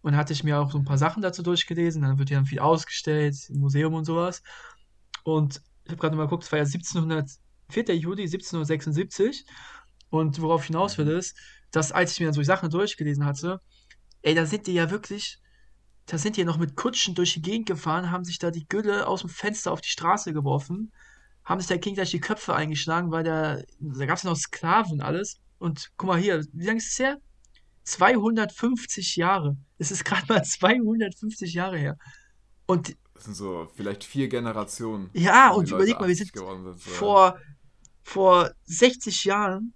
Und 0.00 0.16
hatte 0.16 0.32
ich 0.32 0.44
mir 0.44 0.60
auch 0.60 0.70
so 0.70 0.78
ein 0.78 0.84
paar 0.84 0.98
Sachen 0.98 1.22
dazu 1.22 1.42
durchgelesen. 1.42 2.02
Dann 2.02 2.18
wird 2.20 2.30
ja 2.30 2.36
dann 2.36 2.46
viel 2.46 2.60
ausgestellt, 2.60 3.34
im 3.50 3.58
Museum 3.58 3.94
und 3.94 4.04
sowas. 4.04 4.44
Und 5.24 5.60
ich 5.84 5.90
habe 5.90 6.00
gerade 6.00 6.16
mal 6.16 6.24
geguckt, 6.24 6.44
es 6.44 6.52
war 6.52 6.58
ja 6.58 6.64
1700, 6.64 7.28
4. 7.70 7.96
Juli 7.96 8.22
1776. 8.22 9.44
Und 10.10 10.40
worauf 10.40 10.62
ich 10.62 10.68
hinaus 10.68 10.98
will, 10.98 11.08
ist, 11.08 11.36
dass 11.70 11.92
als 11.92 12.12
ich 12.12 12.20
mir 12.20 12.26
dann 12.26 12.34
so 12.34 12.40
die 12.40 12.46
Sachen 12.46 12.70
durchgelesen 12.70 13.24
hatte, 13.24 13.60
ey, 14.22 14.34
da 14.34 14.46
sind 14.46 14.66
die 14.66 14.72
ja 14.74 14.90
wirklich, 14.90 15.38
da 16.06 16.18
sind 16.18 16.36
die 16.36 16.40
ja 16.40 16.46
noch 16.46 16.58
mit 16.58 16.76
Kutschen 16.76 17.14
durch 17.14 17.34
die 17.34 17.42
Gegend 17.42 17.66
gefahren, 17.66 18.10
haben 18.10 18.24
sich 18.24 18.38
da 18.38 18.50
die 18.50 18.66
Gülle 18.66 19.06
aus 19.06 19.20
dem 19.20 19.30
Fenster 19.30 19.72
auf 19.72 19.80
die 19.80 19.90
Straße 19.90 20.32
geworfen, 20.32 20.92
haben 21.44 21.60
sich 21.60 21.68
da 21.68 21.76
gegenseitig 21.76 22.12
die 22.12 22.20
Köpfe 22.20 22.54
eingeschlagen, 22.54 23.10
weil 23.10 23.24
da, 23.24 23.58
da 23.80 24.06
gab 24.06 24.16
es 24.16 24.22
ja 24.22 24.30
noch 24.30 24.36
Sklaven 24.36 24.92
und 24.92 25.00
alles. 25.02 25.36
Und 25.58 25.90
guck 25.96 26.08
mal 26.08 26.18
hier, 26.18 26.44
wie 26.52 26.66
lange 26.66 26.78
ist 26.78 26.92
es 26.92 26.98
her? 26.98 27.18
250 27.84 29.16
Jahre. 29.16 29.56
Es 29.78 29.90
ist 29.90 30.04
gerade 30.04 30.26
mal 30.28 30.42
250 30.42 31.54
Jahre 31.54 31.78
her. 31.78 31.96
Und 32.66 32.96
Das 33.14 33.24
sind 33.24 33.34
so 33.34 33.68
vielleicht 33.74 34.04
vier 34.04 34.28
Generationen. 34.28 35.10
ja, 35.14 35.50
und 35.50 35.70
Leute 35.70 35.74
überleg 35.74 36.00
mal, 36.00 36.08
wir 36.08 36.12
80 36.12 36.32
sind 36.32 36.80
vor, 36.80 37.38
vor 38.02 38.50
60 38.64 39.24
Jahren 39.24 39.72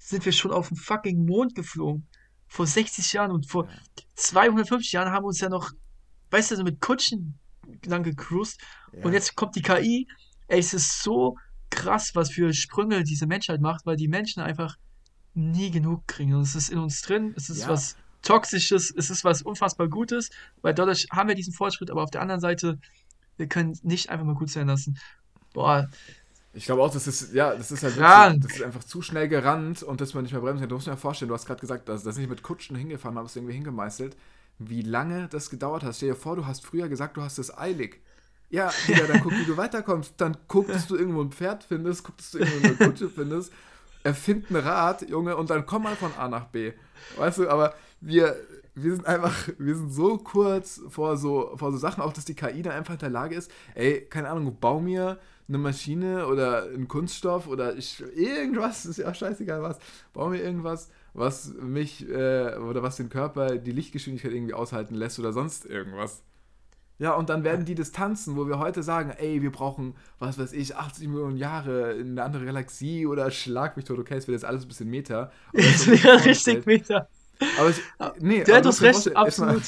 sind 0.00 0.24
wir 0.24 0.32
schon 0.32 0.50
auf 0.50 0.68
den 0.68 0.76
fucking 0.76 1.24
Mond 1.24 1.54
geflogen. 1.54 2.06
Vor 2.48 2.66
60 2.66 3.12
Jahren 3.12 3.30
und 3.30 3.48
vor 3.48 3.68
250 4.16 4.92
Jahren 4.92 5.12
haben 5.12 5.22
wir 5.22 5.28
uns 5.28 5.40
ja 5.40 5.48
noch, 5.48 5.70
weißt 6.30 6.50
du, 6.50 6.56
so 6.56 6.64
mit 6.64 6.80
Kutschen 6.80 7.38
lang 7.86 8.02
gecruised. 8.02 8.60
Ja. 8.92 9.04
Und 9.04 9.12
jetzt 9.12 9.36
kommt 9.36 9.54
die 9.54 9.62
KI. 9.62 10.08
Ey, 10.48 10.58
es 10.58 10.74
ist 10.74 11.02
so 11.02 11.36
krass, 11.68 12.10
was 12.14 12.32
für 12.32 12.52
Sprünge 12.52 13.04
diese 13.04 13.26
Menschheit 13.26 13.60
macht, 13.60 13.86
weil 13.86 13.94
die 13.96 14.08
Menschen 14.08 14.42
einfach 14.42 14.76
nie 15.34 15.70
genug 15.70 16.08
kriegen. 16.08 16.34
Und 16.34 16.42
es 16.42 16.56
ist 16.56 16.70
in 16.70 16.78
uns 16.78 17.02
drin, 17.02 17.32
es 17.36 17.50
ist 17.50 17.62
Ja. 17.62 17.68
was 17.68 17.96
Toxisches, 18.22 18.92
es 18.94 19.10
ist 19.10 19.22
was 19.24 19.42
unfassbar 19.42 19.88
Gutes, 19.88 20.30
weil 20.60 20.74
dadurch 20.74 21.06
haben 21.12 21.28
wir 21.28 21.34
diesen 21.34 21.54
Fortschritt, 21.54 21.90
aber 21.90 22.02
auf 22.02 22.10
der 22.10 22.20
anderen 22.20 22.40
Seite, 22.40 22.78
wir 23.36 23.46
können 23.46 23.78
nicht 23.82 24.10
einfach 24.10 24.26
mal 24.26 24.34
gut 24.34 24.50
sein 24.50 24.66
lassen. 24.66 24.98
Boah, 25.54 25.88
Ich 26.52 26.64
glaube 26.64 26.82
auch, 26.82 26.92
das 26.92 27.06
ist, 27.06 27.32
ja, 27.32 27.54
das 27.54 27.70
ist 27.70 27.84
halt 27.84 27.96
wirklich, 27.96 28.42
das 28.42 28.56
ist 28.56 28.62
einfach 28.62 28.82
zu 28.82 29.02
schnell 29.02 29.28
gerannt 29.28 29.84
und 29.84 30.00
dass 30.00 30.14
man 30.14 30.24
nicht 30.24 30.32
mehr 30.32 30.40
bremsen 30.40 30.60
kann. 30.60 30.68
Du 30.68 30.74
musst 30.74 30.88
dir 30.88 30.92
mal 30.92 30.96
vorstellen, 30.96 31.28
du 31.28 31.34
hast 31.34 31.46
gerade 31.46 31.60
gesagt, 31.60 31.88
dass 31.88 32.02
das 32.02 32.16
nicht 32.16 32.28
mit 32.28 32.42
Kutschen 32.42 32.74
hingefahren, 32.76 33.16
haben 33.16 33.26
es 33.26 33.36
irgendwie 33.36 33.54
hingemeißelt. 33.54 34.16
Wie 34.58 34.82
lange 34.82 35.28
das 35.28 35.48
gedauert 35.48 35.84
hat. 35.84 35.94
Stell 35.94 36.10
dir 36.10 36.16
vor, 36.16 36.36
du 36.36 36.46
hast 36.46 36.66
früher 36.66 36.88
gesagt, 36.88 37.16
du 37.16 37.22
hast 37.22 37.38
es 37.38 37.56
eilig. 37.56 38.00
Ja, 38.50 38.72
Digga, 38.88 39.06
dann 39.06 39.22
guck, 39.22 39.32
wie 39.32 39.44
du 39.44 39.56
weiterkommst. 39.56 40.14
Dann 40.16 40.36
guck, 40.48 40.66
dass 40.66 40.88
du 40.88 40.96
irgendwo 40.96 41.22
ein 41.22 41.30
Pferd 41.30 41.62
findest, 41.62 42.02
guck, 42.02 42.16
dass 42.16 42.32
du 42.32 42.38
irgendwo 42.38 42.66
eine 42.66 42.76
Kutsche 42.76 43.08
findest. 43.08 43.52
Erfind 44.02 44.50
ein 44.50 44.56
Rad, 44.56 45.08
Junge, 45.08 45.36
und 45.36 45.50
dann 45.50 45.66
komm 45.66 45.84
mal 45.84 45.94
von 45.94 46.12
A 46.18 46.28
nach 46.28 46.46
B. 46.46 46.72
Weißt 47.16 47.38
du, 47.38 47.48
aber 47.48 47.74
wir, 48.00 48.36
wir 48.74 48.92
sind 48.92 49.06
einfach, 49.06 49.48
wir 49.58 49.76
sind 49.76 49.92
so 49.92 50.18
kurz 50.18 50.80
vor 50.88 51.16
so, 51.16 51.52
vor 51.56 51.70
so 51.70 51.78
Sachen, 51.78 52.02
auch 52.02 52.12
dass 52.12 52.24
die 52.24 52.34
KI 52.34 52.62
dann 52.62 52.72
einfach 52.72 52.94
in 52.94 53.00
der 53.00 53.10
Lage 53.10 53.36
ist, 53.36 53.50
ey, 53.74 54.06
keine 54.10 54.30
Ahnung, 54.30 54.56
bau 54.58 54.80
mir 54.80 55.18
eine 55.50 55.58
Maschine 55.58 56.26
oder 56.28 56.64
einen 56.64 56.88
Kunststoff 56.88 57.46
oder 57.46 57.76
ich, 57.76 58.02
irgendwas, 58.14 58.86
ist 58.86 58.98
ja 58.98 59.12
scheißegal 59.12 59.62
was, 59.62 59.78
bau 60.12 60.28
mir 60.28 60.40
irgendwas, 60.42 60.88
was 61.12 61.52
mich 61.54 62.08
äh, 62.08 62.56
oder 62.56 62.82
was 62.82 62.96
den 62.96 63.10
Körper 63.10 63.56
die 63.58 63.72
Lichtgeschwindigkeit 63.72 64.32
irgendwie 64.32 64.54
aushalten 64.54 64.94
lässt 64.94 65.18
oder 65.18 65.32
sonst 65.32 65.66
irgendwas. 65.66 66.22
Ja, 67.00 67.14
und 67.14 67.30
dann 67.30 67.44
werden 67.44 67.64
die 67.64 67.74
Distanzen, 67.74 68.36
wo 68.36 68.46
wir 68.46 68.58
heute 68.58 68.82
sagen, 68.82 69.10
ey, 69.16 69.40
wir 69.40 69.50
brauchen, 69.50 69.94
was 70.18 70.38
weiß 70.38 70.52
ich, 70.52 70.76
80 70.76 71.08
Millionen 71.08 71.38
Jahre 71.38 71.94
in 71.94 72.10
eine 72.10 72.22
andere 72.22 72.44
Galaxie 72.44 73.06
oder 73.06 73.30
schlag 73.30 73.76
mich 73.76 73.86
tot, 73.86 73.98
okay, 73.98 74.16
es 74.18 74.28
wird 74.28 74.34
jetzt 74.34 74.44
alles 74.44 74.64
ein 74.64 74.68
bisschen 74.68 74.90
Meter. 74.90 75.32
Es 75.54 75.86
wäre 75.86 76.24
richtig 76.24 76.66
Meter. 76.66 77.08
aber 77.58 77.70
ich, 77.70 77.80
nee, 78.20 78.44
du 78.44 78.52
dir 78.52 78.56
Recht, 78.66 78.78
vorstellen, 78.78 79.16
erstmal- 79.16 79.60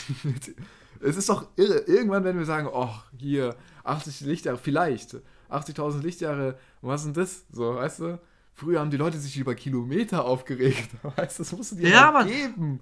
es 1.00 1.16
ist 1.16 1.28
doch 1.28 1.46
irre. 1.56 1.78
Irgendwann 1.86 2.22
werden 2.22 2.38
wir 2.38 2.44
sagen, 2.44 2.68
oh, 2.70 2.90
hier, 3.18 3.56
80 3.84 4.20
Lichtjahre, 4.20 4.58
vielleicht. 4.58 5.16
80.000 5.52 6.00
Lichtjahre, 6.02 6.58
was 6.80 7.00
ist 7.02 7.06
denn 7.06 7.22
das? 7.22 7.44
So, 7.50 7.76
weißt 7.76 8.00
du? 8.00 8.20
Früher 8.54 8.80
haben 8.80 8.90
die 8.90 8.96
Leute 8.96 9.18
sich 9.18 9.36
über 9.38 9.54
Kilometer 9.54 10.24
aufgeregt. 10.24 10.90
Weißt 11.16 11.38
du, 11.38 11.42
das 11.42 11.52
musst 11.52 11.72
du 11.72 11.76
dir 11.76 11.88
Ja, 11.88 12.12
Mann. 12.12 12.26
geben. 12.28 12.80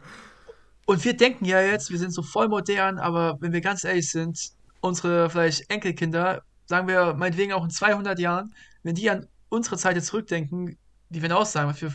Und 0.85 1.04
wir 1.04 1.16
denken 1.16 1.44
ja 1.44 1.61
jetzt, 1.61 1.90
wir 1.92 1.98
sind 1.98 2.11
so 2.12 2.22
voll 2.22 2.48
modern, 2.48 2.98
aber 2.98 3.37
wenn 3.40 3.52
wir 3.52 3.61
ganz 3.61 3.85
ehrlich 3.85 4.11
sind, 4.11 4.50
unsere 4.80 5.30
vielleicht 5.30 5.70
Enkelkinder, 5.70 6.42
sagen 6.66 6.88
wir 6.88 7.14
meinetwegen 7.14 7.52
auch 7.52 7.62
in 7.62 7.70
200 7.70 8.18
Jahren, 8.18 8.52
wenn 8.83 8.96
die 8.96 9.09
an 9.11 9.28
unsere 9.48 9.76
Zeit 9.76 9.94
jetzt 9.94 10.06
zurückdenken, 10.09 10.76
die 11.09 11.22
werden 11.22 11.33
auch 11.33 11.46
sagen, 11.46 11.68
was 11.70 11.78
für 11.78 11.92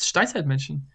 Steinzeitmenschen. 0.00 0.90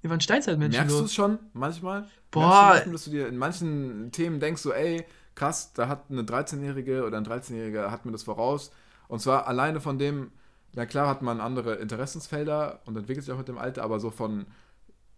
Wir 0.00 0.10
waren 0.10 0.20
Steinzeitmenschen. 0.20 0.80
Merkst 0.80 0.98
du 0.98 1.04
es 1.04 1.14
schon 1.14 1.38
manchmal? 1.52 2.08
Boah. 2.32 2.40
Merkst 2.40 2.52
du 2.52 2.66
manchmal, 2.66 2.92
dass 2.92 3.04
du 3.04 3.10
dir 3.10 3.28
in 3.28 3.36
manchen 3.36 4.10
Themen 4.10 4.40
denkst, 4.40 4.62
so, 4.62 4.72
ey, 4.72 5.04
krass, 5.42 5.72
da 5.72 5.88
hat 5.88 6.04
eine 6.08 6.22
13-Jährige 6.22 7.04
oder 7.04 7.16
ein 7.16 7.26
13-Jähriger 7.26 7.90
hat 7.90 8.06
mir 8.06 8.12
das 8.12 8.22
voraus. 8.22 8.70
Und 9.08 9.20
zwar 9.20 9.48
alleine 9.48 9.80
von 9.80 9.98
dem, 9.98 10.30
na 10.72 10.86
klar 10.86 11.08
hat 11.08 11.20
man 11.20 11.40
andere 11.40 11.74
Interessensfelder 11.74 12.80
und 12.86 12.96
entwickelt 12.96 13.24
sich 13.24 13.34
auch 13.34 13.38
mit 13.38 13.48
dem 13.48 13.58
Alter, 13.58 13.82
aber 13.82 13.98
so 13.98 14.10
von 14.10 14.46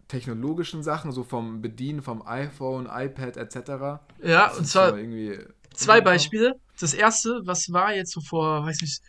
technologischen 0.07 0.81
Sachen, 0.81 1.11
so 1.11 1.23
vom 1.23 1.61
Bedienen 1.61 2.01
vom 2.01 2.25
iPhone, 2.25 2.87
iPad 2.91 3.37
etc. 3.37 4.01
Ja, 4.23 4.51
und 4.57 4.65
zwar 4.65 4.97
irgendwie 4.97 5.37
zwei 5.73 6.01
Beispiele. 6.01 6.55
Das 6.79 6.95
erste, 6.95 7.41
was 7.45 7.71
war 7.71 7.93
jetzt 7.93 8.11
so 8.11 8.21
vor, 8.21 8.65
weiß 8.65 8.81
nicht, 8.81 9.03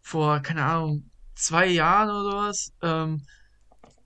vor, 0.00 0.40
keine 0.40 0.64
Ahnung, 0.64 1.10
zwei 1.34 1.66
Jahren 1.66 2.08
oder 2.08 2.22
sowas. 2.22 2.72
Ähm, 2.80 3.22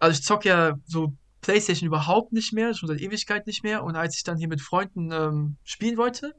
also 0.01 0.19
ich 0.19 0.25
zock 0.25 0.45
ja 0.45 0.77
so 0.87 1.13
PlayStation 1.43 1.87
überhaupt 1.87 2.33
nicht 2.33 2.53
mehr, 2.53 2.73
schon 2.73 2.89
seit 2.89 3.01
Ewigkeit 3.01 3.47
nicht 3.47 3.63
mehr. 3.63 3.85
Und 3.85 3.97
als 3.97 4.17
ich 4.17 4.23
dann 4.23 4.39
hier 4.39 4.49
mit 4.49 4.63
Freunden 4.63 5.13
ähm, 5.13 5.57
spielen 5.65 5.99
wollte, 5.99 6.35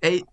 ey, 0.00 0.24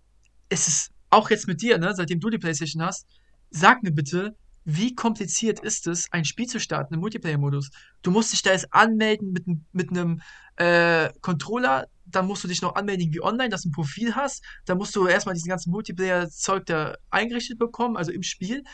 es 0.48 0.66
ist 0.66 0.90
auch 1.10 1.30
jetzt 1.30 1.46
mit 1.46 1.62
dir, 1.62 1.78
ne, 1.78 1.94
seitdem 1.94 2.18
du 2.18 2.30
die 2.30 2.38
PlayStation 2.38 2.82
hast, 2.82 3.06
sag 3.50 3.82
mir 3.82 3.92
bitte, 3.92 4.34
wie 4.64 4.96
kompliziert 4.96 5.60
ist 5.60 5.86
es, 5.86 6.08
ein 6.10 6.24
Spiel 6.24 6.46
zu 6.46 6.58
starten 6.58 6.94
im 6.94 7.00
Multiplayer-Modus? 7.00 7.70
Du 8.02 8.10
musst 8.10 8.32
dich 8.32 8.42
da 8.42 8.50
jetzt 8.50 8.72
anmelden 8.74 9.30
mit, 9.30 9.44
mit 9.72 9.90
einem 9.90 10.20
äh, 10.56 11.10
Controller, 11.20 11.86
dann 12.04 12.26
musst 12.26 12.42
du 12.42 12.48
dich 12.48 12.62
noch 12.62 12.74
anmelden 12.74 13.12
wie 13.12 13.22
online, 13.22 13.48
dass 13.48 13.62
du 13.62 13.68
ein 13.68 13.72
Profil 13.72 14.16
hast, 14.16 14.42
dann 14.64 14.78
musst 14.78 14.96
du 14.96 15.06
erstmal 15.06 15.34
diesen 15.34 15.48
ganzen 15.48 15.70
Multiplayer-Zeug 15.70 16.66
da 16.66 16.96
eingerichtet 17.10 17.58
bekommen, 17.60 17.96
also 17.96 18.10
im 18.10 18.24
Spiel. 18.24 18.64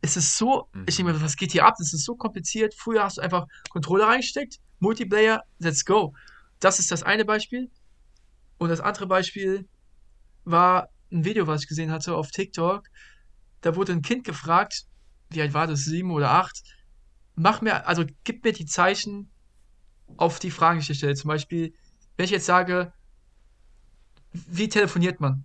Es 0.00 0.16
ist 0.16 0.36
so, 0.36 0.68
ich 0.86 0.96
denke 0.96 1.12
mir, 1.12 1.22
was 1.22 1.36
geht 1.36 1.52
hier 1.52 1.64
ab? 1.64 1.74
Das 1.78 1.92
ist 1.92 2.04
so 2.04 2.14
kompliziert. 2.14 2.74
Früher 2.76 3.02
hast 3.02 3.18
du 3.18 3.20
einfach 3.20 3.46
Controller 3.70 4.06
reingesteckt, 4.06 4.58
Multiplayer, 4.82 5.42
let's 5.60 5.84
go. 5.84 6.12
Das 6.58 6.78
ist 6.80 6.90
das 6.90 7.02
eine 7.04 7.24
Beispiel. 7.24 7.70
Und 8.58 8.68
das 8.68 8.80
andere 8.80 9.06
Beispiel 9.06 9.68
war 10.44 10.88
ein 11.12 11.24
Video, 11.24 11.46
was 11.46 11.62
ich 11.62 11.68
gesehen 11.68 11.90
hatte 11.92 12.14
auf 12.16 12.30
TikTok. 12.30 12.86
Da 13.60 13.76
wurde 13.76 13.92
ein 13.92 14.02
Kind 14.02 14.24
gefragt, 14.24 14.84
wie 15.30 15.40
alt 15.40 15.54
war 15.54 15.66
das, 15.68 15.84
sieben 15.84 16.10
oder 16.10 16.32
acht? 16.32 16.60
Mach 17.36 17.60
mir, 17.60 17.86
also 17.86 18.04
gib 18.24 18.44
mir 18.44 18.52
die 18.52 18.66
Zeichen 18.66 19.30
auf 20.16 20.38
die 20.40 20.50
Fragen, 20.50 20.78
die 20.78 20.82
ich 20.82 20.88
dir 20.88 20.94
stelle. 20.96 21.14
Zum 21.14 21.28
Beispiel, 21.28 21.72
wenn 22.16 22.24
ich 22.24 22.32
jetzt 22.32 22.46
sage, 22.46 22.92
wie 24.32 24.68
telefoniert 24.68 25.20
man? 25.20 25.44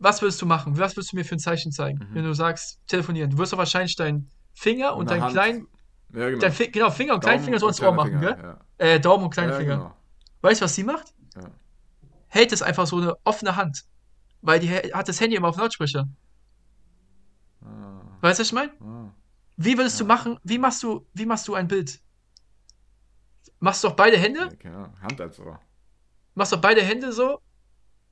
was 0.00 0.22
würdest 0.22 0.40
du 0.40 0.46
machen? 0.46 0.78
Was 0.78 0.94
würdest 0.96 1.10
du 1.12 1.16
mir 1.16 1.24
für 1.24 1.34
ein 1.34 1.40
Zeichen 1.40 1.72
zeigen, 1.72 1.98
Mhm. 1.98 2.14
wenn 2.14 2.22
du 2.24 2.32
sagst, 2.32 2.78
telefonieren? 2.86 3.30
Du 3.30 3.38
wirst 3.38 3.52
doch 3.52 3.58
wahrscheinlich 3.58 3.96
deinen 3.96 4.30
Finger 4.54 4.92
und 4.94 5.06
Mit 5.06 5.10
deinen 5.10 5.22
Hand. 5.22 5.32
kleinen, 5.32 5.66
Ja, 6.12 6.30
genau. 6.30 6.50
Fi 6.50 6.70
genau, 6.70 6.90
Finger 6.90 7.14
und 7.14 7.20
kleinen 7.20 7.36
Daumen 7.38 7.44
Finger 7.44 7.58
so 7.58 7.66
und 7.66 7.72
ins 7.72 7.82
Ohr 7.82 7.92
machen, 7.92 8.10
Finger, 8.18 8.34
gell? 8.34 8.44
Ja. 8.78 8.86
Äh, 8.86 9.00
Daumen 9.00 9.24
und 9.24 9.30
kleinen 9.30 9.52
ja. 9.52 9.58
Genau. 9.58 9.94
Weißt 10.40 10.60
du, 10.60 10.64
was 10.64 10.74
sie 10.74 10.84
macht? 10.84 11.14
Ja. 11.36 11.50
Hält 12.28 12.52
es 12.52 12.62
einfach 12.62 12.86
so 12.86 12.96
eine 12.96 13.16
offene 13.24 13.56
Hand. 13.56 13.84
Weil 14.40 14.60
die 14.60 14.70
hat 14.70 15.08
das 15.08 15.20
Handy 15.20 15.36
immer 15.36 15.48
auf 15.48 15.56
Lautsprecher. 15.56 16.08
Ah, 17.62 18.00
Weißt 18.20 18.38
du, 18.38 18.42
was 18.42 18.48
ich 18.48 18.52
meine? 18.52 18.72
ah. 18.80 19.12
Wie 19.56 19.76
würdest 19.76 19.98
du 19.98 20.04
machen, 20.04 20.38
wie 20.44 20.58
machst 20.58 20.82
du, 20.84 21.04
wie 21.14 21.26
machst 21.26 21.48
du 21.48 21.54
ein 21.54 21.66
Bild? 21.66 22.00
Machst 23.58 23.82
du 23.82 23.88
doch 23.88 23.96
beide 23.96 24.16
Hände? 24.16 24.56
Ja. 24.62 24.92
Hand 25.02 25.20
als 25.20 25.40
Ohr. 25.40 25.58
Machst 26.34 26.52
doch 26.52 26.60
beide 26.60 26.80
Hände 26.80 27.12
so, 27.12 27.40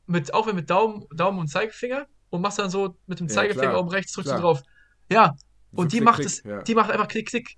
mit, 0.07 0.35
auch 0.35 0.49
wenn 0.49 0.57
mit 0.57 0.69
Daumen, 0.69 1.07
Daumen 1.15 1.39
und 1.39 1.47
Zeigefinger 1.47 2.07
und 2.31 2.41
machst 2.41 2.59
dann 2.59 2.69
so 2.69 2.97
mit 3.07 3.21
dem 3.21 3.29
Zeigefinger 3.29 3.79
oben 3.79 3.91
rechts 3.91 4.13
drückst 4.13 4.31
Klar. 4.31 4.41
du 4.41 4.43
drauf. 4.43 4.63
Ja, 5.09 5.37
So 5.71 5.83
und 5.83 5.93
die 5.93 5.99
klick, 5.99 6.05
macht 6.05 6.21
klick, 6.21 6.45
es, 6.45 6.65
die 6.65 6.75
macht 6.75 6.91
einfach 6.91 7.07
klick, 7.07 7.29
klick. 7.29 7.57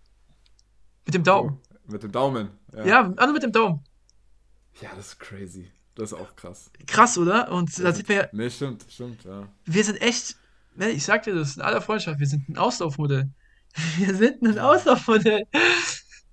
Mit 1.09 1.15
dem 1.15 1.25
Daumen. 1.25 1.59
So, 1.87 1.93
mit 1.93 2.03
dem 2.03 2.13
Daumen. 2.13 2.51
Ja, 2.85 3.03
nur 3.09 3.33
mit 3.33 3.43
dem 3.43 3.51
Daumen. 3.53 3.81
Ja, 4.83 4.91
das 4.95 5.07
ist 5.09 5.19
crazy. 5.21 5.73
Das 5.95 6.13
ist 6.13 6.19
auch 6.19 6.37
krass. 6.37 6.71
Krass, 6.87 7.17
oder? 7.17 7.51
Und 7.51 7.77
da 7.79 7.85
Das 7.85 7.97
sieht 7.97 8.09
man 8.09 8.19
ja, 8.19 8.29
Nee, 8.33 8.51
stimmt, 8.51 8.85
stimmt, 8.91 9.25
ja. 9.25 9.49
wir 9.65 9.85
sind 9.85 10.01
echt, 10.03 10.37
ne, 10.77 10.91
ich 10.91 11.03
sag 11.05 11.23
dir 11.23 11.35
das 11.35 11.57
in 11.57 11.63
aller 11.63 11.81
Freundschaft, 11.81 12.21
wir 12.21 12.27
sind 12.27 12.47
ein 12.49 12.59
Auslaufmodell. 12.59 13.31
Wir 13.99 14.15
sind 14.15 14.43
ein 14.43 14.59
Auslaufmodell. 14.59 15.45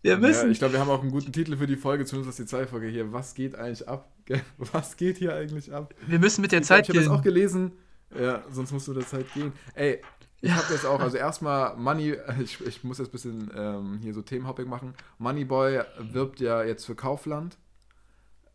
Wir 0.02 0.12
Ja, 0.14 0.18
müssen. 0.18 0.52
ich 0.52 0.60
glaube, 0.60 0.74
wir 0.74 0.80
haben 0.82 0.90
auch 0.90 1.02
einen 1.02 1.12
guten 1.12 1.32
Titel 1.34 1.58
für 1.58 1.68
die 1.68 1.76
Folge, 1.78 2.06
zumindest 2.06 2.38
die 2.40 2.46
Zeitfolge 2.46 2.88
hier. 2.88 3.12
Was 3.14 3.34
geht 3.34 3.56
eigentlich 3.56 3.88
ab? 3.88 4.12
Was 4.58 4.98
geht 4.98 5.18
hier 5.18 5.34
eigentlich 5.36 5.72
ab? 5.74 5.94
wir 6.08 6.20
müssen 6.20 6.42
mit 6.42 6.52
der 6.52 6.62
Ich, 6.62 6.68
glaub, 6.68 6.78
Zeit 6.78 6.90
ich 6.90 6.90
habe 6.96 7.00
das 7.00 7.10
auch 7.10 7.22
gehen. 7.24 7.34
gelesen. 7.34 7.72
Ja, 8.20 8.44
sonst 8.52 8.72
musst 8.72 8.88
du 8.88 8.94
der 8.94 9.06
Zeit 9.08 9.26
gehen. 9.34 9.52
Ey, 9.74 10.02
ich 10.42 10.52
habe 10.52 10.74
jetzt 10.74 10.86
auch, 10.86 11.00
also 11.00 11.18
erstmal 11.18 11.76
Money, 11.76 12.16
ich, 12.42 12.62
ich 12.62 12.84
muss 12.84 13.00
jetzt 13.00 13.10
ein 13.10 13.12
bisschen 13.12 13.52
ähm, 13.56 14.00
hier 14.02 14.14
so 14.14 14.22
Themenhopping 14.22 14.68
machen. 14.68 14.94
Moneyboy 15.18 15.82
wirbt 16.00 16.40
ja 16.40 16.64
jetzt 16.64 16.86
für 16.86 16.96
Kaufland. 16.96 17.58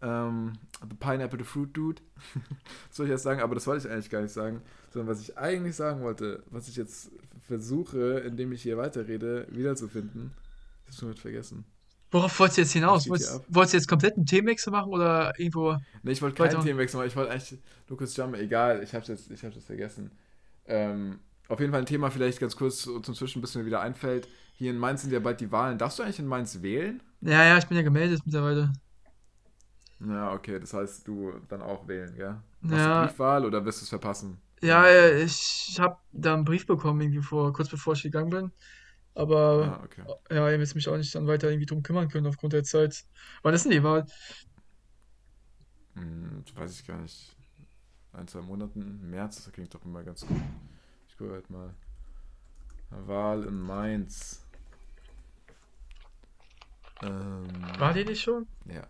Ähm, 0.03 0.55
the 0.89 0.97
Pineapple, 0.99 1.39
the 1.39 1.45
Fruit 1.45 1.77
Dude. 1.77 2.01
das 2.89 2.97
soll 2.97 3.07
ich 3.07 3.11
jetzt 3.11 3.23
sagen, 3.23 3.41
aber 3.41 3.55
das 3.55 3.67
wollte 3.67 3.87
ich 3.87 3.93
eigentlich 3.93 4.09
gar 4.09 4.23
nicht 4.23 4.33
sagen. 4.33 4.63
Sondern 4.93 5.09
was 5.15 5.21
ich 5.21 5.37
eigentlich 5.37 5.77
sagen 5.77 6.03
wollte, 6.03 6.43
was 6.51 6.69
ich 6.69 6.77
jetzt 6.77 7.11
versuche, 7.47 8.21
indem 8.21 8.53
ich 8.53 8.63
hier 8.63 8.79
weiterrede, 8.79 9.47
wiederzufinden, 9.51 10.33
das 10.87 10.95
hast 10.95 11.03
du 11.03 11.07
mit 11.07 11.19
vergessen. 11.19 11.65
Worauf 12.13 12.41
wolltest 12.41 12.59
du 12.59 12.63
jetzt 12.63 12.73
hinaus? 12.73 13.05
hier 13.05 13.11
Wolltest, 13.11 13.75
du 13.75 13.77
jetzt 13.77 13.89
komplett 13.89 14.17
einen 14.17 14.27
Themenwechsel 14.27 14.73
machen 14.73 14.91
oder 14.91 15.33
irgendwo. 15.39 15.73
Ne, 16.03 16.13
ich 16.13 16.21
wollte 16.23 16.37
keinen. 16.37 16.65
Themenwechsel 16.65 16.99
machen, 16.99 17.09
ich 17.09 17.17
wollte 17.17 17.31
eigentlich 17.31 17.59
Lukas 17.89 18.17
Jump, 18.17 18.37
egal, 18.37 18.83
ich 18.83 18.95
hab's 18.95 19.09
jetzt, 19.09 19.31
ich 19.31 19.45
hab's 19.45 19.55
jetzt 19.55 19.67
vergessen. 19.67 20.11
Ähm, 20.67 21.21
auf 21.51 21.61
jeden 21.61 21.73
Fall 21.73 21.81
ein 21.83 21.87
Thema 21.87 22.11
vielleicht 22.11 22.41
ganz 22.41 22.57
kurz 22.57 22.83
zum 22.83 23.03
Zwischen, 23.15 23.41
bis 23.43 23.55
mir 23.55 23.67
wieder 23.67 23.81
einfällt. 23.81 24.29
Hier 24.55 24.71
in 24.71 24.79
Mainz 24.79 25.03
sind 25.03 25.13
ja 25.13 25.21
bald 25.21 25.41
die 25.41 25.53
Wahlen. 25.53 25.79
Darfst 25.79 25.99
du 25.99 26.03
eigentlich 26.03 26.19
in 26.19 26.27
Mainz 26.27 26.63
wählen? 26.63 27.03
Ja, 27.23 27.45
ja, 27.45 27.59
ich 27.59 27.67
bin 27.67 27.77
ja 27.77 27.83
gemeldet 27.83 28.21
mittlerweile. 28.25 28.73
Ja, 30.01 30.33
okay, 30.33 30.59
das 30.59 30.73
heißt, 30.75 31.07
du 31.07 31.33
dann 31.49 31.63
auch 31.63 31.87
wählen, 31.87 32.15
gell? 32.15 32.37
Ja. 32.63 32.69
Machst 32.69 32.87
du 32.87 32.91
Briefwahl 32.91 33.45
oder 33.45 33.65
wirst 33.65 33.81
du 33.81 33.85
es 33.85 33.89
verpassen? 33.91 34.41
Ja, 34.63 34.87
ja, 34.89 35.17
ich 35.25 35.79
habe 35.81 35.97
da 36.13 36.35
einen 36.35 36.45
Brief 36.45 36.67
bekommen, 36.67 37.01
irgendwie 37.01 37.23
vor, 37.23 37.53
kurz 37.53 37.71
bevor 37.71 37.95
ich 37.95 38.03
gegangen 38.03 38.31
bin. 38.31 38.53
Aber 39.15 39.81
Ah, 39.81 39.85
okay. 39.85 40.03
ja, 40.31 40.51
ich 40.51 40.59
will 40.59 40.69
mich 40.75 40.89
auch 40.89 40.97
nicht 40.97 41.15
dann 41.15 41.27
weiter 41.27 41.49
irgendwie 41.51 41.67
drum 41.67 41.83
kümmern 41.83 42.09
können 42.09 42.27
aufgrund 42.27 42.53
der 42.53 42.65
Zeit. 42.65 43.05
Wann 43.43 43.55
ist 43.55 43.65
denn 43.65 43.73
die 43.73 43.83
Wahl? 43.83 44.07
Hm, 45.95 46.45
weiß 46.55 46.81
ich 46.81 46.87
gar 46.87 46.99
nicht. 47.01 47.37
Ein, 48.13 48.29
zwei 48.29 48.43
Monaten, 48.43 49.11
März, 49.11 49.45
das 49.45 49.53
klingt 49.53 49.75
doch 49.75 49.85
immer 49.85 50.03
ganz 50.05 50.27
gut. 50.27 50.49
Halt 51.21 51.51
mal. 51.51 51.75
Wahl 52.91 53.45
in 53.45 53.61
Mainz. 53.61 54.45
Ähm, 57.03 57.47
War 57.79 57.93
die 57.93 58.05
nicht 58.05 58.23
schon? 58.23 58.47
Ja. 58.67 58.87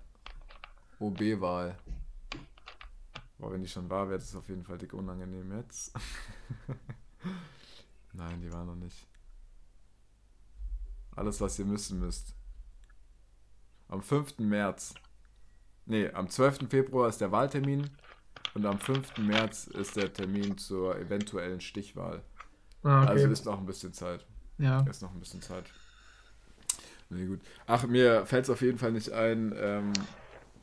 OB-Wahl. 0.99 1.77
Boah, 3.39 3.53
wenn 3.53 3.63
die 3.63 3.69
schon 3.69 3.89
war, 3.89 4.09
wäre 4.09 4.19
das 4.19 4.35
auf 4.35 4.49
jeden 4.49 4.65
Fall 4.65 4.79
dick 4.79 4.93
unangenehm 4.93 5.57
jetzt. 5.57 5.93
Nein, 8.13 8.41
die 8.41 8.53
war 8.53 8.65
noch 8.65 8.75
nicht. 8.75 9.07
Alles, 11.17 11.41
was 11.41 11.59
ihr 11.59 11.65
müssen 11.65 12.01
müsst. 12.01 12.35
Am 13.89 14.03
5. 14.03 14.39
März. 14.39 14.95
Nee, 15.87 16.11
am 16.11 16.29
12. 16.29 16.69
Februar 16.69 17.09
ist 17.09 17.21
der 17.21 17.33
Wahltermin 17.33 17.91
und 18.55 18.67
am 18.67 18.79
5. 18.79 19.19
März 19.19 19.67
ist 19.69 19.97
der 19.97 20.13
Termin 20.13 20.59
zur 20.59 20.99
eventuellen 20.99 21.61
Stichwahl. 21.61 22.23
Ah, 22.83 23.03
okay. 23.03 23.11
Also 23.11 23.29
ist 23.29 23.45
noch 23.45 23.59
ein 23.59 23.67
bisschen 23.67 23.93
Zeit. 23.93 24.25
ja. 24.59 24.81
Ist 24.89 25.03
noch 25.03 25.13
ein 25.13 25.21
bisschen 25.21 25.43
Zeit. 25.43 25.65
Nee, 27.11 27.27
gut. 27.27 27.41
Ach, 27.67 27.87
mir 27.87 28.25
fällt 28.25 28.45
es 28.45 28.51
auf 28.51 28.63
jeden 28.63 28.79
Fall 28.79 28.93
nicht 28.93 29.11
ein. 29.11 29.53
Ähm, 29.57 29.93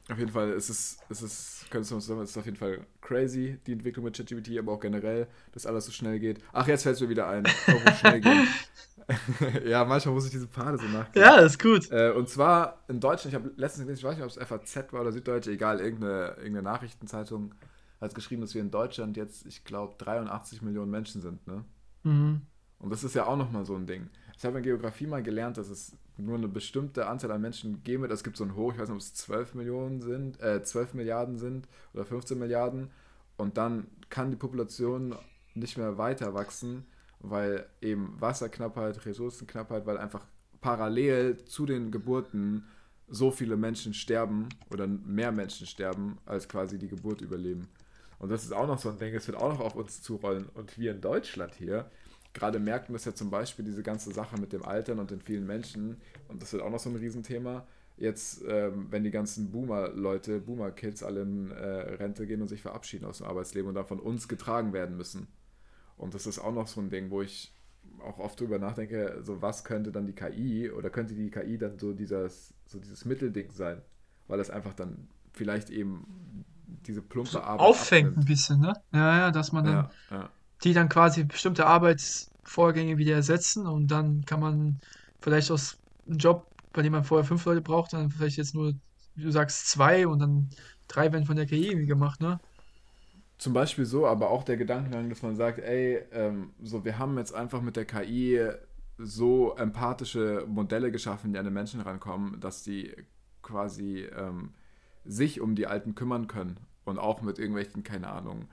auf 0.09 0.17
jeden 0.17 0.31
Fall 0.31 0.51
ist 0.51 0.69
es, 0.69 0.97
ist 1.09 1.21
es, 1.21 1.65
könntest 1.69 1.91
du 1.91 1.95
uns 1.95 2.05
sagen, 2.05 2.21
es 2.21 2.29
ist 2.29 2.37
auf 2.37 2.45
jeden 2.45 2.55
Fall 2.55 2.79
crazy, 3.01 3.59
die 3.67 3.73
Entwicklung 3.73 4.05
mit 4.05 4.15
ChatGPT, 4.15 4.57
aber 4.57 4.71
auch 4.71 4.79
generell, 4.79 5.27
dass 5.51 5.65
alles 5.65 5.85
so 5.85 5.91
schnell 5.91 6.17
geht. 6.19 6.41
Ach, 6.53 6.65
jetzt 6.65 6.83
fällt 6.83 6.95
es 6.95 7.01
mir 7.01 7.09
wieder 7.09 7.27
ein. 7.27 7.43
Warum 7.65 7.95
schnell 7.95 8.21
geht. 8.21 9.65
ja, 9.65 9.83
manchmal 9.83 10.13
muss 10.15 10.25
ich 10.25 10.31
diese 10.31 10.47
Pfade 10.47 10.77
so 10.77 10.85
nachgehen. 10.85 11.25
Ja, 11.25 11.39
ist 11.39 11.61
gut. 11.61 11.91
Äh, 11.91 12.11
und 12.11 12.29
zwar 12.29 12.83
in 12.87 13.01
Deutschland, 13.01 13.33
ich 13.33 13.35
habe 13.35 13.53
letztens 13.57 13.85
gelesen, 13.85 13.99
ich 13.99 14.03
weiß 14.05 14.15
nicht, 14.15 14.23
ob 14.23 14.29
es 14.29 14.47
FAZ 14.47 14.93
war 14.93 15.01
oder 15.01 15.11
Süddeutsche, 15.11 15.51
egal, 15.51 15.81
irgendeine, 15.81 16.35
irgendeine 16.37 16.63
Nachrichtenzeitung 16.63 17.53
hat 18.01 18.15
geschrieben, 18.15 18.41
dass 18.41 18.53
wir 18.53 18.61
in 18.61 18.71
Deutschland 18.71 19.17
jetzt, 19.17 19.45
ich 19.45 19.63
glaube, 19.63 19.95
83 19.97 20.61
Millionen 20.61 20.91
Menschen 20.91 21.21
sind, 21.21 21.45
ne? 21.47 21.65
Mhm. 22.03 22.41
Und 22.79 22.91
das 22.91 23.03
ist 23.03 23.15
ja 23.15 23.25
auch 23.25 23.37
nochmal 23.37 23.65
so 23.65 23.75
ein 23.75 23.87
Ding. 23.87 24.09
Ich 24.37 24.45
habe 24.45 24.57
in 24.57 24.63
Geografie 24.63 25.07
mal 25.07 25.23
gelernt, 25.23 25.57
dass 25.57 25.69
es 25.69 25.97
nur 26.17 26.37
eine 26.37 26.47
bestimmte 26.47 27.07
Anzahl 27.07 27.31
an 27.31 27.41
Menschen 27.41 27.83
geben 27.83 28.03
wird. 28.03 28.11
Es 28.11 28.23
gibt 28.23 28.37
so 28.37 28.43
ein 28.43 28.55
Hoch, 28.55 28.73
ich 28.73 28.79
weiß 28.79 28.89
nicht, 28.89 28.95
ob 28.95 29.01
es 29.01 29.13
12 29.15 29.55
Millionen 29.55 30.01
sind, 30.01 30.39
äh, 30.41 30.61
12 30.61 30.93
Milliarden 30.93 31.37
sind 31.37 31.67
oder 31.93 32.05
15 32.05 32.37
Milliarden. 32.37 32.91
Und 33.35 33.57
dann 33.57 33.87
kann 34.09 34.29
die 34.29 34.37
Population 34.37 35.15
nicht 35.55 35.77
mehr 35.77 35.97
weiter 35.97 36.33
wachsen, 36.33 36.85
weil 37.19 37.67
eben 37.81 38.15
Wasserknappheit, 38.19 39.05
Ressourcenknappheit, 39.05 39.85
weil 39.85 39.97
einfach 39.97 40.25
parallel 40.61 41.37
zu 41.45 41.65
den 41.65 41.91
Geburten 41.91 42.65
so 43.07 43.31
viele 43.31 43.57
Menschen 43.57 43.93
sterben 43.93 44.49
oder 44.69 44.85
mehr 44.87 45.31
Menschen 45.31 45.65
sterben, 45.65 46.17
als 46.25 46.49
quasi 46.49 46.77
die 46.77 46.89
Geburt 46.89 47.21
überleben. 47.21 47.67
Und 48.19 48.29
das 48.29 48.43
ist 48.43 48.51
auch 48.51 48.67
noch 48.67 48.79
so 48.79 48.89
ein 48.89 48.97
Ding, 48.97 49.13
es 49.13 49.27
wird 49.27 49.37
auch 49.37 49.49
noch 49.49 49.59
auf 49.59 49.75
uns 49.75 50.01
zurollen. 50.01 50.47
Und 50.53 50.77
wir 50.77 50.91
in 50.91 51.01
Deutschland 51.01 51.53
hier, 51.55 51.89
gerade 52.33 52.59
merken 52.59 52.93
das 52.93 53.05
ja 53.05 53.13
zum 53.13 53.29
Beispiel 53.29 53.65
diese 53.65 53.83
ganze 53.83 54.11
Sache 54.11 54.39
mit 54.39 54.53
dem 54.53 54.63
Altern 54.63 54.99
und 54.99 55.11
den 55.11 55.21
vielen 55.21 55.45
Menschen, 55.45 55.97
und 56.27 56.41
das 56.41 56.53
wird 56.53 56.63
auch 56.63 56.69
noch 56.69 56.79
so 56.79 56.89
ein 56.89 56.95
Riesenthema. 56.95 57.67
Jetzt, 57.97 58.43
ähm, 58.47 58.87
wenn 58.91 59.03
die 59.03 59.11
ganzen 59.11 59.51
Boomer-Leute, 59.51 60.39
Boomer-Kids 60.39 61.01
alle 61.01 61.23
in 61.23 61.49
äh, 61.49 61.65
Rente 61.65 62.27
gehen 62.27 62.41
und 62.41 62.47
sich 62.47 62.61
verabschieden 62.61 63.05
aus 63.05 63.17
dem 63.17 63.27
Arbeitsleben 63.27 63.69
und 63.69 63.75
dann 63.75 63.87
von 63.87 63.99
uns 63.99 64.27
getragen 64.27 64.71
werden 64.71 64.97
müssen. 64.97 65.27
Und 65.97 66.13
das 66.13 66.27
ist 66.27 66.37
auch 66.37 66.53
noch 66.53 66.67
so 66.67 66.79
ein 66.79 66.91
Ding, 66.91 67.09
wo 67.09 67.23
ich 67.23 67.55
auch 67.99 68.19
oft 68.19 68.39
drüber 68.39 68.59
nachdenke, 68.59 69.21
so 69.23 69.41
was 69.41 69.63
könnte 69.63 69.91
dann 69.91 70.05
die 70.05 70.13
KI 70.13 70.69
oder 70.69 70.91
könnte 70.91 71.15
die 71.15 71.31
KI 71.31 71.57
dann 71.57 71.79
so 71.79 71.93
dieses, 71.93 72.53
so 72.67 72.79
dieses 72.79 73.05
Mittelding 73.05 73.51
sein? 73.51 73.81
Weil 74.27 74.39
es 74.39 74.51
einfach 74.51 74.73
dann 74.73 75.07
vielleicht 75.33 75.71
eben 75.71 76.45
diese 76.67 77.01
plumpe 77.01 77.43
Arbeit 77.43 77.77
Auffängt 77.77 78.15
ein 78.17 78.23
abnimmt. 78.23 78.25
bisschen, 78.25 78.59
ne? 78.59 78.73
Ja, 78.93 79.17
ja, 79.17 79.31
dass 79.31 79.51
man 79.51 79.65
dann 79.65 79.79
Ja, 79.79 79.91
ja. 80.11 80.31
die 80.63 80.73
dann 80.73 80.89
quasi 80.89 81.23
bestimmte 81.25 81.67
Arbeitsvorgänge 81.67 82.97
wieder 82.97 83.15
ersetzen 83.15 83.67
und 83.67 83.87
dann 83.89 84.25
kann 84.25 84.39
man 84.41 84.79
vielleicht 85.21 85.51
aus 85.51 85.79
einem 86.07 86.17
Job, 86.19 86.47
bei 86.73 86.81
dem 86.83 86.93
man 86.93 87.03
vorher 87.05 87.25
fünf 87.27 87.45
Leute 87.45 87.61
braucht, 87.61 87.93
dann 87.93 88.11
vielleicht 88.11 88.37
jetzt 88.37 88.55
nur, 88.55 88.73
wie 89.15 89.23
du 89.23 89.31
sagst, 89.31 89.69
zwei 89.69 90.07
und 90.07 90.19
dann 90.19 90.49
drei 90.87 91.11
werden 91.13 91.25
von 91.25 91.37
der 91.37 91.47
KI 91.47 91.67
irgendwie 91.69 91.87
gemacht, 91.87 92.21
ne? 92.21 92.39
Zum 93.37 93.53
Beispiel 93.53 93.85
so, 93.85 94.07
aber 94.07 94.31
auch 94.31 94.43
der 94.43 94.57
Gedankengang, 94.57 95.09
dass 95.09 95.21
man 95.21 95.35
sagt, 95.35 95.59
ey, 95.59 96.03
ähm, 96.11 96.53
so 96.61 96.83
wir 96.85 96.97
haben 96.97 97.17
jetzt 97.17 97.33
einfach 97.35 97.61
mit 97.61 97.75
der 97.75 97.85
KI 97.85 98.41
so 98.97 99.55
empathische 99.55 100.45
Modelle 100.47 100.91
geschaffen, 100.91 101.33
die 101.33 101.37
an 101.39 101.45
den 101.45 101.53
Menschen 101.53 101.81
rankommen, 101.81 102.39
dass 102.39 102.63
die 102.63 102.95
quasi 103.43 104.07
ähm, 104.15 104.53
sich 105.07 105.41
um 105.41 105.55
die 105.55 105.67
Alten 105.67 105.95
kümmern 105.95 106.27
können 106.27 106.57
und 106.85 106.99
auch 106.99 107.21
mit 107.21 107.39
irgendwelchen, 107.39 107.83
keine 107.83 108.09
Ahnung, 108.09 108.47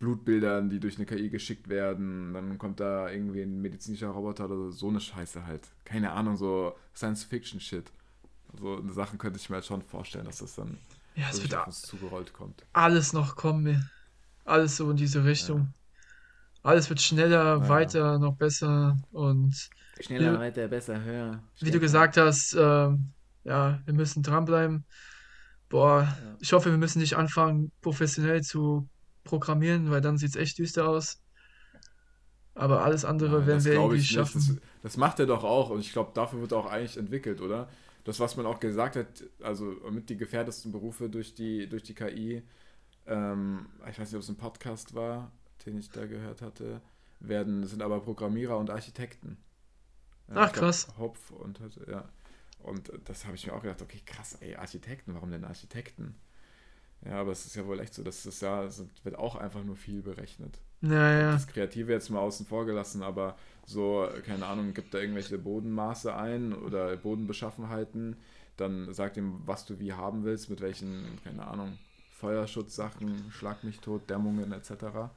Blutbildern, 0.00 0.70
die 0.70 0.80
durch 0.80 0.96
eine 0.96 1.06
KI 1.06 1.30
geschickt 1.30 1.68
werden, 1.68 2.34
dann 2.34 2.58
kommt 2.58 2.80
da 2.80 3.10
irgendwie 3.10 3.42
ein 3.42 3.62
medizinischer 3.62 4.08
Roboter 4.10 4.46
oder 4.46 4.72
so 4.72 4.88
eine 4.88 5.00
Scheiße 5.00 5.46
halt. 5.46 5.68
Keine 5.84 6.12
Ahnung, 6.12 6.36
so 6.36 6.74
Science-Fiction-Shit. 6.96 7.92
So 8.60 8.82
Sachen 8.92 9.18
könnte 9.18 9.38
ich 9.38 9.50
mir 9.50 9.56
halt 9.56 9.66
schon 9.66 9.82
vorstellen, 9.82 10.26
dass 10.26 10.38
das 10.38 10.56
dann 10.56 10.78
Ja, 11.14 11.28
es 11.30 11.42
wird 11.42 11.54
auf 11.54 11.66
uns 11.66 11.82
zugerollt 11.84 12.32
kommt. 12.32 12.64
alles 12.72 13.12
noch 13.12 13.36
kommen, 13.36 13.90
alles 14.44 14.76
so 14.78 14.90
in 14.90 14.96
diese 14.96 15.24
Richtung. 15.24 15.74
Alles 16.62 16.88
wird 16.90 17.00
schneller, 17.02 17.68
Ja. 17.68 17.68
weiter, 17.68 18.18
noch 18.18 18.36
besser 18.36 18.98
und 19.12 19.70
Schneller, 19.98 20.36
Ja. 20.36 20.38
weiter, 20.38 20.68
besser, 20.68 21.02
höher. 21.02 21.42
wie 21.60 21.70
du 21.70 21.80
gesagt 21.80 22.16
hast, 22.16 22.54
ähm, 22.54 23.12
ja, 23.44 23.80
wir 23.84 23.94
müssen 23.94 24.22
dranbleiben. 24.22 24.86
Boah, 25.74 26.06
ich 26.38 26.52
hoffe, 26.52 26.70
wir 26.70 26.78
müssen 26.78 27.00
nicht 27.00 27.16
anfangen, 27.16 27.72
professionell 27.80 28.42
zu 28.44 28.88
programmieren, 29.24 29.90
weil 29.90 30.00
dann 30.00 30.18
sieht 30.18 30.28
es 30.30 30.36
echt 30.36 30.56
düster 30.58 30.88
aus. 30.88 31.20
Aber 32.54 32.84
alles 32.84 33.04
andere 33.04 33.38
Nein, 33.38 33.46
werden 33.48 33.64
wir 33.64 33.72
irgendwie 33.72 33.96
ich 33.96 34.02
nicht. 34.02 34.12
schaffen. 34.12 34.40
Das, 34.40 34.82
das 34.84 34.96
macht 34.98 35.18
er 35.18 35.26
doch 35.26 35.42
auch 35.42 35.70
und 35.70 35.80
ich 35.80 35.92
glaube, 35.92 36.12
dafür 36.14 36.40
wird 36.40 36.52
er 36.52 36.58
auch 36.58 36.70
eigentlich 36.70 36.96
entwickelt, 36.96 37.40
oder? 37.40 37.68
Das, 38.04 38.20
was 38.20 38.36
man 38.36 38.46
auch 38.46 38.60
gesagt 38.60 38.94
hat, 38.94 39.24
also 39.42 39.64
mit 39.90 40.08
die 40.10 40.16
gefährdesten 40.16 40.70
Berufe 40.70 41.10
durch 41.10 41.34
die, 41.34 41.68
durch 41.68 41.82
die 41.82 41.94
KI, 41.94 42.44
ähm, 43.08 43.66
ich 43.90 43.98
weiß 43.98 44.12
nicht, 44.12 44.14
ob 44.14 44.22
es 44.22 44.28
ein 44.28 44.36
Podcast 44.36 44.94
war, 44.94 45.32
den 45.66 45.76
ich 45.76 45.90
da 45.90 46.06
gehört 46.06 46.40
hatte, 46.40 46.82
werden, 47.18 47.66
sind 47.66 47.82
aber 47.82 47.98
Programmierer 47.98 48.58
und 48.58 48.70
Architekten. 48.70 49.38
Ja, 50.28 50.34
Ach, 50.36 50.52
glaub, 50.52 50.66
krass. 50.66 50.86
Hopf 50.98 51.32
und 51.32 51.58
ja. 51.88 52.08
Und 52.64 52.90
das 53.04 53.26
habe 53.26 53.36
ich 53.36 53.46
mir 53.46 53.52
auch 53.52 53.60
gedacht, 53.62 53.82
okay, 53.82 54.00
krass, 54.06 54.38
ey, 54.40 54.56
Architekten, 54.56 55.14
warum 55.14 55.30
denn 55.30 55.44
Architekten? 55.44 56.14
Ja, 57.04 57.20
aber 57.20 57.32
es 57.32 57.44
ist 57.44 57.56
ja 57.56 57.66
wohl 57.66 57.78
echt 57.80 57.92
so, 57.92 58.02
dass 58.02 58.22
das 58.22 58.40
ja, 58.40 58.64
es 58.64 58.82
wird 59.02 59.16
auch 59.16 59.36
einfach 59.36 59.62
nur 59.62 59.76
viel 59.76 60.00
berechnet 60.00 60.58
Naja, 60.80 61.32
das 61.32 61.46
Kreative 61.46 61.92
jetzt 61.92 62.08
mal 62.08 62.20
außen 62.20 62.46
vor 62.46 62.64
gelassen, 62.64 63.02
aber 63.02 63.36
so, 63.66 64.08
keine 64.24 64.46
Ahnung, 64.46 64.72
gibt 64.72 64.94
da 64.94 64.98
irgendwelche 64.98 65.36
Bodenmaße 65.36 66.14
ein 66.14 66.54
oder 66.54 66.96
Bodenbeschaffenheiten, 66.96 68.16
dann 68.56 68.92
sagt 68.94 69.18
ihm, 69.18 69.42
was 69.44 69.66
du 69.66 69.78
wie 69.78 69.92
haben 69.92 70.24
willst, 70.24 70.48
mit 70.48 70.62
welchen, 70.62 71.20
keine 71.22 71.46
Ahnung, 71.46 71.78
Feuerschutzsachen, 72.12 73.30
Schlag 73.30 73.62
mich 73.64 73.80
tot, 73.80 74.08
Dämmungen 74.08 74.52
etc. 74.52 75.10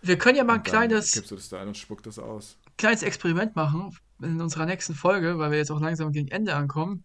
wir 0.00 0.16
können 0.16 0.38
ja 0.38 0.44
mal 0.44 0.54
ein 0.54 0.62
kleines, 0.62 1.12
Gibst 1.12 1.30
du 1.30 1.36
das 1.36 1.50
da 1.50 1.60
ein 1.60 1.68
und 1.68 1.76
spuckt 1.76 2.06
das 2.06 2.18
aus. 2.18 2.56
kleines 2.78 3.02
Experiment 3.02 3.54
machen 3.56 3.94
in 4.22 4.40
unserer 4.40 4.66
nächsten 4.66 4.94
Folge, 4.94 5.38
weil 5.38 5.50
wir 5.50 5.58
jetzt 5.58 5.70
auch 5.70 5.80
langsam 5.80 6.12
gegen 6.12 6.28
Ende 6.28 6.54
ankommen. 6.54 7.04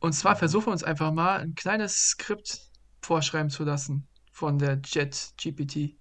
Und 0.00 0.14
zwar 0.14 0.36
versuchen 0.36 0.66
wir 0.66 0.72
uns 0.72 0.82
einfach 0.82 1.12
mal 1.12 1.40
ein 1.40 1.54
kleines 1.54 1.94
Skript 1.94 2.60
vorschreiben 3.02 3.50
zu 3.50 3.64
lassen 3.64 4.08
von 4.32 4.58
der 4.58 4.80
Jet 4.84 5.32
GPT 5.36 5.96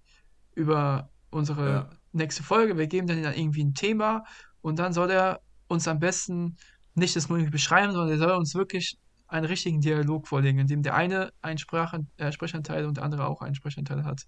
über 0.56 1.12
unsere 1.30 1.70
Ja. 1.70 1.90
nächste 2.12 2.44
Folge. 2.44 2.78
Wir 2.78 2.88
geben 2.88 3.08
dann 3.08 3.20
irgendwie 3.20 3.64
ein 3.64 3.74
Thema 3.74 4.24
und 4.62 4.80
dann 4.80 4.94
soll 4.94 5.12
er 5.12 5.42
uns 5.68 5.88
am 5.88 6.00
besten 6.00 6.58
nicht 6.96 7.16
das 7.16 7.30
nur 7.30 7.38
irgendwie 7.38 7.52
beschreiben, 7.52 7.94
sondern 7.94 8.12
er 8.12 8.18
soll 8.18 8.32
uns 8.38 8.56
wirklich 8.56 8.98
einen 9.28 9.46
richtigen 9.46 9.80
Dialog 9.82 10.28
vorlegen, 10.28 10.60
in 10.60 10.68
dem 10.68 10.84
der 10.84 10.94
eine 10.96 11.32
einen 11.42 11.58
Sprach 11.58 11.94
äh, 12.18 12.32
Sprechanteil 12.32 12.86
und 12.86 12.98
der 12.98 13.06
andere 13.06 13.28
auch 13.28 13.42
einen 13.42 13.56
Sprechanteil 13.56 14.04
hat. 14.04 14.24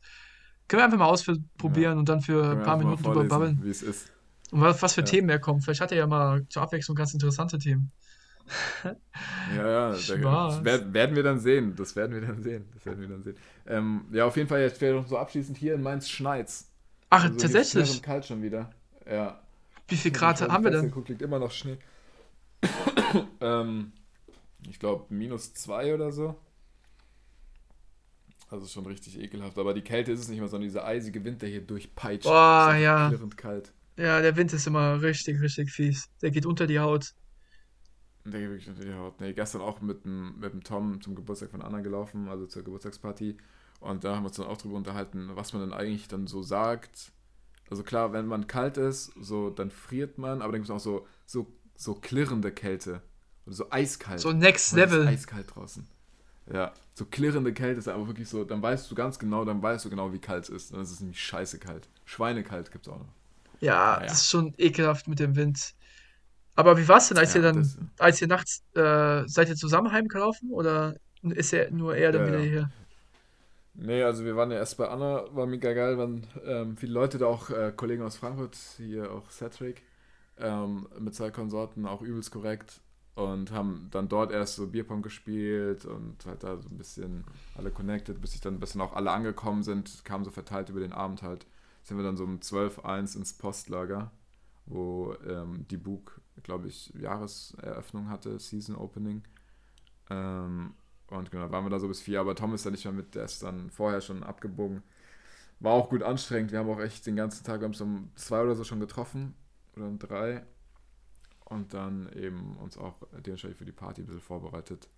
Können 0.67 0.79
wir 0.79 0.85
einfach 0.85 0.97
mal 0.97 1.05
ausprobieren 1.05 1.97
und 1.97 2.07
dann 2.07 2.21
für 2.21 2.41
Können 2.41 2.59
ein 2.59 2.65
paar 2.65 2.77
Minuten 2.77 3.03
drüber 3.03 3.25
babbeln. 3.25 3.61
Wie 3.61 3.69
es 3.69 3.81
ist. 3.81 4.11
Und 4.51 4.61
was, 4.61 4.81
was 4.81 4.93
für 4.93 5.01
Ja. 5.01 5.05
Themen 5.07 5.29
er 5.29 5.39
kommt. 5.39 5.63
Vielleicht 5.63 5.81
hat 5.81 5.91
er 5.91 5.97
ja 5.97 6.07
mal 6.07 6.45
zur 6.49 6.61
Abwechslung 6.61 6.95
ganz 6.95 7.13
interessante 7.13 7.57
Themen. 7.57 7.91
Ja, 9.55 9.69
ja, 9.69 9.89
das 9.91 10.09
werd, 10.65 10.93
werden 10.93 11.15
wir 11.15 11.23
dann 11.23 11.39
sehen. 11.39 11.75
Das 11.77 11.95
werden 11.95 12.13
wir 12.13 12.27
dann 12.27 12.43
sehen. 12.43 12.65
Das 12.73 12.85
werden 12.85 12.99
wir 12.99 13.07
dann 13.07 13.23
sehen. 13.23 13.37
Ähm, 13.67 14.05
ja, 14.11 14.25
auf 14.25 14.35
jeden 14.35 14.49
Fall 14.49 14.59
jetzt 14.61 14.81
wäre 14.81 14.95
noch 14.95 15.07
so 15.07 15.17
abschließend 15.17 15.57
hier 15.57 15.75
in 15.75 15.81
Mainz 15.81 16.09
schneit's. 16.09 16.69
Ach, 17.09 17.23
Also 17.23 17.35
ist 17.35 17.41
tatsächlich? 17.41 17.83
knirrend 17.85 18.03
kalt 18.03 18.25
schon 18.25 18.41
wieder. 18.41 18.69
Ja. 19.09 19.39
Wie 19.87 19.95
viel 19.95 20.11
Grad 20.11 20.41
hab 20.41 20.51
haben 20.51 20.63
wir 20.63 20.71
denn? 20.71 20.85
geguckt, 20.85 21.09
liegt 21.09 21.21
immer 21.21 21.39
noch 21.39 21.51
Schnee. 21.51 21.77
ähm, 23.41 23.91
ich 24.69 24.79
glaube 24.79 25.05
minus 25.13 25.53
zwei 25.53 25.93
oder 25.93 26.11
so. 26.11 26.35
Also 28.49 28.67
schon 28.67 28.85
richtig 28.85 29.19
ekelhaft. 29.19 29.57
Aber 29.57 29.73
die 29.73 29.81
Kälte 29.81 30.11
ist 30.11 30.19
es 30.19 30.27
nicht 30.27 30.39
mehr, 30.39 30.47
sondern 30.47 30.67
dieser 30.67 30.85
eisige 30.85 31.23
Wind, 31.23 31.41
der 31.41 31.49
hier 31.49 31.61
durchpeitscht. 31.61 32.25
Boah, 32.27 32.71
Ist 32.75 32.81
ja. 32.81 33.07
Klirrend 33.09 33.37
kalt. 33.37 33.71
Ja, 33.97 34.21
der 34.21 34.35
Wind 34.35 34.53
ist 34.53 34.65
immer 34.67 35.01
richtig, 35.01 35.39
richtig 35.41 35.71
fies. 35.71 36.09
Der 36.21 36.31
geht 36.31 36.45
unter 36.45 36.67
die 36.67 36.79
Haut. 36.79 37.13
Der 38.25 38.39
geht 38.39 38.49
wirklich 38.49 38.69
unter 38.69 38.85
die 38.85 38.93
Haut. 38.93 39.19
Nee, 39.19 39.33
gestern 39.33 39.61
auch 39.61 39.81
mit 39.81 40.05
dem, 40.05 40.39
mit 40.39 40.53
dem 40.53 40.63
Tom 40.63 41.01
zum 41.01 41.15
Geburtstag 41.15 41.51
von 41.51 41.61
Anna 41.61 41.81
gelaufen, 41.81 42.27
also 42.27 42.45
zur 42.47 42.63
Geburtstagsparty. 42.63 43.37
Und 43.79 44.03
da 44.03 44.15
haben 44.15 44.23
wir 44.23 44.27
uns 44.27 44.37
dann 44.37 44.47
auch 44.47 44.57
drüber 44.57 44.77
unterhalten, 44.77 45.31
was 45.35 45.53
man 45.53 45.61
dann 45.61 45.77
eigentlich 45.77 46.07
dann 46.07 46.25
so 46.25 46.41
sagt. 46.41 47.11
Also 47.69 47.83
klar, 47.83 48.13
wenn 48.13 48.25
man 48.25 48.47
kalt 48.47 48.77
ist, 48.77 49.11
so 49.19 49.49
dann 49.49 49.71
friert 49.71 50.17
man, 50.17 50.41
aber 50.41 50.53
dann 50.53 50.61
gibt 50.61 50.69
es 50.69 50.71
auch 50.71 50.79
so, 50.79 51.07
so, 51.25 51.53
so 51.75 51.95
klirrende 51.95 52.51
Kälte. 52.51 53.01
Oder 53.45 53.55
so 53.55 53.71
eiskalt. 53.71 54.21
So 54.21 54.31
Next 54.31 54.73
Level. 54.73 55.05
eiskalt 55.07 55.53
draußen. 55.53 55.87
Ja, 56.51 56.73
so 56.93 57.05
klirrende 57.05 57.53
Kälte 57.53 57.79
ist 57.79 57.87
aber 57.87 58.07
wirklich 58.07 58.27
so, 58.27 58.43
dann 58.43 58.61
weißt 58.61 58.89
du 58.89 58.95
ganz 58.95 59.17
genau, 59.17 59.45
dann 59.45 59.61
weißt 59.61 59.85
du 59.85 59.89
genau, 59.89 60.11
wie 60.13 60.19
kalt 60.19 60.43
es 60.43 60.49
ist. 60.49 60.73
Dann 60.73 60.81
ist 60.81 60.91
es 60.91 60.99
nämlich 60.99 61.21
scheiße 61.21 61.59
kalt. 61.59 61.89
Schweinekalt 62.05 62.71
gibt 62.71 62.87
es 62.87 62.93
auch 62.93 62.99
noch. 62.99 63.13
Ja, 63.59 63.99
Naja. 63.99 64.07
das 64.07 64.21
ist 64.23 64.29
schon 64.29 64.53
ekelhaft 64.57 65.07
mit 65.07 65.19
dem 65.19 65.35
Wind. 65.35 65.73
Aber 66.55 66.77
wie 66.77 66.87
war's 66.87 67.09
denn, 67.09 67.17
als 67.19 67.33
Ja, 67.33 67.35
ihr 67.35 67.43
dann, 67.43 67.61
das- 67.61 67.77
als 67.99 68.21
ihr 68.21 68.27
nachts, 68.27 68.63
äh, 68.75 69.23
seid 69.27 69.49
ihr 69.49 69.55
zusammen 69.57 69.91
heimgelaufen 69.91 70.51
oder 70.51 70.95
ist 71.23 71.53
er 71.53 71.71
nur 71.71 71.95
er 71.97 72.11
dann 72.13 72.25
Ja, 72.25 72.27
wieder 72.27 72.39
ja. 72.39 72.47
hier? 72.47 72.71
Nee, 73.75 74.03
also 74.03 74.23
wir 74.23 74.35
waren 74.35 74.51
ja 74.51 74.57
erst 74.57 74.77
bei 74.77 74.87
Anna, 74.87 75.25
war 75.35 75.47
mega 75.47 75.73
geil, 75.73 75.97
waren 75.97 76.27
ähm, 76.45 76.77
viele 76.77 76.93
Leute 76.93 77.17
da, 77.17 77.25
auch 77.25 77.49
äh, 77.49 77.73
Kollegen 77.75 78.03
aus 78.03 78.17
Frankfurt, 78.17 78.55
hier 78.77 79.11
auch 79.11 79.31
Cedric, 79.31 79.81
ähm, 80.37 80.87
mit 80.99 81.15
zwei 81.15 81.31
Konsorten, 81.31 81.87
auch 81.87 82.01
übelst 82.03 82.31
korrekt 82.31 82.81
und 83.15 83.51
haben 83.51 83.87
dann 83.91 84.09
dort 84.09 84.31
erst 84.31 84.55
so 84.57 84.67
Bierpong 84.67 85.01
gespielt 85.01 85.85
und 85.85 86.23
halt 86.25 86.43
da 86.43 86.57
so 86.57 86.69
ein 86.69 86.77
bisschen 86.77 87.25
alle 87.55 87.71
connected, 87.71 88.21
bis 88.21 88.33
sich 88.33 88.41
dann 88.41 88.55
ein 88.55 88.59
bisschen 88.59 88.81
auch 88.81 88.93
alle 88.93 89.11
angekommen 89.11 89.63
sind, 89.63 90.05
kamen 90.05 90.23
so 90.23 90.29
verteilt 90.31 90.69
über 90.69 90.79
den 90.79 90.93
Abend 90.93 91.23
halt, 91.23 91.47
sind 91.84 91.97
wir 91.97 92.03
dann 92.03 92.17
so 92.17 92.23
um 92.23 92.41
12, 92.41 92.79
1 92.79 93.15
ins 93.15 93.34
Postlager, 93.34 94.11
wo 94.65 95.15
ähm, 95.27 95.65
die 95.69 95.77
Bug, 95.77 96.21
glaube 96.41 96.67
ich, 96.67 96.93
Jahreseröffnung 96.95 98.09
hatte, 98.09 98.39
Season 98.39 98.75
Opening. 98.75 99.23
Ähm, 100.09 100.73
und 101.07 101.29
genau, 101.29 101.51
waren 101.51 101.65
wir 101.65 101.69
da 101.69 101.79
so 101.79 101.88
bis 101.88 102.01
vier, 102.01 102.21
aber 102.21 102.36
Tom 102.36 102.53
ist 102.53 102.65
da 102.65 102.71
nicht 102.71 102.86
mehr 102.86 102.93
mit, 102.93 103.13
der 103.15 103.25
ist 103.25 103.43
dann 103.43 103.69
vorher 103.69 104.01
schon 104.01 104.23
abgebogen. 104.23 104.81
War 105.59 105.73
auch 105.73 105.89
gut 105.89 106.03
anstrengend. 106.03 106.51
Wir 106.51 106.59
haben 106.59 106.69
auch 106.69 106.79
echt 106.79 107.05
den 107.05 107.15
ganzen 107.15 107.45
Tag, 107.45 107.61
wir 107.61 107.65
haben 107.65 107.71
uns 107.71 107.81
um 107.81 108.09
zwei 108.15 108.41
oder 108.41 108.55
so 108.55 108.63
schon 108.63 108.79
getroffen. 108.79 109.36
Oder 109.75 109.88
um 109.88 109.99
drei. 109.99 110.45
Und 111.45 111.73
dann 111.73 112.11
eben 112.13 112.57
uns 112.57 112.77
auch 112.77 112.95
dementsprechend 113.25 113.57
für 113.57 113.65
die 113.65 113.71
Party 113.71 114.01
ein 114.01 114.05
bisschen 114.05 114.21
vorbereitet. 114.21 114.89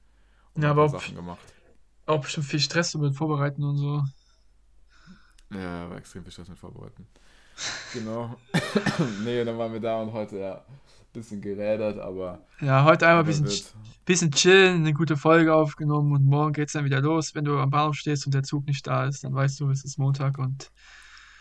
Und 0.54 0.64
Ja, 0.64 0.72
aber 0.72 0.90
Sachen 0.90 1.16
gemacht. 1.16 1.54
Auch 2.06 2.22
bestimmt 2.22 2.46
viel 2.46 2.60
Stress 2.60 2.96
mit 2.96 3.16
Vorbereiten 3.16 3.64
und 3.64 3.78
so. 3.78 4.04
Ja, 5.52 5.90
war 5.90 5.98
extrem 5.98 6.24
viel 6.24 6.32
Stress 6.32 6.50
mit 6.50 6.58
Vorbereiten. 6.60 7.08
Genau. 7.94 8.36
nee, 9.24 9.44
dann 9.44 9.58
waren 9.58 9.72
wir 9.74 9.80
da 9.80 10.02
und 10.02 10.12
heute 10.12 10.38
ja 10.38 10.56
ein 10.58 10.64
bisschen 11.14 11.42
gerädert, 11.42 12.00
aber, 12.00 12.46
Ja, 12.60 12.84
heute 12.84 13.08
einmal 13.08 13.24
ein 13.24 13.28
bisschen, 13.28 13.46
wird, 13.46 13.74
bisschen 14.06 14.32
chillen, 14.32 14.78
eine 14.82 14.94
gute 14.94 15.16
Folge 15.18 15.54
aufgenommen 15.54 16.14
und 16.14 16.26
morgen 16.26 16.54
geht's 16.54 16.74
dann 16.74 16.86
wieder 16.86 17.02
los. 17.02 17.34
Wenn 17.36 17.46
du 17.46 17.58
am 17.60 17.70
Bahnhof 17.70 17.96
stehst 17.96 18.26
und 18.26 18.34
der 18.34 18.44
Zug 18.44 18.66
nicht 18.68 18.86
da 18.88 19.06
ist, 19.06 19.24
dann 19.24 19.34
weißt 19.34 19.60
du, 19.60 19.70
es 19.70 19.86
ist 19.86 19.98
Montag 19.98 20.38
und 20.38 20.72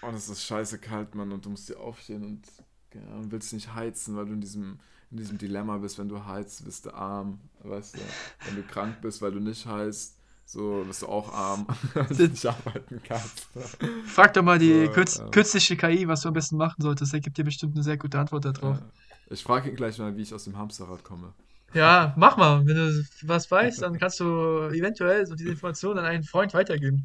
Und 0.02 0.14
es 0.14 0.28
ist 0.28 0.44
scheiße 0.44 0.78
kalt, 0.78 1.14
Mann, 1.14 1.32
und 1.32 1.44
du 1.44 1.50
musst 1.50 1.68
dir 1.68 1.78
aufstehen 1.80 2.24
und 2.24 2.46
ja, 2.94 3.16
und 3.16 3.32
willst 3.32 3.52
nicht 3.52 3.74
heizen, 3.74 4.16
weil 4.16 4.26
du 4.26 4.34
in 4.34 4.40
diesem, 4.40 4.78
in 5.10 5.16
diesem 5.16 5.38
Dilemma 5.38 5.78
bist, 5.78 5.98
wenn 5.98 6.08
du 6.08 6.24
heizt, 6.26 6.64
bist 6.64 6.86
du 6.86 6.94
arm, 6.94 7.40
weißt 7.60 7.96
du. 7.96 8.00
Wenn 8.46 8.56
du 8.56 8.62
krank 8.62 9.00
bist, 9.02 9.20
weil 9.22 9.32
du 9.32 9.40
nicht 9.40 9.66
heizt, 9.66 10.18
so 10.46 10.84
bist 10.86 11.02
du 11.02 11.06
auch 11.06 11.32
arm, 11.32 11.66
weil 11.94 12.06
du 12.06 12.28
nicht 12.28 12.46
arbeiten 12.46 13.00
kannst. 13.06 13.48
frag 14.06 14.34
doch 14.34 14.42
mal 14.42 14.58
die 14.58 14.86
So, 14.86 14.92
kürz, 14.92 15.18
ähm. 15.18 15.30
künstliche 15.30 15.76
KI, 15.76 16.06
was 16.06 16.22
du 16.22 16.28
am 16.28 16.34
besten 16.34 16.56
machen 16.56 16.80
solltest. 16.80 17.12
Der 17.12 17.20
gibt 17.20 17.38
dir 17.38 17.44
bestimmt 17.44 17.74
eine 17.74 17.82
sehr 17.82 17.96
gute 17.96 18.18
Antwort 18.18 18.44
darauf. 18.44 18.78
Ich 19.30 19.42
frage 19.42 19.70
ihn 19.70 19.76
gleich 19.76 19.98
mal, 19.98 20.16
wie 20.16 20.22
ich 20.22 20.34
aus 20.34 20.44
dem 20.44 20.56
Hamsterrad 20.56 21.02
komme. 21.02 21.32
Ja, 21.72 22.14
mach 22.16 22.36
mal. 22.36 22.66
Wenn 22.66 22.76
du 22.76 23.04
was 23.22 23.50
weißt, 23.50 23.82
dann 23.82 23.98
kannst 23.98 24.20
du 24.20 24.68
eventuell 24.72 25.26
so 25.26 25.34
diese 25.34 25.50
Information 25.50 25.98
an 25.98 26.04
einen 26.04 26.22
Freund 26.22 26.54
weitergeben. 26.54 27.04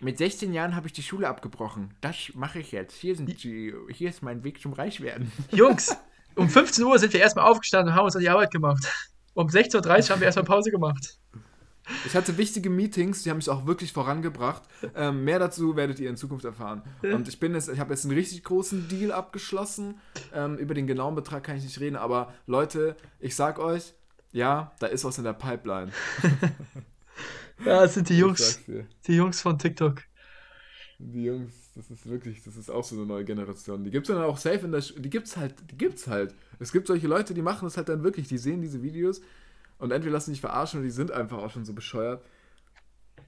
Mit 0.00 0.18
16 0.18 0.52
Jahren 0.52 0.74
habe 0.76 0.88
ich 0.88 0.92
die 0.92 1.02
Schule 1.02 1.28
abgebrochen. 1.28 1.94
Das 2.00 2.16
mache 2.34 2.58
ich 2.58 2.72
jetzt. 2.72 2.96
Hier, 2.96 3.16
sind 3.16 3.42
die, 3.42 3.72
hier 3.90 4.10
ist 4.10 4.22
mein 4.22 4.44
Weg 4.44 4.60
zum 4.60 4.74
Reichwerden. 4.74 5.32
Jungs, 5.52 5.96
um 6.34 6.50
15 6.50 6.84
Uhr 6.84 6.98
sind 6.98 7.12
wir 7.12 7.20
erstmal 7.20 7.46
aufgestanden 7.46 7.92
und 7.92 7.96
haben 7.96 8.04
uns 8.04 8.16
an 8.16 8.22
die 8.22 8.28
Arbeit 8.28 8.50
gemacht. 8.50 8.84
Um 9.32 9.48
16.30 9.48 9.76
Uhr 9.76 10.10
haben 10.10 10.20
wir 10.20 10.26
erstmal 10.26 10.44
Pause 10.44 10.70
gemacht. 10.70 11.18
Ich 12.04 12.14
hatte 12.14 12.36
wichtige 12.36 12.70
Meetings, 12.70 13.22
die 13.22 13.30
haben 13.30 13.36
mich 13.36 13.48
auch 13.48 13.66
wirklich 13.66 13.92
vorangebracht. 13.92 14.62
Ähm, 14.94 15.24
mehr 15.24 15.38
dazu 15.38 15.76
werdet 15.76 16.00
ihr 16.00 16.10
in 16.10 16.16
Zukunft 16.16 16.44
erfahren. 16.44 16.82
Und 17.02 17.28
ich 17.28 17.38
bin 17.38 17.54
jetzt, 17.54 17.68
ich 17.68 17.78
habe 17.78 17.92
jetzt 17.92 18.04
einen 18.04 18.14
richtig 18.14 18.42
großen 18.44 18.88
Deal 18.88 19.12
abgeschlossen. 19.12 20.00
Ähm, 20.34 20.58
über 20.58 20.74
den 20.74 20.86
genauen 20.86 21.14
Betrag 21.14 21.44
kann 21.44 21.56
ich 21.56 21.64
nicht 21.64 21.80
reden, 21.80 21.96
aber 21.96 22.32
Leute, 22.46 22.96
ich 23.20 23.36
sag 23.36 23.58
euch, 23.58 23.94
ja, 24.32 24.72
da 24.80 24.86
ist 24.86 25.04
was 25.04 25.18
in 25.18 25.24
der 25.24 25.32
Pipeline. 25.32 25.92
Ja, 27.64 27.82
das 27.82 27.94
sind 27.94 28.08
die 28.08 28.18
Jungs, 28.18 28.60
die 29.06 29.14
Jungs 29.16 29.40
von 29.40 29.58
TikTok. 29.58 30.02
Die 30.98 31.24
Jungs, 31.24 31.72
das 31.74 31.90
ist 31.90 32.06
wirklich, 32.06 32.42
das 32.42 32.56
ist 32.56 32.70
auch 32.70 32.84
so 32.84 32.96
eine 32.96 33.06
neue 33.06 33.24
Generation. 33.24 33.84
Die 33.84 33.90
gibt's 33.90 34.08
dann 34.08 34.22
auch 34.22 34.38
safe 34.38 34.64
in 34.64 34.72
der, 34.72 34.80
Sch 34.80 34.94
die 34.96 35.10
gibt's 35.10 35.36
halt, 35.36 35.54
die 35.70 35.76
gibt's 35.76 36.06
halt. 36.06 36.34
Es 36.58 36.72
gibt 36.72 36.86
solche 36.86 37.06
Leute, 37.06 37.34
die 37.34 37.42
machen 37.42 37.66
das 37.66 37.76
halt 37.76 37.88
dann 37.88 38.02
wirklich, 38.02 38.28
die 38.28 38.38
sehen 38.38 38.62
diese 38.62 38.82
Videos 38.82 39.20
und 39.78 39.92
entweder 39.92 40.12
lassen 40.12 40.30
sich 40.30 40.40
verarschen 40.40 40.80
oder 40.80 40.86
die 40.86 40.90
sind 40.92 41.10
einfach 41.12 41.38
auch 41.38 41.50
schon 41.50 41.64
so 41.64 41.74
bescheuert. 41.74 42.24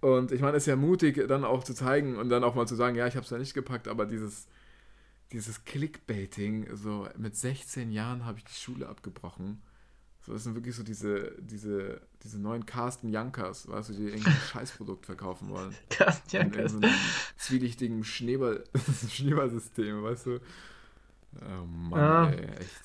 Und 0.01 0.31
ich 0.33 0.41
meine, 0.41 0.57
es 0.57 0.63
ist 0.65 0.69
ja 0.69 0.77
mutig, 0.77 1.27
dann 1.29 1.45
auch 1.45 1.65
zu 1.65 1.75
zeigen 1.75 2.17
und 2.17 2.29
dann 2.29 2.45
auch 2.45 2.55
mal 2.55 2.67
zu 2.67 2.77
sagen, 2.77 2.95
ja, 2.97 3.07
ich 3.07 3.17
hab's 3.17 3.31
ja 3.31 3.39
nicht 3.39 3.55
gepackt, 3.55 3.89
aber 3.89 4.07
dieses, 4.07 4.47
dieses 5.33 5.65
Clickbaiting, 5.65 6.75
so 6.77 7.09
mit 7.17 7.37
16 7.37 7.91
Jahren 7.91 8.25
habe 8.25 8.39
ich 8.39 8.45
die 8.45 8.55
Schule 8.55 8.89
abgebrochen. 8.89 9.61
So, 10.21 10.33
das 10.35 10.45
sind 10.45 10.55
wirklich 10.55 10.77
so 10.77 10.83
diese, 10.83 11.33
diese, 11.41 12.03
diese 12.23 12.39
neuen 12.39 12.67
Carsten 12.67 13.09
Jankers, 13.09 13.69
weißt 13.69 13.91
du, 13.91 13.93
die 13.95 14.05
irgendein 14.09 14.35
Scheißprodukt 14.53 15.07
verkaufen 15.07 15.49
wollen. 15.49 15.75
Carsten 15.91 16.29
In 16.31 16.53
Jankers. 16.53 16.73
irgendeinem 16.75 16.95
zwielichtigen 17.37 18.05
Schneeball, 18.05 18.65
Schneeballsystem, 19.11 20.03
weißt 20.03 20.27
du? 20.27 20.41
Oh 21.41 21.65
Mann, 21.67 22.01
Ja. 22.01 22.29
ey, 22.31 22.45
echt. 22.59 22.81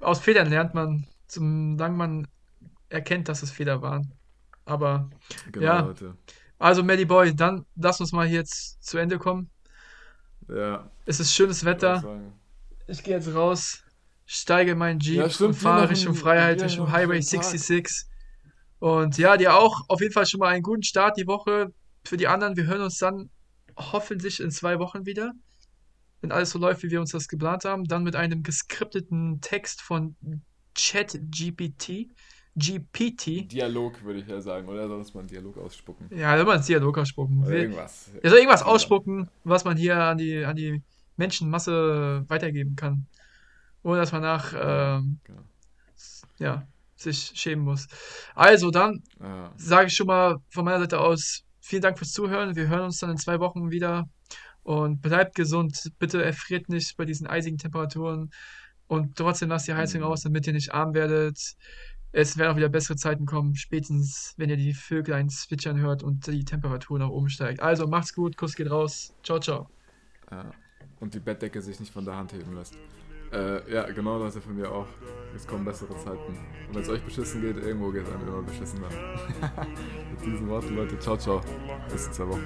Aus 0.00 0.20
Fehlern 0.20 0.48
lernt 0.48 0.74
man, 0.74 1.06
solange 1.26 1.96
man 1.96 2.28
erkennt, 2.88 3.28
dass 3.28 3.42
es 3.42 3.50
Fehler 3.50 3.82
waren. 3.82 4.12
Aber, 4.64 5.10
Genau, 5.52 5.64
Ja. 5.66 5.80
Leute. 5.80 6.16
also, 6.58 6.82
Melly 6.82 7.04
Boy, 7.04 7.34
dann 7.34 7.64
lass 7.76 8.00
uns 8.00 8.12
mal 8.12 8.26
hier 8.26 8.38
jetzt 8.38 8.82
zu 8.82 8.98
Ende 8.98 9.18
kommen. 9.18 9.50
Ja. 10.48 10.90
Es 11.06 11.20
ist 11.20 11.34
schönes 11.34 11.64
Wetter. 11.64 12.00
sagen. 12.00 12.32
Ich 12.86 13.02
gehe 13.02 13.16
jetzt 13.16 13.34
raus, 13.34 13.82
steige 14.24 14.72
in 14.72 14.78
meinen 14.78 15.00
Jeep 15.00 15.16
Ja, 15.16 15.30
stimmt, 15.30 15.50
und 15.50 15.54
fahre 15.56 15.90
Richtung 15.90 16.14
Freiheit, 16.14 16.62
Richtung 16.62 16.90
Highway 16.90 17.22
schönen 17.22 17.42
Tag. 17.42 17.50
66. 17.50 18.06
Und 18.78 19.18
ja, 19.18 19.36
dir 19.36 19.54
auch 19.56 19.82
auf 19.88 20.00
jeden 20.00 20.12
Fall 20.12 20.26
schon 20.26 20.40
mal 20.40 20.48
einen 20.48 20.62
guten 20.62 20.82
Start 20.82 21.16
die 21.18 21.26
Woche. 21.26 21.72
Für 22.04 22.16
die 22.16 22.28
anderen, 22.28 22.56
wir 22.56 22.64
hören 22.66 22.80
uns 22.80 22.98
dann 22.98 23.28
hoffentlich 23.76 24.40
in 24.40 24.50
zwei 24.50 24.78
Wochen 24.78 25.04
wieder. 25.04 25.32
Wenn 26.20 26.32
alles 26.32 26.50
so 26.50 26.58
läuft, 26.58 26.82
wie 26.82 26.90
wir 26.90 27.00
uns 27.00 27.10
das 27.10 27.28
geplant 27.28 27.64
haben. 27.64 27.84
Dann 27.84 28.02
mit 28.04 28.16
einem 28.16 28.42
geskripteten 28.42 29.40
Text 29.40 29.82
von 29.82 30.16
ChatGPT. 30.74 32.08
GPT. 32.58 33.50
Dialog, 33.50 34.02
würde 34.04 34.20
ich 34.20 34.26
ja 34.26 34.40
sagen, 34.40 34.68
oder 34.68 34.88
sonst 34.88 35.14
mal 35.14 35.20
einen 35.20 35.28
Dialog 35.28 35.56
ausspucken. 35.58 36.08
Ja, 36.16 36.36
wenn 36.38 36.46
man 36.46 36.56
einen 36.56 36.66
Dialog 36.66 36.98
ausspucken 36.98 37.38
Oder 37.40 37.48
will. 37.50 37.60
irgendwas. 37.62 38.10
Er 38.22 38.30
soll 38.30 38.38
irgendwas 38.38 38.62
ausspucken, 38.62 39.28
was 39.44 39.64
man 39.64 39.76
hier 39.76 39.96
an 40.02 40.18
die, 40.18 40.44
an 40.44 40.56
die 40.56 40.82
Menschenmasse 41.16 42.24
weitergeben 42.28 42.76
kann. 42.76 43.06
Ohne 43.82 43.98
dass 44.00 44.12
man 44.12 44.22
nach, 44.22 44.52
ähm, 44.54 45.18
Genau. 45.24 45.40
ja, 46.38 46.66
sich 46.96 47.32
schämen 47.34 47.64
muss. 47.64 47.86
Also 48.34 48.70
dann 48.70 49.02
Ja. 49.20 49.52
sage 49.56 49.86
ich 49.86 49.94
schon 49.94 50.06
mal 50.08 50.36
von 50.50 50.64
meiner 50.64 50.80
Seite 50.80 51.00
aus 51.00 51.42
vielen 51.60 51.82
Dank 51.82 51.98
fürs 51.98 52.12
Zuhören. 52.12 52.56
Wir 52.56 52.68
hören 52.68 52.82
uns 52.86 52.98
dann 52.98 53.10
in 53.10 53.16
zwei 53.18 53.38
Wochen 53.40 53.70
wieder. 53.70 54.08
Und 54.64 55.00
bleibt 55.00 55.34
gesund. 55.34 55.78
Bitte 55.98 56.22
erfriert 56.22 56.68
nicht 56.68 56.96
bei 56.98 57.04
diesen 57.06 57.26
eisigen 57.26 57.56
Temperaturen. 57.56 58.30
Und 58.86 59.16
trotzdem 59.16 59.48
lasst 59.48 59.66
die 59.68 59.74
Heizung 59.74 60.00
Mhm. 60.02 60.06
aus, 60.08 60.22
damit 60.22 60.46
ihr 60.46 60.52
nicht 60.52 60.74
arm 60.74 60.92
werdet. 60.92 61.38
Es 62.12 62.38
werden 62.38 62.52
auch 62.52 62.56
wieder 62.56 62.68
bessere 62.70 62.96
Zeiten 62.96 63.26
kommen, 63.26 63.54
spätestens 63.54 64.34
wenn 64.38 64.48
ihr 64.48 64.56
die 64.56 64.72
Vöglein 64.72 65.28
zwitschern 65.28 65.78
hört 65.78 66.02
und 66.02 66.26
die 66.26 66.44
Temperatur 66.44 66.98
nach 66.98 67.10
oben 67.10 67.28
steigt. 67.28 67.60
Also 67.60 67.86
macht's 67.86 68.14
gut, 68.14 68.36
Kuss 68.36 68.56
geht 68.56 68.70
raus. 68.70 69.14
Ciao, 69.22 69.38
ciao. 69.38 69.68
Ja. 70.30 70.50
Und 71.00 71.14
die 71.14 71.20
Bettdecke 71.20 71.60
sich 71.60 71.78
nicht 71.80 71.92
von 71.92 72.04
der 72.04 72.16
Hand 72.16 72.32
heben 72.32 72.54
lässt. 72.54 72.76
Äh, 73.32 73.72
ja, 73.72 73.82
genau 73.90 74.18
das 74.18 74.36
ist 74.36 74.44
von 74.44 74.56
mir 74.56 74.70
auch. 74.70 74.86
Es 75.36 75.46
kommen 75.46 75.64
bessere 75.64 75.94
Zeiten. 75.98 76.32
Und 76.68 76.74
wenn 76.74 76.82
es 76.82 76.88
euch 76.88 77.02
beschissen 77.02 77.42
geht, 77.42 77.58
irgendwo 77.58 77.90
geht 77.90 78.04
es 78.04 78.10
einem 78.10 78.26
immer 78.26 78.42
beschissen. 78.42 78.80
Mit 80.10 80.24
diesen 80.24 80.48
Worten, 80.48 80.76
Leute, 80.76 80.98
ciao, 80.98 81.16
ciao. 81.16 81.42
Bis 81.90 82.06
in 82.06 82.12
zwei 82.14 82.28
Wochen. 82.28 82.42